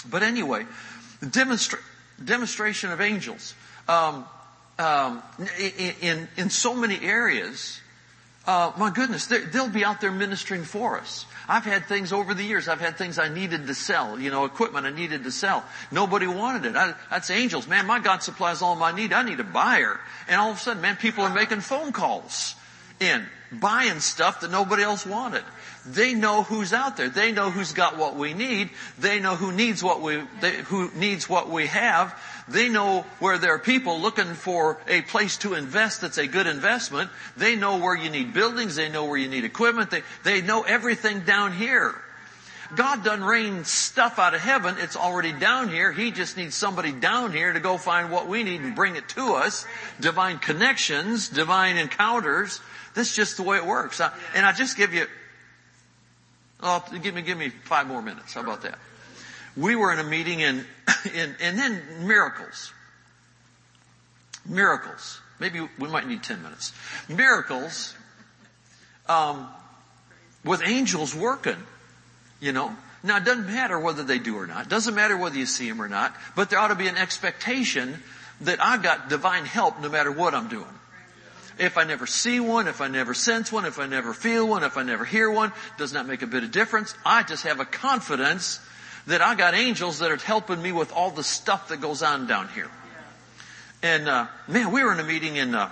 but 0.10 0.24
anyway, 0.24 0.66
demonstra- 1.22 1.80
demonstration 2.24 2.92
of 2.92 3.00
angels. 3.00 3.54
Um, 3.88 4.26
um, 4.80 5.22
in, 5.60 5.94
in, 6.02 6.28
in 6.36 6.50
so 6.50 6.74
many 6.74 7.00
areas, 7.02 7.80
uh, 8.46 8.74
my 8.78 8.90
goodness, 8.90 9.28
they'll 9.28 9.70
be 9.70 9.86
out 9.86 10.02
there 10.02 10.12
ministering 10.12 10.64
for 10.64 11.00
us. 11.00 11.26
I've 11.48 11.64
had 11.64 11.86
things 11.86 12.12
over 12.12 12.34
the 12.34 12.44
years. 12.44 12.68
I've 12.68 12.82
had 12.82 12.98
things 12.98 13.18
I 13.18 13.30
needed 13.30 13.68
to 13.68 13.74
sell, 13.74 14.20
you 14.20 14.32
know, 14.32 14.44
equipment 14.44 14.86
I 14.86 14.92
needed 14.92 15.24
to 15.24 15.32
sell. 15.32 15.64
Nobody 15.92 16.28
wanted 16.28 16.66
it. 16.66 16.76
I, 16.76 16.94
that's 17.10 17.30
angels. 17.30 17.68
Man, 17.68 17.86
my 17.86 18.00
God 18.00 18.22
supplies 18.22 18.62
all 18.62 18.76
my 18.76 18.92
need. 18.92 19.14
I 19.14 19.24
need 19.24 19.40
a 19.40 19.46
buyer. 19.46 20.00
And 20.28 20.42
all 20.42 20.52
of 20.52 20.58
a 20.58 20.60
sudden, 20.60 20.82
man, 20.82 20.98
people 20.98 21.24
are 21.24 21.34
making 21.34 21.62
phone 21.62 21.94
calls 21.94 22.56
in 23.00 23.26
buying 23.52 24.00
stuff 24.00 24.42
that 24.42 24.52
nobody 24.52 24.84
else 24.84 25.06
wanted. 25.06 25.44
They 25.86 26.14
know 26.14 26.44
who's 26.44 26.74
out 26.74 26.98
there. 26.98 27.10
They 27.10 27.32
know 27.32 27.50
who's 27.50 27.74
got 27.74 27.98
what 27.98 28.16
we 28.16 28.34
need. 28.34 28.70
They 28.98 29.20
know 29.20 29.36
who 29.36 29.52
needs 29.52 29.84
what 29.84 30.02
we, 30.02 30.22
they, 30.40 30.56
who 30.64 30.90
needs 30.96 31.30
what 31.30 31.50
we 31.50 31.68
have. 31.68 32.18
They 32.48 32.70
know 32.70 33.06
where 33.20 33.38
there 33.38 33.54
are 33.54 33.60
people 33.60 34.00
looking 34.00 34.34
for 34.34 34.78
a 34.88 35.02
place 35.02 35.38
to 35.40 35.54
invest 35.54 36.02
that's 36.02 36.18
a 36.18 36.28
good 36.28 36.48
investment. 36.48 37.10
They 37.38 37.56
know 37.56 37.78
where 37.78 37.96
you 37.96 38.10
need 38.10 38.34
buildings. 38.34 38.76
They 38.76 38.90
know 38.90 39.06
where 39.06 39.18
you 39.18 39.30
need 39.30 39.46
equipment. 39.46 39.92
They, 39.92 40.04
they 40.24 40.42
know 40.42 40.64
everything 40.64 41.22
down 41.22 41.54
here. 41.54 41.96
God 42.76 43.04
doesn't 43.04 43.24
rain 43.24 43.66
stuff 43.66 44.20
out 44.20 44.34
of 44.34 44.42
heaven. 44.42 44.76
It's 44.80 44.96
already 44.96 45.32
down 45.32 45.70
here. 45.70 45.92
He 45.92 46.12
just 46.12 46.38
needs 46.38 46.56
somebody 46.56 46.92
down 46.92 47.32
here 47.32 47.54
to 47.54 47.60
go 47.60 47.78
find 47.78 48.12
what 48.12 48.28
we 48.28 48.44
need 48.44 48.62
and 48.62 48.76
bring 48.76 48.96
it 48.96 49.08
to 49.10 49.36
us. 49.36 49.66
Divine 50.00 50.40
connections, 50.40 51.30
divine 51.30 51.78
encounters. 51.78 52.60
That's 52.96 53.16
just 53.16 53.38
the 53.38 53.44
way 53.44 53.58
it 53.58 53.66
works. 53.66 54.02
And 54.36 54.46
I 54.46 54.54
just 54.54 54.76
give 54.76 54.94
you, 54.94 55.06
oh, 56.62 56.84
give 57.02 57.14
me, 57.14 57.22
give 57.22 57.38
me 57.38 57.50
five 57.50 57.88
more 57.88 58.02
minutes. 58.02 58.34
How 58.34 58.42
about 58.42 58.64
that? 58.64 58.80
We 59.56 59.76
were 59.76 59.92
in 59.94 60.00
a 60.00 60.04
meeting 60.04 60.40
in, 60.40 60.66
in 61.14 61.36
and 61.40 61.58
then 61.58 62.08
miracles. 62.08 62.74
Miracles. 64.46 65.20
Maybe 65.40 65.60
we 65.80 65.88
might 65.88 66.08
need 66.08 66.24
10 66.24 66.42
minutes. 66.42 66.74
Miracles, 67.10 67.96
um, 69.08 69.48
with 70.44 70.62
angels 70.66 71.16
working. 71.16 71.58
You 72.40 72.52
know? 72.52 72.76
Now 73.04 73.18
it 73.18 73.26
doesn't 73.26 73.48
matter 73.48 73.78
whether 73.78 74.04
they 74.04 74.20
do 74.20 74.38
or 74.38 74.48
not. 74.48 74.66
It 74.66 74.70
doesn't 74.70 74.96
matter 74.96 75.18
whether 75.18 75.38
you 75.38 75.46
see 75.46 75.68
them 75.68 75.82
or 75.82 75.90
not. 75.90 76.16
But 76.36 76.50
there 76.50 76.60
ought 76.60 76.70
to 76.70 76.76
be 76.76 76.88
an 76.88 76.98
expectation 76.98 78.02
that 78.42 78.62
I 78.62 78.78
got 78.78 79.10
divine 79.10 79.46
help 79.46 79.80
no 79.82 79.90
matter 79.90 80.12
what 80.12 80.34
I'm 80.34 80.48
doing. 80.48 80.66
If 81.60 81.78
I 81.78 81.84
never 81.84 82.08
see 82.08 82.40
one, 82.40 82.68
if 82.68 82.82
I 82.82 82.88
never 82.88 83.14
sense 83.14 83.52
one, 83.52 83.66
if 83.66 83.78
I 83.78 83.86
never 83.86 84.14
feel 84.14 84.48
one, 84.48 84.64
if 84.64 84.78
I 84.78 84.84
never 84.84 85.06
hear 85.06 85.30
one, 85.30 85.52
does 85.78 85.94
not 85.94 86.08
make 86.08 86.22
a 86.24 86.28
bit 86.28 86.44
of 86.44 86.52
difference. 86.52 86.96
I 87.06 87.24
just 87.24 87.44
have 87.44 87.60
a 87.60 87.66
confidence 87.66 88.60
that 89.08 89.22
I 89.22 89.36
got 89.36 89.54
angels 89.54 90.00
that 90.00 90.12
are 90.12 90.18
helping 90.18 90.62
me 90.62 90.72
with 90.72 90.92
all 90.94 91.12
the 91.12 91.24
stuff 91.24 91.70
that 91.70 91.82
goes 91.82 92.02
on 92.04 92.28
down 92.28 92.48
here. 92.50 92.70
And 93.82 94.08
uh, 94.08 94.28
man, 94.48 94.72
we 94.72 94.84
were 94.84 94.94
in 94.94 95.00
a 95.00 95.04
meeting 95.04 95.36
in 95.36 95.56
uh, 95.56 95.70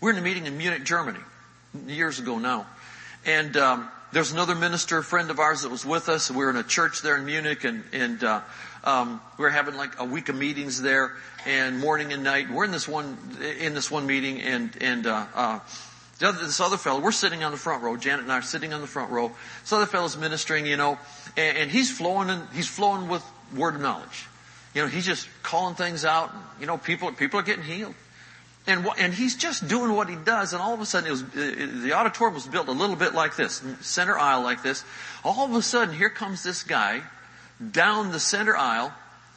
we 0.00 0.06
were 0.06 0.12
in 0.12 0.18
a 0.18 0.22
meeting 0.22 0.46
in 0.46 0.58
Munich, 0.58 0.84
Germany, 0.84 1.20
years 1.86 2.18
ago 2.18 2.38
now, 2.38 2.66
and 3.24 3.56
um, 3.56 3.88
there's 4.14 4.30
another 4.30 4.54
minister, 4.54 5.02
friend 5.02 5.28
of 5.32 5.40
ours 5.40 5.62
that 5.62 5.70
was 5.70 5.84
with 5.84 6.08
us. 6.08 6.30
We 6.30 6.36
were 6.36 6.50
in 6.50 6.56
a 6.56 6.62
church 6.62 7.02
there 7.02 7.16
in 7.16 7.24
Munich 7.24 7.64
and, 7.64 7.82
and, 7.92 8.22
uh, 8.22 8.42
um, 8.84 9.20
we 9.38 9.42
were 9.42 9.50
having 9.50 9.74
like 9.74 9.98
a 9.98 10.04
week 10.04 10.28
of 10.28 10.36
meetings 10.36 10.80
there 10.80 11.16
and 11.46 11.80
morning 11.80 12.12
and 12.12 12.22
night. 12.22 12.48
We're 12.48 12.64
in 12.64 12.70
this 12.70 12.86
one, 12.86 13.18
in 13.58 13.74
this 13.74 13.90
one 13.90 14.06
meeting 14.06 14.40
and, 14.40 14.70
and, 14.80 15.06
uh, 15.08 15.26
uh, 15.34 15.58
the 16.18 16.28
other, 16.28 16.38
this 16.38 16.60
other 16.60 16.76
fellow, 16.76 17.00
we're 17.00 17.12
sitting 17.12 17.42
on 17.42 17.52
the 17.52 17.58
front 17.58 17.82
row. 17.82 17.96
Janet 17.96 18.22
and 18.22 18.32
I 18.32 18.38
are 18.38 18.42
sitting 18.42 18.72
on 18.72 18.80
the 18.80 18.86
front 18.86 19.10
row. 19.10 19.32
This 19.62 19.72
other 19.72 19.86
fellow's 19.86 20.16
ministering, 20.16 20.66
you 20.66 20.76
know, 20.76 20.98
and, 21.36 21.58
and 21.58 21.70
he's 21.70 21.90
flowing 21.90 22.30
and 22.30 22.46
he's 22.52 22.68
flowing 22.68 23.08
with 23.08 23.24
word 23.54 23.74
of 23.74 23.80
knowledge. 23.80 24.26
You 24.74 24.82
know, 24.82 24.88
he's 24.88 25.06
just 25.06 25.28
calling 25.42 25.74
things 25.74 26.04
out. 26.04 26.32
You 26.60 26.66
know, 26.66 26.78
people, 26.78 27.12
people 27.12 27.40
are 27.40 27.44
getting 27.44 27.64
healed. 27.64 27.94
And, 28.66 28.86
and 28.98 29.12
he's 29.12 29.36
just 29.36 29.68
doing 29.68 29.92
what 29.92 30.08
he 30.08 30.16
does, 30.16 30.54
and 30.54 30.62
all 30.62 30.72
of 30.72 30.80
a 30.80 30.86
sudden, 30.86 31.08
it 31.08 31.10
was, 31.10 31.22
it, 31.34 31.82
the 31.82 31.92
auditorium 31.92 32.34
was 32.34 32.46
built 32.46 32.68
a 32.68 32.72
little 32.72 32.96
bit 32.96 33.12
like 33.12 33.36
this, 33.36 33.62
center 33.82 34.18
aisle 34.18 34.42
like 34.42 34.62
this. 34.62 34.84
All 35.22 35.44
of 35.44 35.54
a 35.54 35.60
sudden, 35.60 35.94
here 35.94 36.08
comes 36.08 36.42
this 36.42 36.62
guy 36.62 37.02
down 37.72 38.10
the 38.10 38.20
center 38.20 38.56
aisle. 38.56 38.90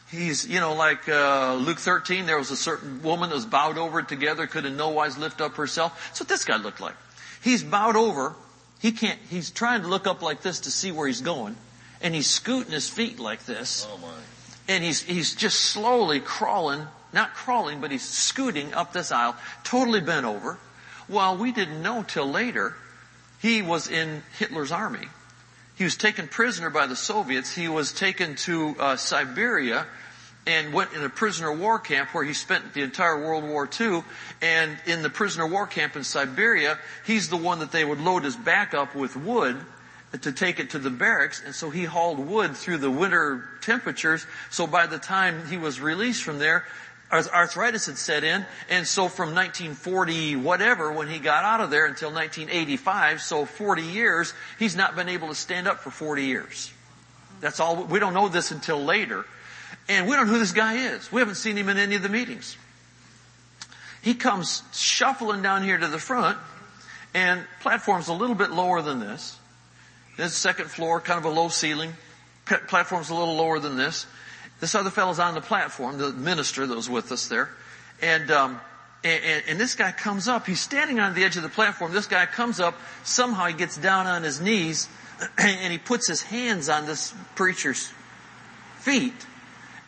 He's, 0.10 0.48
you 0.48 0.60
know, 0.60 0.74
like 0.74 1.10
uh, 1.10 1.56
Luke 1.56 1.80
13, 1.80 2.26
there 2.26 2.38
was 2.38 2.52
a 2.52 2.56
certain 2.56 3.02
woman 3.02 3.30
that 3.30 3.36
was 3.36 3.46
bowed 3.46 3.78
over 3.78 4.02
together, 4.02 4.48
could 4.48 4.66
in 4.66 4.78
no 4.78 4.90
wise 4.90 5.18
lift 5.18 5.42
up 5.42 5.56
herself. 5.56 6.08
That's 6.08 6.22
what 6.22 6.30
this 6.30 6.46
guy 6.46 6.58
looked 6.58 6.80
like. 6.80 6.96
He's 7.44 7.62
bowed 7.62 7.96
over. 7.96 8.36
He 8.80 8.92
can't. 8.92 9.20
He's 9.30 9.52
trying 9.52 9.82
to 9.82 9.88
look 9.88 10.08
up 10.08 10.22
like 10.22 10.42
this 10.42 10.62
to 10.62 10.72
see 10.72 10.92
where 10.92 11.08
he's 11.08 11.22
going, 11.22 11.56
and 12.02 12.16
he's 12.16 12.30
scooting 12.30 12.72
his 12.72 12.90
feet 12.90 13.20
like 13.20 13.46
this. 13.46 13.88
Oh 13.90 13.98
my. 13.98 14.14
And 14.70 14.84
he's 14.84 15.02
he's 15.02 15.34
just 15.34 15.60
slowly 15.60 16.20
crawling 16.20 16.88
not 17.14 17.34
crawling, 17.34 17.82
but 17.82 17.92
he's 17.92 18.08
scooting 18.08 18.74
up 18.74 18.94
this 18.94 19.12
aisle, 19.12 19.36
totally 19.64 20.02
bent 20.02 20.26
over. 20.26 20.58
While 21.08 21.38
we 21.38 21.52
didn't 21.52 21.82
know 21.82 22.04
till 22.04 22.30
later, 22.30 22.76
he 23.40 23.62
was 23.62 23.88
in 23.88 24.24
Hitler's 24.38 24.72
army. 24.72 25.08
He 25.78 25.84
was 25.84 25.96
taken 25.96 26.28
prisoner 26.28 26.72
by 26.72 26.88
the 26.88 26.96
Soviets. 26.96 27.54
He 27.54 27.68
was 27.68 27.92
taken 27.94 28.36
to 28.38 28.76
uh, 28.80 28.96
Siberia 28.96 29.86
and 30.48 30.74
went 30.74 30.94
in 30.94 31.04
a 31.04 31.10
prisoner 31.10 31.54
war 31.54 31.78
camp 31.78 32.16
where 32.16 32.24
he 32.24 32.34
spent 32.34 32.74
the 32.74 32.82
entire 32.82 33.20
World 33.20 33.44
War 33.44 33.70
II. 33.80 34.04
And 34.42 34.76
in 34.88 35.04
the 35.04 35.10
prisoner 35.10 35.46
war 35.46 35.68
camp 35.68 35.96
in 35.96 36.04
Siberia, 36.04 36.80
he's 37.06 37.30
the 37.30 37.38
one 37.38 37.60
that 37.60 37.72
they 37.72 37.86
would 37.86 38.02
load 38.02 38.24
his 38.24 38.36
back 38.36 38.74
up 38.74 38.96
with 38.96 39.16
wood 39.16 39.58
to 40.22 40.32
take 40.32 40.60
it 40.60 40.72
to 40.72 40.80
the 40.80 40.90
barracks. 40.90 41.44
And 41.46 41.54
so 41.54 41.70
he 41.70 41.84
hauled 41.84 42.20
wood 42.20 42.56
through 42.56 42.78
the 42.78 42.90
winter 42.90 43.48
temperatures. 43.62 44.26
So 44.50 44.66
by 44.66 44.88
the 44.88 44.98
time 44.98 45.46
he 45.48 45.58
was 45.58 45.80
released 45.80 46.24
from 46.24 46.40
there, 46.40 46.66
arthritis 47.12 47.86
had 47.86 47.98
set 47.98 48.24
in, 48.24 48.46
and 48.70 48.86
so 48.86 49.08
from 49.08 49.34
1940 49.34 50.36
whatever, 50.36 50.92
when 50.92 51.08
he 51.08 51.20
got 51.20 51.44
out 51.44 51.62
of 51.62 51.70
there 51.70 51.86
until 51.86 52.12
1985, 52.12 53.22
so 53.22 53.46
40 53.46 53.82
years, 53.82 54.34
he's 54.60 54.76
not 54.76 54.96
been 54.96 55.10
able 55.10 55.30
to 55.30 55.36
stand 55.36 55.68
up 55.68 55.80
for 55.80 55.90
40 55.90 56.26
years. 56.26 56.72
That's 57.40 57.60
all, 57.60 57.84
we 57.84 58.00
don't 58.00 58.14
know 58.14 58.28
this 58.28 58.52
until 58.52 58.84
later. 58.84 59.26
And 59.90 60.08
we 60.08 60.16
don't 60.16 60.28
know 60.28 60.34
who 60.34 60.40
this 60.40 60.52
guy 60.52 60.76
is. 60.76 61.12
We 61.12 61.22
haven't 61.22 61.36
seen 61.36 61.56
him 61.56 61.70
in 61.70 61.78
any 61.78 61.96
of 61.96 62.02
the 62.02 62.10
meetings. 62.10 62.58
He 64.02 64.14
comes 64.14 64.64
shuffling 64.74 65.42
down 65.42 65.64
here 65.64 65.78
to 65.78 65.88
the 65.88 66.00
front, 66.00 66.38
and 67.14 67.44
platform's 67.62 68.08
a 68.08 68.14
little 68.14 68.36
bit 68.36 68.52
lower 68.52 68.82
than 68.82 69.00
this. 69.00 69.38
This 70.18 70.34
second 70.34 70.70
floor, 70.70 71.00
kind 71.00 71.20
of 71.20 71.26
a 71.26 71.30
low 71.30 71.50
ceiling. 71.50 71.94
Platform's 72.46 73.10
a 73.10 73.16
little 73.16 73.36
lower 73.36 73.60
than 73.60 73.78
this. 73.78 74.06
This 74.60 74.74
other 74.74 74.90
fellow's 74.90 75.20
on 75.20 75.36
the 75.36 75.42
platform, 75.42 75.98
the 75.98 76.12
minister 76.12 76.66
that 76.66 76.76
was 76.76 76.90
with 76.90 77.12
us 77.12 77.28
there. 77.28 77.50
And, 78.02 78.32
um, 78.32 78.60
and, 79.04 79.44
and, 79.48 79.60
this 79.60 79.76
guy 79.76 79.92
comes 79.92 80.28
up. 80.28 80.48
He's 80.48 80.60
standing 80.60 81.00
on 81.00 81.14
the 81.14 81.24
edge 81.24 81.38
of 81.38 81.44
the 81.44 81.50
platform. 81.50 81.94
This 81.94 82.08
guy 82.08 82.26
comes 82.26 82.60
up. 82.60 82.76
Somehow 83.04 83.46
he 83.46 83.54
gets 83.54 83.78
down 83.78 84.08
on 84.08 84.24
his 84.24 84.42
knees 84.42 84.90
and 85.38 85.72
he 85.72 85.78
puts 85.78 86.08
his 86.08 86.22
hands 86.22 86.70
on 86.70 86.86
this 86.86 87.14
preacher's 87.36 87.92
feet. 88.80 89.14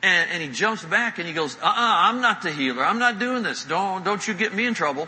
And, 0.02 0.32
and 0.32 0.42
he 0.42 0.50
jumps 0.50 0.86
back 0.86 1.18
and 1.18 1.28
he 1.28 1.34
goes, 1.34 1.56
uh-uh, 1.58 1.62
I'm 1.66 2.22
not 2.22 2.42
the 2.42 2.52
healer. 2.52 2.86
I'm 2.86 3.00
not 3.00 3.20
doing 3.20 3.44
this. 3.44 3.66
Don't, 3.66 4.06
don't 4.06 4.26
you 4.28 4.34
get 4.34 4.54
me 4.54 4.66
in 4.66 4.74
trouble. 4.74 5.08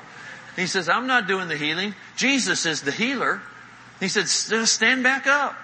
He 0.55 0.67
says, 0.67 0.89
I'm 0.89 1.07
not 1.07 1.27
doing 1.27 1.47
the 1.47 1.55
healing. 1.55 1.95
Jesus 2.17 2.65
is 2.65 2.81
the 2.81 2.91
healer. 2.91 3.41
He 3.99 4.07
said, 4.07 4.27
stand 4.27 5.03
back 5.03 5.27
up. 5.27 5.55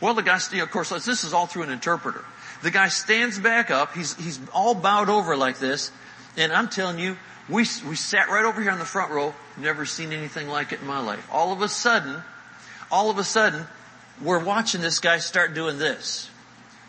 Well, 0.00 0.14
the 0.14 0.22
guy, 0.22 0.40
of 0.60 0.70
course, 0.70 0.90
this 0.90 1.24
is 1.24 1.32
all 1.32 1.46
through 1.46 1.62
an 1.62 1.70
interpreter. 1.70 2.24
The 2.62 2.70
guy 2.70 2.88
stands 2.88 3.38
back 3.38 3.70
up. 3.70 3.94
He's, 3.94 4.14
he's 4.16 4.40
all 4.52 4.74
bowed 4.74 5.08
over 5.08 5.36
like 5.36 5.58
this. 5.58 5.90
And 6.36 6.52
I'm 6.52 6.68
telling 6.68 6.98
you, 6.98 7.16
we, 7.48 7.66
we 7.88 7.96
sat 7.96 8.28
right 8.28 8.44
over 8.44 8.60
here 8.62 8.70
on 8.70 8.78
the 8.78 8.84
front 8.84 9.10
row. 9.10 9.34
Never 9.56 9.86
seen 9.86 10.12
anything 10.12 10.48
like 10.48 10.72
it 10.72 10.80
in 10.80 10.86
my 10.86 11.00
life. 11.00 11.26
All 11.32 11.52
of 11.52 11.62
a 11.62 11.68
sudden, 11.68 12.22
all 12.90 13.10
of 13.10 13.18
a 13.18 13.24
sudden, 13.24 13.66
we're 14.22 14.42
watching 14.42 14.80
this 14.80 15.00
guy 15.00 15.18
start 15.18 15.54
doing 15.54 15.78
this. 15.78 16.30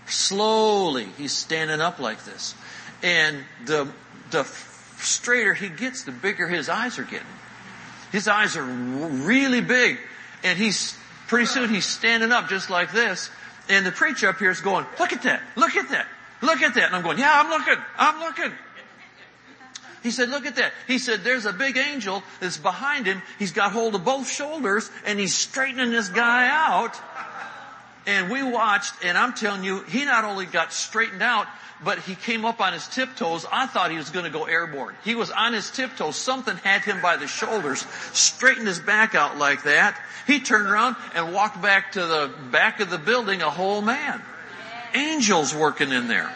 Slowly, 0.08 1.08
he's 1.18 1.32
standing 1.32 1.80
up 1.80 2.00
like 2.00 2.26
this. 2.26 2.54
And 3.02 3.44
the, 3.66 3.88
the 4.32 4.44
straighter 4.98 5.54
he 5.54 5.70
gets, 5.70 6.04
the 6.04 6.12
bigger 6.12 6.48
his 6.48 6.70
eyes 6.70 7.00
are 7.00 7.04
getting. 7.04 7.26
His 8.12 8.28
eyes 8.28 8.58
are 8.58 8.64
really 8.64 9.62
big. 9.62 9.98
And 10.44 10.58
he's, 10.58 10.98
pretty 11.32 11.46
soon 11.46 11.70
he's 11.70 11.86
standing 11.86 12.34
up 12.34 12.50
just 12.50 12.70
like 12.70 12.92
this. 12.92 13.30
And 13.70 13.86
the 13.86 13.92
preacher 13.92 14.28
up 14.28 14.38
here 14.38 14.52
is 14.52 14.62
going, 14.62 14.86
look 15.00 15.14
at 15.14 15.24
that, 15.24 15.42
look 15.56 15.76
at 15.76 15.90
that, 15.90 16.08
look 16.42 16.62
at 16.62 16.74
that. 16.76 16.86
And 16.88 16.96
I'm 16.96 17.04
going, 17.04 17.18
yeah, 17.18 17.32
I'm 17.34 17.50
looking, 17.50 17.84
I'm 17.98 18.20
looking. 18.20 18.52
He 20.04 20.10
said, 20.10 20.30
look 20.30 20.46
at 20.46 20.56
that. 20.56 20.74
He 20.88 20.98
said, 20.98 21.24
there's 21.24 21.46
a 21.46 21.54
big 21.54 21.78
angel 21.78 22.24
that's 22.40 22.58
behind 22.58 23.06
him. 23.06 23.22
He's 23.38 23.52
got 23.52 23.72
hold 23.72 23.94
of 23.94 24.04
both 24.04 24.28
shoulders 24.28 24.90
and 25.06 25.20
he's 25.20 25.36
straightening 25.36 25.92
this 25.92 26.10
guy 26.10 26.50
out. 26.50 27.00
And 28.08 28.32
we 28.32 28.44
watched 28.44 28.94
and 29.04 29.18
I'm 29.18 29.34
telling 29.34 29.64
you, 29.64 29.84
he 29.84 30.06
not 30.06 30.24
only 30.24 30.46
got 30.46 30.74
straightened 30.74 31.22
out, 31.22 31.48
but 31.84 32.00
he 32.00 32.16
came 32.16 32.46
up 32.46 32.62
on 32.62 32.74
his 32.74 32.88
tiptoes. 32.88 33.46
I 33.52 33.66
thought 33.66 33.92
he 33.92 33.98
was 33.98 34.10
going 34.10 34.26
to 34.26 34.32
go 34.32 34.46
airborne. 34.46 34.96
He 35.04 35.16
was 35.16 35.32
on 35.32 35.54
his 35.54 35.72
tiptoes. 35.72 36.16
Something 36.16 36.58
had 36.58 36.84
him 36.84 37.02
by 37.02 37.18
the 37.18 37.28
shoulders, 37.28 37.86
straightened 38.14 38.68
his 38.68 38.80
back 38.80 39.16
out 39.16 39.38
like 39.38 39.64
that. 39.64 40.00
He 40.28 40.40
turned 40.40 40.68
around 40.68 40.96
and 41.16 41.34
walked 41.34 41.62
back 41.62 41.94
to 41.94 42.06
the 42.06 42.32
back 42.52 42.80
of 42.80 42.90
the 42.90 43.00
building 43.00 43.42
a 43.42 43.50
whole 43.50 43.82
man. 43.82 44.22
Angels 44.94 45.56
working 45.56 45.92
in 45.92 46.08
there. 46.08 46.32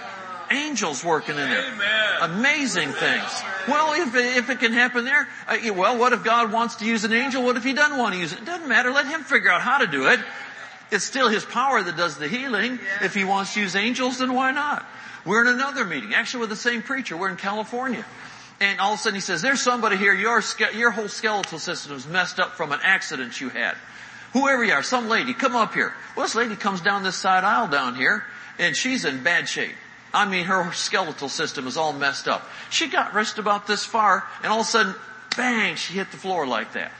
Angels 0.49 1.03
working 1.03 1.35
in 1.35 1.49
there. 1.49 1.73
Amazing 2.21 2.89
things. 2.89 3.43
Well, 3.67 3.99
if 4.01 4.15
it, 4.15 4.37
if 4.37 4.49
it 4.49 4.59
can 4.59 4.73
happen 4.73 5.05
there, 5.05 5.27
uh, 5.47 5.57
well, 5.73 5.97
what 5.97 6.13
if 6.13 6.23
God 6.23 6.51
wants 6.51 6.75
to 6.75 6.85
use 6.85 7.03
an 7.03 7.13
angel? 7.13 7.43
What 7.43 7.57
if 7.57 7.63
He 7.63 7.73
doesn't 7.73 7.97
want 7.97 8.13
to 8.13 8.19
use 8.19 8.31
it? 8.31 8.39
It 8.39 8.45
doesn't 8.45 8.67
matter. 8.67 8.91
Let 8.91 9.07
Him 9.07 9.23
figure 9.23 9.51
out 9.51 9.61
how 9.61 9.79
to 9.79 9.87
do 9.87 10.07
it. 10.07 10.19
It's 10.91 11.05
still 11.05 11.29
His 11.29 11.45
power 11.45 11.81
that 11.81 11.97
does 11.97 12.17
the 12.17 12.27
healing. 12.27 12.79
If 13.01 13.13
He 13.13 13.23
wants 13.23 13.53
to 13.53 13.61
use 13.61 13.75
angels, 13.75 14.19
then 14.19 14.33
why 14.33 14.51
not? 14.51 14.85
We're 15.25 15.41
in 15.41 15.47
another 15.47 15.85
meeting, 15.85 16.13
actually 16.13 16.41
with 16.41 16.49
the 16.49 16.55
same 16.55 16.83
preacher. 16.83 17.17
We're 17.17 17.29
in 17.29 17.37
California. 17.37 18.05
And 18.61 18.79
all 18.79 18.93
of 18.93 18.99
a 18.99 19.01
sudden 19.01 19.15
he 19.15 19.21
says, 19.21 19.41
there's 19.41 19.61
somebody 19.61 19.97
here, 19.97 20.13
your, 20.13 20.41
your 20.75 20.91
whole 20.91 21.09
skeletal 21.09 21.59
system 21.59 21.95
is 21.95 22.07
messed 22.07 22.39
up 22.39 22.51
from 22.53 22.71
an 22.71 22.79
accident 22.83 23.41
you 23.41 23.49
had. 23.49 23.75
Whoever 24.33 24.63
you 24.63 24.73
are, 24.73 24.83
some 24.83 25.09
lady, 25.09 25.33
come 25.33 25.55
up 25.55 25.73
here. 25.73 25.93
Well, 26.15 26.25
this 26.25 26.35
lady 26.35 26.55
comes 26.55 26.81
down 26.81 27.03
this 27.03 27.15
side 27.15 27.43
aisle 27.43 27.67
down 27.67 27.95
here, 27.95 28.23
and 28.59 28.75
she's 28.75 29.03
in 29.03 29.23
bad 29.23 29.49
shape. 29.49 29.75
I 30.13 30.25
mean, 30.25 30.45
her 30.45 30.71
skeletal 30.71 31.27
system 31.27 31.67
is 31.67 31.75
all 31.75 31.91
messed 31.91 32.27
up. 32.27 32.47
She 32.69 32.87
got 32.87 33.13
just 33.13 33.39
about 33.39 33.67
this 33.67 33.83
far, 33.83 34.23
and 34.43 34.51
all 34.51 34.61
of 34.61 34.65
a 34.65 34.69
sudden, 34.69 34.95
bang, 35.35 35.75
she 35.75 35.93
hit 35.93 36.11
the 36.11 36.17
floor 36.17 36.47
like 36.47 36.73
that. 36.73 36.91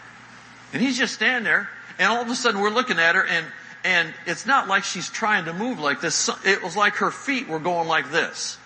And 0.74 0.82
he's 0.82 0.98
just 0.98 1.14
standing 1.14 1.44
there, 1.44 1.70
and 2.00 2.12
all 2.12 2.22
of 2.22 2.30
a 2.30 2.36
sudden 2.36 2.60
we're 2.60 2.70
looking 2.70 3.00
at 3.00 3.16
her, 3.16 3.26
and, 3.26 3.46
and 3.86 4.12
it's 4.26 4.48
not 4.48 4.68
like 4.68 4.84
she's 4.84 5.10
trying 5.10 5.46
to 5.46 5.54
move 5.54 5.80
like 5.80 6.02
this. 6.02 6.30
It 6.44 6.64
was 6.64 6.76
like 6.76 6.96
her 6.96 7.12
feet 7.12 7.48
were 7.48 7.60
going 7.60 7.88
like 7.88 8.12
this. 8.12 8.58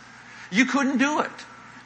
You 0.50 0.66
couldn't 0.66 0.98
do 0.98 1.20
it. 1.20 1.32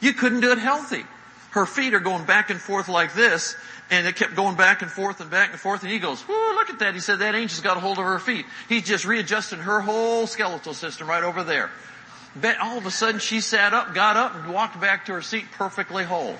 You 0.00 0.12
couldn't 0.12 0.40
do 0.40 0.52
it 0.52 0.58
healthy. 0.58 1.04
Her 1.50 1.66
feet 1.66 1.94
are 1.94 2.00
going 2.00 2.24
back 2.24 2.50
and 2.50 2.60
forth 2.60 2.88
like 2.88 3.12
this, 3.14 3.56
and 3.90 4.06
it 4.06 4.14
kept 4.16 4.36
going 4.36 4.56
back 4.56 4.82
and 4.82 4.90
forth 4.90 5.20
and 5.20 5.30
back 5.30 5.50
and 5.50 5.60
forth, 5.60 5.82
and 5.82 5.90
he 5.90 5.98
goes, 5.98 6.26
whoo, 6.26 6.54
look 6.54 6.70
at 6.70 6.78
that. 6.78 6.94
He 6.94 7.00
said, 7.00 7.18
that 7.18 7.34
angel's 7.34 7.60
got 7.60 7.76
a 7.76 7.80
hold 7.80 7.98
of 7.98 8.04
her 8.04 8.20
feet. 8.20 8.46
He's 8.68 8.84
just 8.84 9.04
readjusting 9.04 9.58
her 9.60 9.80
whole 9.80 10.26
skeletal 10.28 10.72
system 10.72 11.08
right 11.08 11.24
over 11.24 11.42
there. 11.42 11.70
But 12.40 12.58
all 12.60 12.78
of 12.78 12.86
a 12.86 12.90
sudden 12.90 13.20
she 13.20 13.40
sat 13.40 13.74
up, 13.74 13.94
got 13.94 14.16
up, 14.16 14.36
and 14.36 14.52
walked 14.52 14.80
back 14.80 15.06
to 15.06 15.12
her 15.12 15.22
seat 15.22 15.44
perfectly 15.52 16.04
whole. 16.04 16.36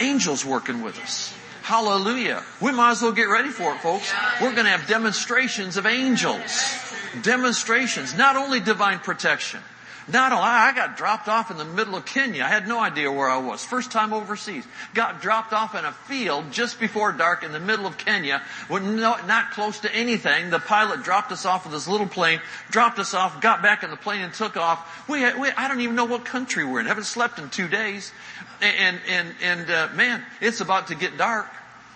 Angels 0.00 0.44
working 0.44 0.82
with 0.82 0.98
us. 1.00 1.34
Hallelujah. 1.64 2.42
We 2.60 2.72
might 2.72 2.90
as 2.90 3.00
well 3.00 3.12
get 3.12 3.24
ready 3.30 3.48
for 3.48 3.74
it, 3.74 3.80
folks. 3.80 4.12
We're 4.38 4.52
going 4.52 4.66
to 4.66 4.70
have 4.70 4.86
demonstrations 4.86 5.78
of 5.78 5.86
angels. 5.86 6.78
Demonstrations. 7.22 8.14
Not 8.14 8.36
only 8.36 8.60
divine 8.60 8.98
protection, 8.98 9.60
not 10.06 10.32
only, 10.32 10.44
I 10.44 10.74
got 10.74 10.98
dropped 10.98 11.28
off 11.28 11.50
in 11.50 11.56
the 11.56 11.64
middle 11.64 11.96
of 11.96 12.04
Kenya. 12.04 12.44
I 12.44 12.48
had 12.48 12.68
no 12.68 12.78
idea 12.78 13.10
where 13.10 13.28
I 13.28 13.38
was. 13.38 13.64
First 13.64 13.90
time 13.90 14.12
overseas. 14.12 14.66
Got 14.92 15.22
dropped 15.22 15.54
off 15.54 15.74
in 15.74 15.84
a 15.84 15.92
field 15.92 16.52
just 16.52 16.78
before 16.78 17.12
dark 17.12 17.42
in 17.42 17.52
the 17.52 17.60
middle 17.60 17.86
of 17.86 17.96
Kenya. 17.96 18.42
No, 18.68 19.16
not 19.26 19.52
close 19.52 19.80
to 19.80 19.94
anything. 19.94 20.50
The 20.50 20.58
pilot 20.58 21.02
dropped 21.02 21.32
us 21.32 21.46
off 21.46 21.64
with 21.64 21.72
this 21.72 21.88
little 21.88 22.06
plane, 22.06 22.40
dropped 22.70 22.98
us 22.98 23.14
off, 23.14 23.40
got 23.40 23.62
back 23.62 23.82
in 23.82 23.90
the 23.90 23.96
plane 23.96 24.20
and 24.20 24.34
took 24.34 24.58
off. 24.58 25.08
We, 25.08 25.20
we 25.38 25.48
I 25.50 25.68
don't 25.68 25.80
even 25.80 25.96
know 25.96 26.04
what 26.04 26.26
country 26.26 26.64
we're 26.66 26.80
in. 26.80 26.86
haven't 26.86 27.04
slept 27.04 27.38
in 27.38 27.48
two 27.48 27.68
days. 27.68 28.12
And, 28.60 29.00
and, 29.08 29.34
and, 29.42 29.70
uh, 29.70 29.88
man, 29.94 30.22
it's 30.40 30.60
about 30.60 30.88
to 30.88 30.94
get 30.94 31.16
dark. 31.16 31.46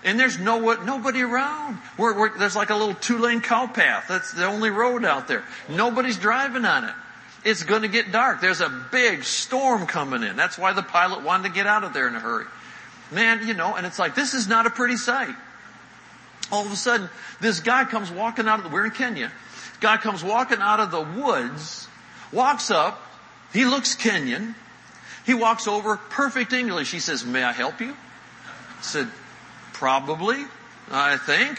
And 0.05 0.19
there's 0.19 0.39
no 0.39 0.61
nobody 0.83 1.23
around. 1.23 1.79
We're, 1.99 2.19
we're, 2.19 2.39
there's 2.39 2.57
like 2.57 2.71
a 2.71 2.77
little 2.77 2.95
two 2.95 3.19
lane 3.19 3.41
cow 3.41 3.67
path. 3.67 4.07
That's 4.09 4.33
the 4.33 4.47
only 4.47 4.71
road 4.71 5.05
out 5.05 5.29
there. 5.29 5.45
Nobody's 5.69 6.17
driving 6.17 6.65
on 6.65 6.85
it. 6.85 6.95
It's 7.45 7.63
going 7.63 7.83
to 7.83 7.89
get 7.89 8.11
dark. 8.13 8.41
There's 8.41 8.61
a 8.61 8.69
big 8.91 9.25
storm 9.25 9.87
coming 9.87 10.23
in. 10.23 10.37
That's 10.37 10.59
why 10.59 10.73
the 10.73 10.83
pilot 10.83 11.23
wanted 11.25 11.49
to 11.49 11.55
get 11.55 11.67
out 11.67 11.85
of 11.85 11.93
there 11.93 12.09
in 12.09 12.15
a 12.15 12.21
hurry. 12.21 12.47
Man, 13.11 13.47
you 13.47 13.55
know, 13.55 13.75
and 13.75 13.87
it's 13.87 13.99
like, 13.99 14.15
this 14.15 14.35
is 14.35 14.49
not 14.49 14.67
a 14.67 14.71
pretty 14.71 14.97
sight. 14.97 15.35
All 16.51 16.65
of 16.65 16.73
a 16.73 16.77
sudden, 16.77 17.09
this 17.41 17.61
guy 17.61 17.85
comes 17.85 18.11
walking 18.11 18.49
out 18.49 18.59
of 18.59 18.65
the, 18.65 18.71
we're 18.71 18.87
in 18.87 18.91
Kenya. 18.91 19.31
Guy 19.81 19.97
comes 19.97 20.25
walking 20.25 20.59
out 20.61 20.81
of 20.81 20.91
the 20.91 21.01
woods, 21.01 21.87
walks 22.33 22.71
up, 22.71 23.01
he 23.53 23.65
looks 23.65 23.95
Kenyan, 23.97 24.55
he 25.25 25.35
walks 25.35 25.69
over, 25.69 25.97
perfect 25.97 26.53
English. 26.53 26.91
He 26.91 26.99
says, 26.99 27.25
may 27.25 27.43
I 27.43 27.53
help 27.53 27.81
you? 27.81 27.93
I 27.93 28.83
said, 28.83 29.09
probably, 29.73 30.45
I 30.91 31.17
think 31.17 31.59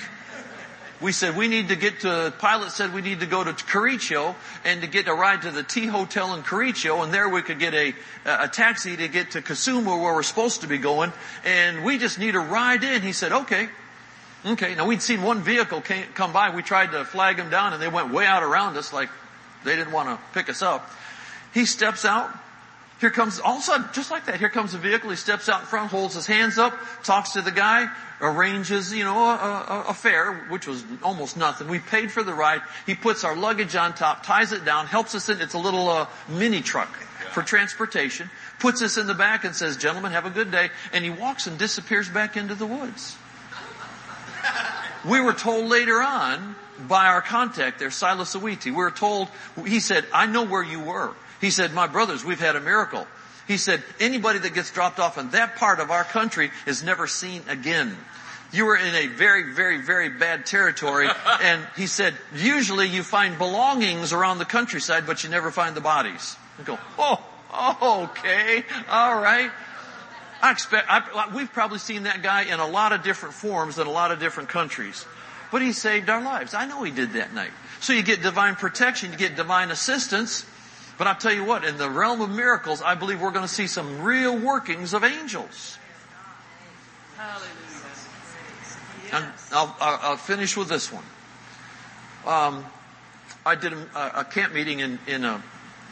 we 1.02 1.12
said 1.14 1.38
we 1.38 1.48
need 1.48 1.70
to 1.70 1.76
get 1.76 2.02
to, 2.02 2.34
pilot 2.40 2.72
said 2.72 2.94
we 2.94 3.02
need 3.02 3.22
to 3.22 3.26
go 3.26 3.44
to 3.44 3.54
Kericho 3.54 4.36
and 4.66 4.82
to 4.82 4.88
get 4.88 5.08
a 5.08 5.14
ride 5.14 5.44
to 5.44 5.52
the 5.52 5.64
Tea 5.64 5.86
Hotel 5.86 6.34
in 6.34 6.44
Kericho 6.44 7.04
and 7.04 7.14
there 7.14 7.30
we 7.30 7.42
could 7.42 7.60
get 7.60 7.74
a, 7.74 7.94
a 8.26 8.48
taxi 8.48 8.98
to 8.98 9.08
get 9.08 9.32
to 9.32 9.42
Kisumu 9.42 9.86
where 9.86 10.14
we're 10.14 10.24
supposed 10.24 10.62
to 10.62 10.68
be 10.68 10.78
going 10.78 11.14
and 11.46 11.86
we 11.86 11.98
just 11.98 12.20
need 12.20 12.36
a 12.36 12.40
ride 12.40 12.84
in. 12.84 13.02
He 13.02 13.14
said, 13.14 13.32
okay. 13.32 13.70
Okay. 14.46 14.76
Now 14.76 14.88
we'd 14.88 15.02
seen 15.02 15.22
one 15.22 15.42
vehicle 15.42 15.82
came, 15.82 16.06
come 16.16 16.34
by. 16.34 16.50
We 16.50 16.64
tried 16.64 16.92
to 16.92 17.06
flag 17.06 17.38
them 17.38 17.50
down 17.50 17.74
and 17.74 17.82
they 17.82 17.88
went 17.88 18.14
way 18.14 18.26
out 18.26 18.44
around 18.44 18.76
us 18.76 18.92
like 18.92 19.10
they 19.64 19.76
didn't 19.76 19.94
want 19.94 20.10
to 20.10 20.20
pick 20.34 20.50
us 20.50 20.62
up. 20.62 20.90
He 21.54 21.66
steps 21.66 22.04
out. 22.04 22.30
Here 23.00 23.10
comes, 23.10 23.40
all 23.40 23.56
of 23.56 23.60
a 23.62 23.64
sudden, 23.64 23.88
just 23.94 24.12
like 24.12 24.26
that, 24.26 24.40
here 24.40 24.50
comes 24.50 24.74
a 24.74 24.78
vehicle. 24.78 25.10
He 25.10 25.16
steps 25.16 25.48
out 25.48 25.62
in 25.62 25.68
front, 25.68 25.90
holds 25.90 26.16
his 26.16 26.28
hands 26.28 26.58
up, 26.58 26.78
talks 27.04 27.32
to 27.34 27.42
the 27.42 27.52
guy, 27.52 27.88
arranges, 28.20 28.92
you 28.94 29.06
know, 29.06 29.18
a, 29.18 29.36
a, 29.36 29.86
a, 29.90 29.94
fare, 29.94 30.34
which 30.50 30.68
was 30.68 30.84
almost 31.02 31.38
nothing. 31.38 31.70
We 31.70 31.80
paid 31.80 32.12
for 32.12 32.24
the 32.24 32.34
ride. 32.34 32.62
He 32.86 32.96
puts 32.96 33.24
our 33.24 33.38
luggage 33.38 33.76
on 33.76 33.94
top, 33.94 34.24
ties 34.24 34.52
it 34.52 34.66
down, 34.66 34.88
helps 34.88 35.16
us 35.16 35.30
in. 35.30 35.40
It's 35.40 35.54
a 35.54 35.60
little 35.60 35.88
uh, 35.88 36.08
mini 36.28 36.62
truck 36.62 36.94
for 37.32 37.42
transportation. 37.42 38.30
Puts 38.60 38.82
us 38.82 38.98
in 38.98 39.08
the 39.08 39.14
back 39.14 39.46
and 39.46 39.56
says, 39.56 39.78
"Gentlemen, 39.78 40.12
have 40.12 40.26
a 40.26 40.30
good 40.30 40.52
day." 40.52 40.70
And 40.92 41.06
he 41.06 41.10
walks 41.10 41.48
and 41.48 41.58
disappears 41.58 42.10
back 42.10 42.36
into 42.36 42.56
the 42.56 42.66
woods. 42.66 43.16
We 45.08 45.22
were 45.22 45.34
told 45.34 45.70
later 45.70 46.02
on 46.02 46.56
by 46.88 47.08
our 47.08 47.22
contact 47.22 47.80
there, 47.80 47.92
Silas 47.92 48.36
Awiti, 48.36 48.66
we 48.66 48.72
were 48.72 48.92
told, 48.92 49.30
he 49.66 49.80
said, 49.80 50.06
I 50.14 50.26
know 50.26 50.46
where 50.46 50.64
you 50.64 50.80
were. 50.80 51.14
He 51.42 51.52
said, 51.52 51.74
my 51.74 51.88
brothers, 51.88 52.24
we've 52.24 52.40
had 52.40 52.56
a 52.56 52.62
miracle. 52.62 53.08
He 53.48 53.58
said, 53.58 53.82
anybody 54.00 54.40
that 54.40 54.54
gets 54.54 54.72
dropped 54.72 55.00
off 55.00 55.18
in 55.18 55.32
that 55.32 55.56
part 55.56 55.80
of 55.80 55.90
our 55.90 56.04
country 56.04 56.52
is 56.68 56.84
never 56.84 57.08
seen 57.08 57.42
again. 57.48 57.98
You 58.52 58.66
were 58.66 58.78
in 58.78 58.94
a 58.94 59.08
very, 59.08 59.54
very, 59.54 59.82
very 59.82 60.10
bad 60.10 60.46
territory. 60.46 61.08
And 61.42 61.66
he 61.76 61.88
said, 61.88 62.14
usually 62.36 62.88
you 62.88 63.02
find 63.02 63.38
belongings 63.38 64.12
around 64.12 64.40
the 64.40 64.46
countryside, 64.46 65.08
but 65.08 65.24
you 65.24 65.30
never 65.30 65.52
find 65.52 65.76
the 65.76 65.82
bodies. 65.82 66.36
I 66.60 66.64
go, 66.64 66.78
oh, 66.98 68.10
okay, 68.12 68.64
all 68.90 69.22
right. 69.22 69.50
I 70.42 70.52
expect, 70.52 70.88
I, 70.90 71.32
we've 71.34 71.52
probably 71.52 71.80
seen 71.80 72.04
that 72.04 72.22
guy 72.22 72.44
in 72.44 72.60
a 72.60 72.68
lot 72.68 72.94
of 72.94 73.04
different 73.04 73.36
forms 73.36 73.78
in 73.80 73.88
a 73.88 73.92
lot 73.92 74.12
of 74.12 74.20
different 74.20 74.50
countries. 74.50 75.06
But 75.52 75.62
he 75.62 75.72
saved 75.72 76.10
our 76.10 76.22
lives. 76.22 76.54
I 76.54 76.66
know 76.66 76.84
he 76.84 76.92
did 76.92 77.14
that 77.14 77.34
night. 77.34 77.52
So 77.80 77.94
you 77.94 78.04
get 78.04 78.22
divine 78.22 78.56
protection, 78.56 79.12
you 79.12 79.18
get 79.18 79.36
divine 79.36 79.72
assistance, 79.72 80.46
but 81.00 81.08
I'll 81.08 81.16
tell 81.16 81.34
you 81.34 81.46
what, 81.46 81.64
in 81.64 81.78
the 81.78 81.90
realm 81.90 82.20
of 82.20 82.30
miracles, 82.30 82.82
I 82.82 82.94
believe 82.94 83.22
we're 83.22 83.32
going 83.32 83.48
to 83.48 83.54
see 83.54 83.68
some 83.68 84.02
real 84.02 84.38
workings 84.38 84.94
of 84.94 85.06
angels. 85.06 85.78
Hallelujah. 87.16 87.50
And 89.14 89.26
I'll, 89.54 89.76
I'll, 89.80 90.18
finish 90.18 90.58
with 90.58 90.68
this 90.68 90.92
one. 90.92 91.06
Um, 92.28 92.66
I 93.46 93.56
did 93.56 93.72
a, 93.72 94.20
a, 94.20 94.26
camp 94.26 94.54
meeting 94.54 94.82
in 94.82 95.00
in, 95.08 95.24
uh, 95.24 95.42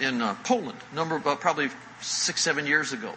in 0.02 0.22
uh, 0.22 0.36
Poland, 0.44 0.78
number 0.94 1.16
uh, 1.26 1.36
probably 1.36 1.70
six 2.02 2.42
seven 2.42 2.68
years 2.68 2.92
ago. 2.92 3.14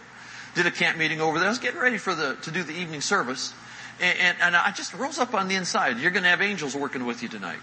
Did 0.54 0.66
a 0.66 0.70
camp 0.70 0.96
meeting 0.96 1.20
over 1.20 1.38
there. 1.38 1.48
I 1.48 1.50
was 1.50 1.58
getting 1.58 1.80
ready 1.80 1.98
for 1.98 2.14
the 2.14 2.36
to 2.42 2.50
do 2.52 2.62
the 2.62 2.72
evening 2.72 3.00
service, 3.00 3.52
and, 4.00 4.16
and, 4.18 4.36
and 4.40 4.56
I 4.56 4.70
just 4.70 4.94
rose 4.94 5.18
up 5.18 5.34
on 5.34 5.48
the 5.48 5.56
inside. 5.56 5.98
You're 5.98 6.12
going 6.12 6.22
to 6.22 6.30
have 6.30 6.40
angels 6.40 6.76
working 6.76 7.04
with 7.04 7.22
you 7.22 7.28
tonight. 7.28 7.60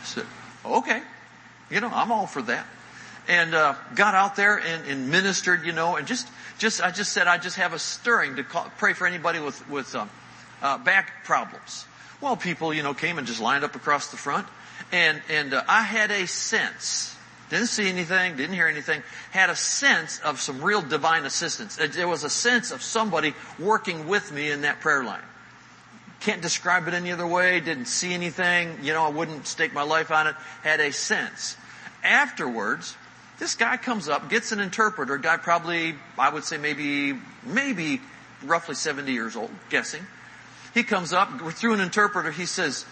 I 0.00 0.04
said, 0.04 0.26
okay, 0.64 1.02
you 1.70 1.80
know 1.80 1.90
I'm 1.92 2.10
all 2.10 2.26
for 2.26 2.40
that 2.42 2.66
and 3.28 3.54
uh, 3.54 3.74
got 3.94 4.14
out 4.14 4.36
there 4.36 4.58
and, 4.58 4.86
and, 4.86 5.10
ministered, 5.10 5.64
you 5.64 5.72
know, 5.72 5.96
and 5.96 6.06
just, 6.06 6.28
just, 6.58 6.82
I 6.82 6.90
just 6.90 7.12
said 7.12 7.26
I 7.26 7.38
just 7.38 7.56
have 7.56 7.72
a 7.72 7.78
stirring 7.78 8.36
to 8.36 8.44
call, 8.44 8.70
pray 8.78 8.92
for 8.92 9.06
anybody 9.06 9.38
with 9.38 9.68
with 9.68 9.94
um, 9.94 10.10
uh, 10.62 10.78
back 10.78 11.24
problems. 11.24 11.86
Well, 12.20 12.36
people, 12.36 12.72
you 12.72 12.82
know, 12.82 12.94
came 12.94 13.18
and 13.18 13.26
just 13.26 13.40
lined 13.40 13.64
up 13.64 13.74
across 13.74 14.10
the 14.10 14.16
front, 14.16 14.46
and 14.92 15.20
and 15.30 15.54
uh, 15.54 15.62
I 15.68 15.82
had 15.82 16.10
a 16.10 16.26
sense, 16.26 17.16
didn't 17.50 17.68
see 17.68 17.88
anything, 17.88 18.36
didn't 18.36 18.54
hear 18.54 18.68
anything, 18.68 19.02
had 19.30 19.50
a 19.50 19.56
sense 19.56 20.20
of 20.20 20.40
some 20.40 20.62
real 20.62 20.82
divine 20.82 21.24
assistance. 21.24 21.76
There 21.76 22.08
was 22.08 22.24
a 22.24 22.30
sense 22.30 22.70
of 22.70 22.82
somebody 22.82 23.34
working 23.58 24.06
with 24.06 24.32
me 24.32 24.50
in 24.50 24.62
that 24.62 24.80
prayer 24.80 25.04
line. 25.04 25.22
Can't 26.20 26.40
describe 26.40 26.88
it 26.88 26.94
any 26.94 27.12
other 27.12 27.26
way. 27.26 27.60
Didn't 27.60 27.84
see 27.84 28.14
anything. 28.14 28.78
You 28.82 28.94
know, 28.94 29.02
I 29.02 29.10
wouldn't 29.10 29.46
stake 29.46 29.74
my 29.74 29.82
life 29.82 30.10
on 30.10 30.26
it. 30.26 30.34
Had 30.62 30.80
a 30.80 30.90
sense. 30.90 31.54
Afterwards, 32.02 32.96
this 33.38 33.54
guy 33.56 33.76
comes 33.76 34.08
up, 34.08 34.30
gets 34.30 34.52
an 34.52 34.60
interpreter, 34.60 35.18
guy 35.18 35.36
probably, 35.36 35.96
I 36.18 36.30
would 36.30 36.44
say 36.44 36.56
maybe, 36.56 37.18
maybe 37.44 38.00
roughly 38.44 38.74
70 38.74 39.12
years 39.12 39.36
old, 39.36 39.50
guessing. 39.70 40.06
He 40.72 40.82
comes 40.82 41.12
up, 41.12 41.40
through 41.52 41.74
an 41.74 41.80
interpreter, 41.80 42.30
he 42.30 42.46
says, 42.46 42.84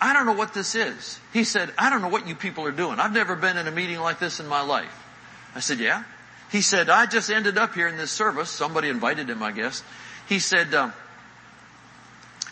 I 0.00 0.12
don't 0.12 0.26
know 0.26 0.32
what 0.32 0.54
this 0.54 0.74
is. 0.74 1.18
He 1.32 1.44
said, 1.44 1.70
I 1.76 1.90
don't 1.90 2.02
know 2.02 2.08
what 2.08 2.28
you 2.28 2.34
people 2.34 2.64
are 2.64 2.72
doing. 2.72 3.00
I've 3.00 3.12
never 3.12 3.34
been 3.34 3.56
in 3.56 3.66
a 3.66 3.72
meeting 3.72 3.98
like 3.98 4.20
this 4.20 4.38
in 4.38 4.46
my 4.46 4.60
life. 4.60 5.04
I 5.54 5.60
said, 5.60 5.80
yeah. 5.80 6.04
He 6.52 6.62
said, 6.62 6.88
I 6.88 7.06
just 7.06 7.30
ended 7.30 7.58
up 7.58 7.74
here 7.74 7.88
in 7.88 7.96
this 7.96 8.10
service. 8.10 8.48
Somebody 8.48 8.88
invited 8.88 9.28
him, 9.28 9.42
I 9.42 9.52
guess. 9.52 9.82
He 10.28 10.38
said, 10.38 10.72
um, 10.74 10.92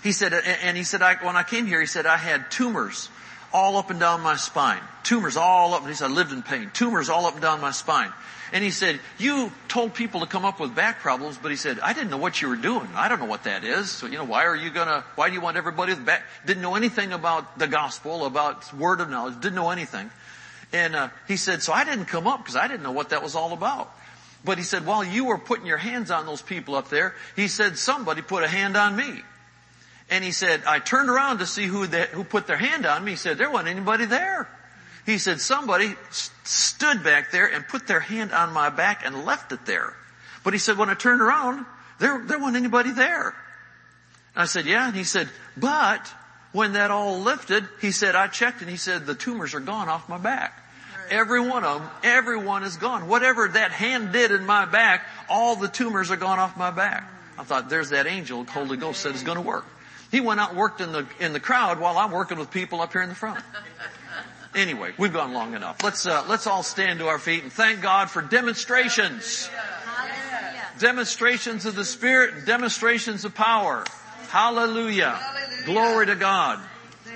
he 0.02 0.12
said, 0.12 0.32
and 0.32 0.76
he 0.76 0.84
said, 0.84 1.02
I, 1.02 1.14
when 1.16 1.36
I 1.36 1.42
came 1.42 1.66
here, 1.66 1.80
he 1.80 1.86
said, 1.86 2.06
I 2.06 2.16
had 2.16 2.50
tumors 2.50 3.08
all 3.56 3.78
up 3.78 3.88
and 3.88 3.98
down 3.98 4.20
my 4.20 4.36
spine. 4.36 4.82
Tumors 5.02 5.38
all 5.38 5.72
up, 5.72 5.80
and 5.80 5.88
he 5.88 5.94
said, 5.94 6.10
I 6.10 6.12
lived 6.12 6.30
in 6.30 6.42
pain. 6.42 6.70
Tumors 6.74 7.08
all 7.08 7.24
up 7.24 7.32
and 7.32 7.42
down 7.42 7.62
my 7.62 7.70
spine. 7.70 8.12
And 8.52 8.62
he 8.62 8.70
said, 8.70 9.00
you 9.18 9.50
told 9.66 9.94
people 9.94 10.20
to 10.20 10.26
come 10.26 10.44
up 10.44 10.60
with 10.60 10.74
back 10.74 11.00
problems, 11.00 11.38
but 11.40 11.50
he 11.50 11.56
said, 11.56 11.80
I 11.80 11.94
didn't 11.94 12.10
know 12.10 12.18
what 12.18 12.42
you 12.42 12.48
were 12.48 12.56
doing. 12.56 12.86
I 12.94 13.08
don't 13.08 13.18
know 13.18 13.24
what 13.24 13.44
that 13.44 13.64
is. 13.64 13.90
So, 13.90 14.06
you 14.06 14.18
know, 14.18 14.24
why 14.24 14.44
are 14.44 14.54
you 14.54 14.68
gonna, 14.68 15.04
why 15.14 15.28
do 15.28 15.34
you 15.34 15.40
want 15.40 15.56
everybody 15.56 15.94
with 15.94 16.04
back, 16.04 16.24
didn't 16.44 16.62
know 16.62 16.74
anything 16.74 17.12
about 17.12 17.58
the 17.58 17.66
gospel, 17.66 18.26
about 18.26 18.72
word 18.74 19.00
of 19.00 19.08
knowledge, 19.08 19.40
didn't 19.40 19.54
know 19.54 19.70
anything. 19.70 20.10
And, 20.74 20.94
uh, 20.94 21.08
he 21.26 21.38
said, 21.38 21.62
so 21.62 21.72
I 21.72 21.84
didn't 21.84 22.06
come 22.06 22.26
up 22.26 22.40
because 22.40 22.56
I 22.56 22.68
didn't 22.68 22.82
know 22.82 22.92
what 22.92 23.08
that 23.08 23.22
was 23.22 23.34
all 23.34 23.54
about. 23.54 23.90
But 24.44 24.58
he 24.58 24.64
said, 24.64 24.84
while 24.84 25.02
you 25.02 25.24
were 25.24 25.38
putting 25.38 25.66
your 25.66 25.78
hands 25.78 26.10
on 26.10 26.26
those 26.26 26.42
people 26.42 26.74
up 26.74 26.90
there, 26.90 27.14
he 27.34 27.48
said, 27.48 27.78
somebody 27.78 28.20
put 28.20 28.44
a 28.44 28.48
hand 28.48 28.76
on 28.76 28.94
me. 28.94 29.22
And 30.08 30.22
he 30.22 30.30
said, 30.30 30.62
I 30.66 30.78
turned 30.78 31.10
around 31.10 31.38
to 31.38 31.46
see 31.46 31.66
who, 31.66 31.86
the, 31.86 32.02
who 32.02 32.22
put 32.22 32.46
their 32.46 32.56
hand 32.56 32.86
on 32.86 33.04
me. 33.04 33.12
He 33.12 33.16
said, 33.16 33.38
there 33.38 33.50
wasn't 33.50 33.70
anybody 33.70 34.04
there. 34.04 34.48
He 35.04 35.18
said, 35.18 35.40
somebody 35.40 35.94
st- 36.10 36.46
stood 36.46 37.02
back 37.02 37.30
there 37.32 37.46
and 37.46 37.66
put 37.66 37.86
their 37.86 38.00
hand 38.00 38.32
on 38.32 38.52
my 38.52 38.70
back 38.70 39.02
and 39.04 39.24
left 39.24 39.52
it 39.52 39.66
there. 39.66 39.94
But 40.44 40.52
he 40.52 40.58
said, 40.58 40.78
when 40.78 40.90
I 40.90 40.94
turned 40.94 41.20
around, 41.20 41.64
there, 41.98 42.22
there 42.24 42.38
wasn't 42.38 42.58
anybody 42.58 42.92
there. 42.92 43.34
And 44.34 44.42
I 44.42 44.46
said, 44.46 44.66
yeah. 44.66 44.86
And 44.86 44.96
he 44.96 45.04
said, 45.04 45.28
but 45.56 46.06
when 46.52 46.74
that 46.74 46.90
all 46.90 47.20
lifted, 47.20 47.64
he 47.80 47.90
said, 47.90 48.14
I 48.14 48.28
checked 48.28 48.60
and 48.60 48.70
he 48.70 48.76
said, 48.76 49.06
the 49.06 49.14
tumors 49.14 49.54
are 49.54 49.60
gone 49.60 49.88
off 49.88 50.08
my 50.08 50.18
back. 50.18 50.62
Every 51.10 51.40
one 51.40 51.64
of 51.64 51.80
them, 51.80 51.90
everyone 52.02 52.64
is 52.64 52.76
gone. 52.76 53.06
Whatever 53.08 53.48
that 53.48 53.70
hand 53.70 54.12
did 54.12 54.32
in 54.32 54.44
my 54.44 54.64
back, 54.66 55.06
all 55.28 55.54
the 55.54 55.68
tumors 55.68 56.10
are 56.10 56.16
gone 56.16 56.38
off 56.38 56.56
my 56.56 56.70
back. 56.70 57.08
I 57.38 57.44
thought, 57.44 57.68
there's 57.68 57.90
that 57.90 58.06
angel 58.06 58.44
Holy 58.44 58.76
Ghost 58.76 59.02
said 59.02 59.12
it's 59.12 59.22
going 59.22 59.36
to 59.36 59.42
work. 59.42 59.66
He 60.10 60.20
went 60.20 60.40
out 60.40 60.50
and 60.50 60.58
worked 60.58 60.80
in 60.80 60.92
the, 60.92 61.06
in 61.20 61.32
the 61.32 61.40
crowd 61.40 61.80
while 61.80 61.98
I'm 61.98 62.10
working 62.10 62.38
with 62.38 62.50
people 62.50 62.80
up 62.80 62.92
here 62.92 63.02
in 63.02 63.08
the 63.08 63.14
front. 63.14 63.42
Anyway, 64.54 64.92
we've 64.96 65.12
gone 65.12 65.34
long 65.34 65.54
enough. 65.54 65.82
Let's, 65.82 66.06
uh, 66.06 66.24
let's 66.28 66.46
all 66.46 66.62
stand 66.62 67.00
to 67.00 67.08
our 67.08 67.18
feet 67.18 67.42
and 67.42 67.52
thank 67.52 67.82
God 67.82 68.08
for 68.08 68.22
demonstrations. 68.22 69.50
Demonstrations 70.78 71.66
of 71.66 71.74
the 71.74 71.84
Spirit 71.84 72.34
and 72.34 72.46
demonstrations 72.46 73.24
of 73.24 73.34
power. 73.34 73.84
Hallelujah. 74.28 75.18
Glory 75.64 76.06
to 76.06 76.14
God. 76.14 76.60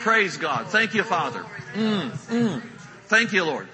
Praise 0.01 0.36
God. 0.36 0.68
Thank 0.68 0.95
you, 0.95 1.03
Father. 1.03 1.45
Mm, 1.74 2.11
mm. 2.11 2.62
Thank 3.07 3.32
you, 3.32 3.45
Lord. 3.45 3.68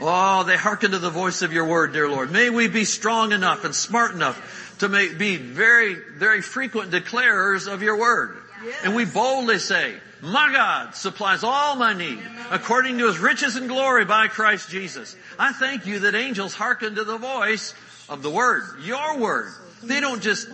Oh, 0.00 0.44
they 0.44 0.56
hearken 0.56 0.92
to 0.92 0.98
the 0.98 1.10
voice 1.10 1.42
of 1.42 1.52
your 1.52 1.66
word, 1.66 1.92
dear 1.92 2.08
Lord. 2.08 2.32
May 2.32 2.48
we 2.48 2.68
be 2.68 2.84
strong 2.84 3.32
enough 3.32 3.64
and 3.64 3.74
smart 3.74 4.14
enough 4.14 4.69
to 4.80 4.88
make, 4.88 5.18
be 5.18 5.36
very, 5.36 5.94
very 5.94 6.42
frequent 6.42 6.90
declarers 6.90 7.72
of 7.72 7.82
your 7.82 7.98
word. 7.98 8.36
And 8.84 8.94
we 8.94 9.04
boldly 9.04 9.58
say, 9.58 9.94
my 10.22 10.52
God 10.52 10.94
supplies 10.94 11.44
all 11.44 11.76
my 11.76 11.94
need 11.94 12.20
according 12.50 12.98
to 12.98 13.06
his 13.06 13.18
riches 13.18 13.56
and 13.56 13.68
glory 13.68 14.04
by 14.04 14.28
Christ 14.28 14.68
Jesus. 14.68 15.16
I 15.38 15.52
thank 15.52 15.86
you 15.86 16.00
that 16.00 16.14
angels 16.14 16.52
hearken 16.52 16.94
to 16.96 17.04
the 17.04 17.16
voice 17.16 17.74
of 18.08 18.22
the 18.22 18.30
word, 18.30 18.64
your 18.82 19.18
word. 19.18 19.52
They 19.82 20.00
don't 20.00 20.22
just 20.22 20.48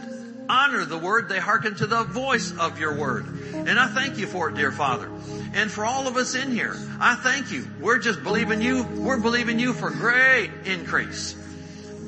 honor 0.49 0.85
the 0.85 0.99
word, 0.99 1.29
they 1.29 1.41
hearken 1.41 1.75
to 1.77 1.87
the 1.87 2.05
voice 2.05 2.53
of 2.57 2.79
your 2.79 2.97
word. 2.97 3.27
And 3.55 3.79
I 3.79 3.89
thank 3.89 4.19
you 4.19 4.27
for 4.27 4.51
it, 4.51 4.55
dear 4.55 4.71
Father. 4.71 5.11
And 5.55 5.71
for 5.71 5.85
all 5.85 6.07
of 6.07 6.17
us 6.17 6.37
in 6.37 6.53
here, 6.53 6.77
I 7.01 7.17
thank 7.17 7.51
you. 7.51 7.67
We're 7.81 7.99
just 7.99 8.23
believing 8.23 8.63
you, 8.63 8.85
we're 8.85 9.19
believing 9.19 9.59
you 9.59 9.73
for 9.73 9.91
great 9.91 10.51
increase. 10.65 11.35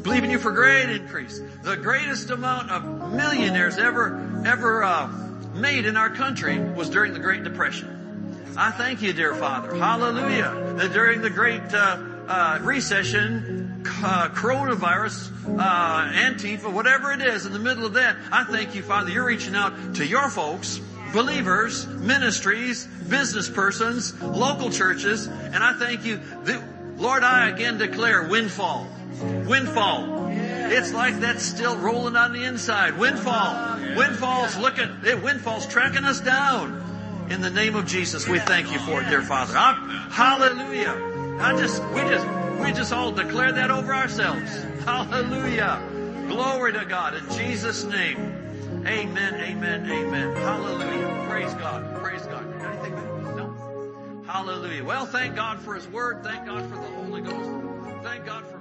Believing 0.08 0.30
you 0.30 0.38
for 0.38 0.52
great 0.52 0.88
increase. 0.88 1.38
The 1.62 1.76
greatest 1.76 2.30
amount 2.30 2.70
of 2.70 3.12
millionaires 3.12 3.76
ever, 3.76 4.42
ever, 4.46 4.82
uh, 4.82 5.06
made 5.52 5.84
in 5.84 5.98
our 5.98 6.08
country 6.08 6.58
was 6.58 6.88
during 6.88 7.12
the 7.12 7.18
Great 7.18 7.44
Depression. 7.44 8.46
I 8.56 8.70
thank 8.70 9.02
you, 9.02 9.12
dear 9.12 9.34
Father. 9.34 9.74
Hallelujah. 9.74 10.76
That 10.78 10.94
during 10.94 11.20
the 11.20 11.28
Great 11.28 11.60
uh, 11.74 11.98
uh, 12.26 12.58
Recession, 12.62 13.84
uh, 14.02 14.30
coronavirus, 14.30 15.30
uh, 15.60 16.10
Antifa, 16.10 16.72
whatever 16.72 17.12
it 17.12 17.20
is, 17.20 17.44
in 17.44 17.52
the 17.52 17.58
middle 17.58 17.84
of 17.84 17.92
that, 17.92 18.16
I 18.32 18.44
thank 18.44 18.74
you, 18.74 18.82
Father. 18.82 19.10
You're 19.10 19.26
reaching 19.26 19.54
out 19.54 19.96
to 19.96 20.06
your 20.06 20.30
folks, 20.30 20.80
believers, 21.12 21.86
ministries, 21.86 22.86
business 23.10 23.50
persons, 23.50 24.18
local 24.22 24.70
churches, 24.70 25.26
and 25.26 25.62
I 25.62 25.74
thank 25.74 26.06
you. 26.06 26.18
That, 26.44 26.62
Lord, 26.96 27.24
I 27.24 27.50
again 27.50 27.76
declare 27.76 28.26
windfall. 28.26 28.88
Windfall. 29.20 30.28
It's 30.70 30.92
like 30.92 31.20
that's 31.20 31.42
still 31.42 31.76
rolling 31.76 32.16
on 32.16 32.32
the 32.32 32.44
inside. 32.44 32.98
Windfall. 32.98 33.78
Windfall's 33.96 34.56
looking, 34.58 34.90
eh, 35.06 35.14
windfall's 35.14 35.66
tracking 35.66 36.04
us 36.04 36.20
down. 36.20 37.26
In 37.30 37.40
the 37.40 37.50
name 37.50 37.74
of 37.74 37.86
Jesus, 37.86 38.26
we 38.26 38.38
thank 38.38 38.72
you 38.72 38.78
for 38.78 39.02
it, 39.02 39.08
dear 39.08 39.22
Father. 39.22 39.54
I, 39.56 39.74
hallelujah. 40.10 41.38
I 41.40 41.56
just, 41.58 41.82
we 41.88 42.00
just, 42.00 42.26
we 42.60 42.72
just 42.72 42.92
all 42.92 43.12
declare 43.12 43.52
that 43.52 43.70
over 43.70 43.94
ourselves. 43.94 44.50
Hallelujah. 44.84 45.82
Glory 46.28 46.72
to 46.72 46.84
God 46.84 47.14
in 47.14 47.28
Jesus' 47.30 47.84
name. 47.84 48.16
Amen, 48.86 49.34
amen, 49.34 49.90
amen. 49.90 50.36
Hallelujah. 50.36 51.26
Praise 51.28 51.54
God. 51.54 52.02
Praise 52.02 52.22
God. 52.22 52.44
Anything? 52.62 52.94
No? 53.36 54.22
Hallelujah. 54.26 54.84
Well, 54.84 55.06
thank 55.06 55.34
God 55.34 55.60
for 55.60 55.74
His 55.74 55.88
Word. 55.88 56.22
Thank 56.22 56.46
God 56.46 56.62
for 56.70 56.76
the 56.76 56.82
Holy 56.82 57.20
Ghost. 57.20 57.50
Thank 58.02 58.24
God 58.26 58.46
for 58.46 58.57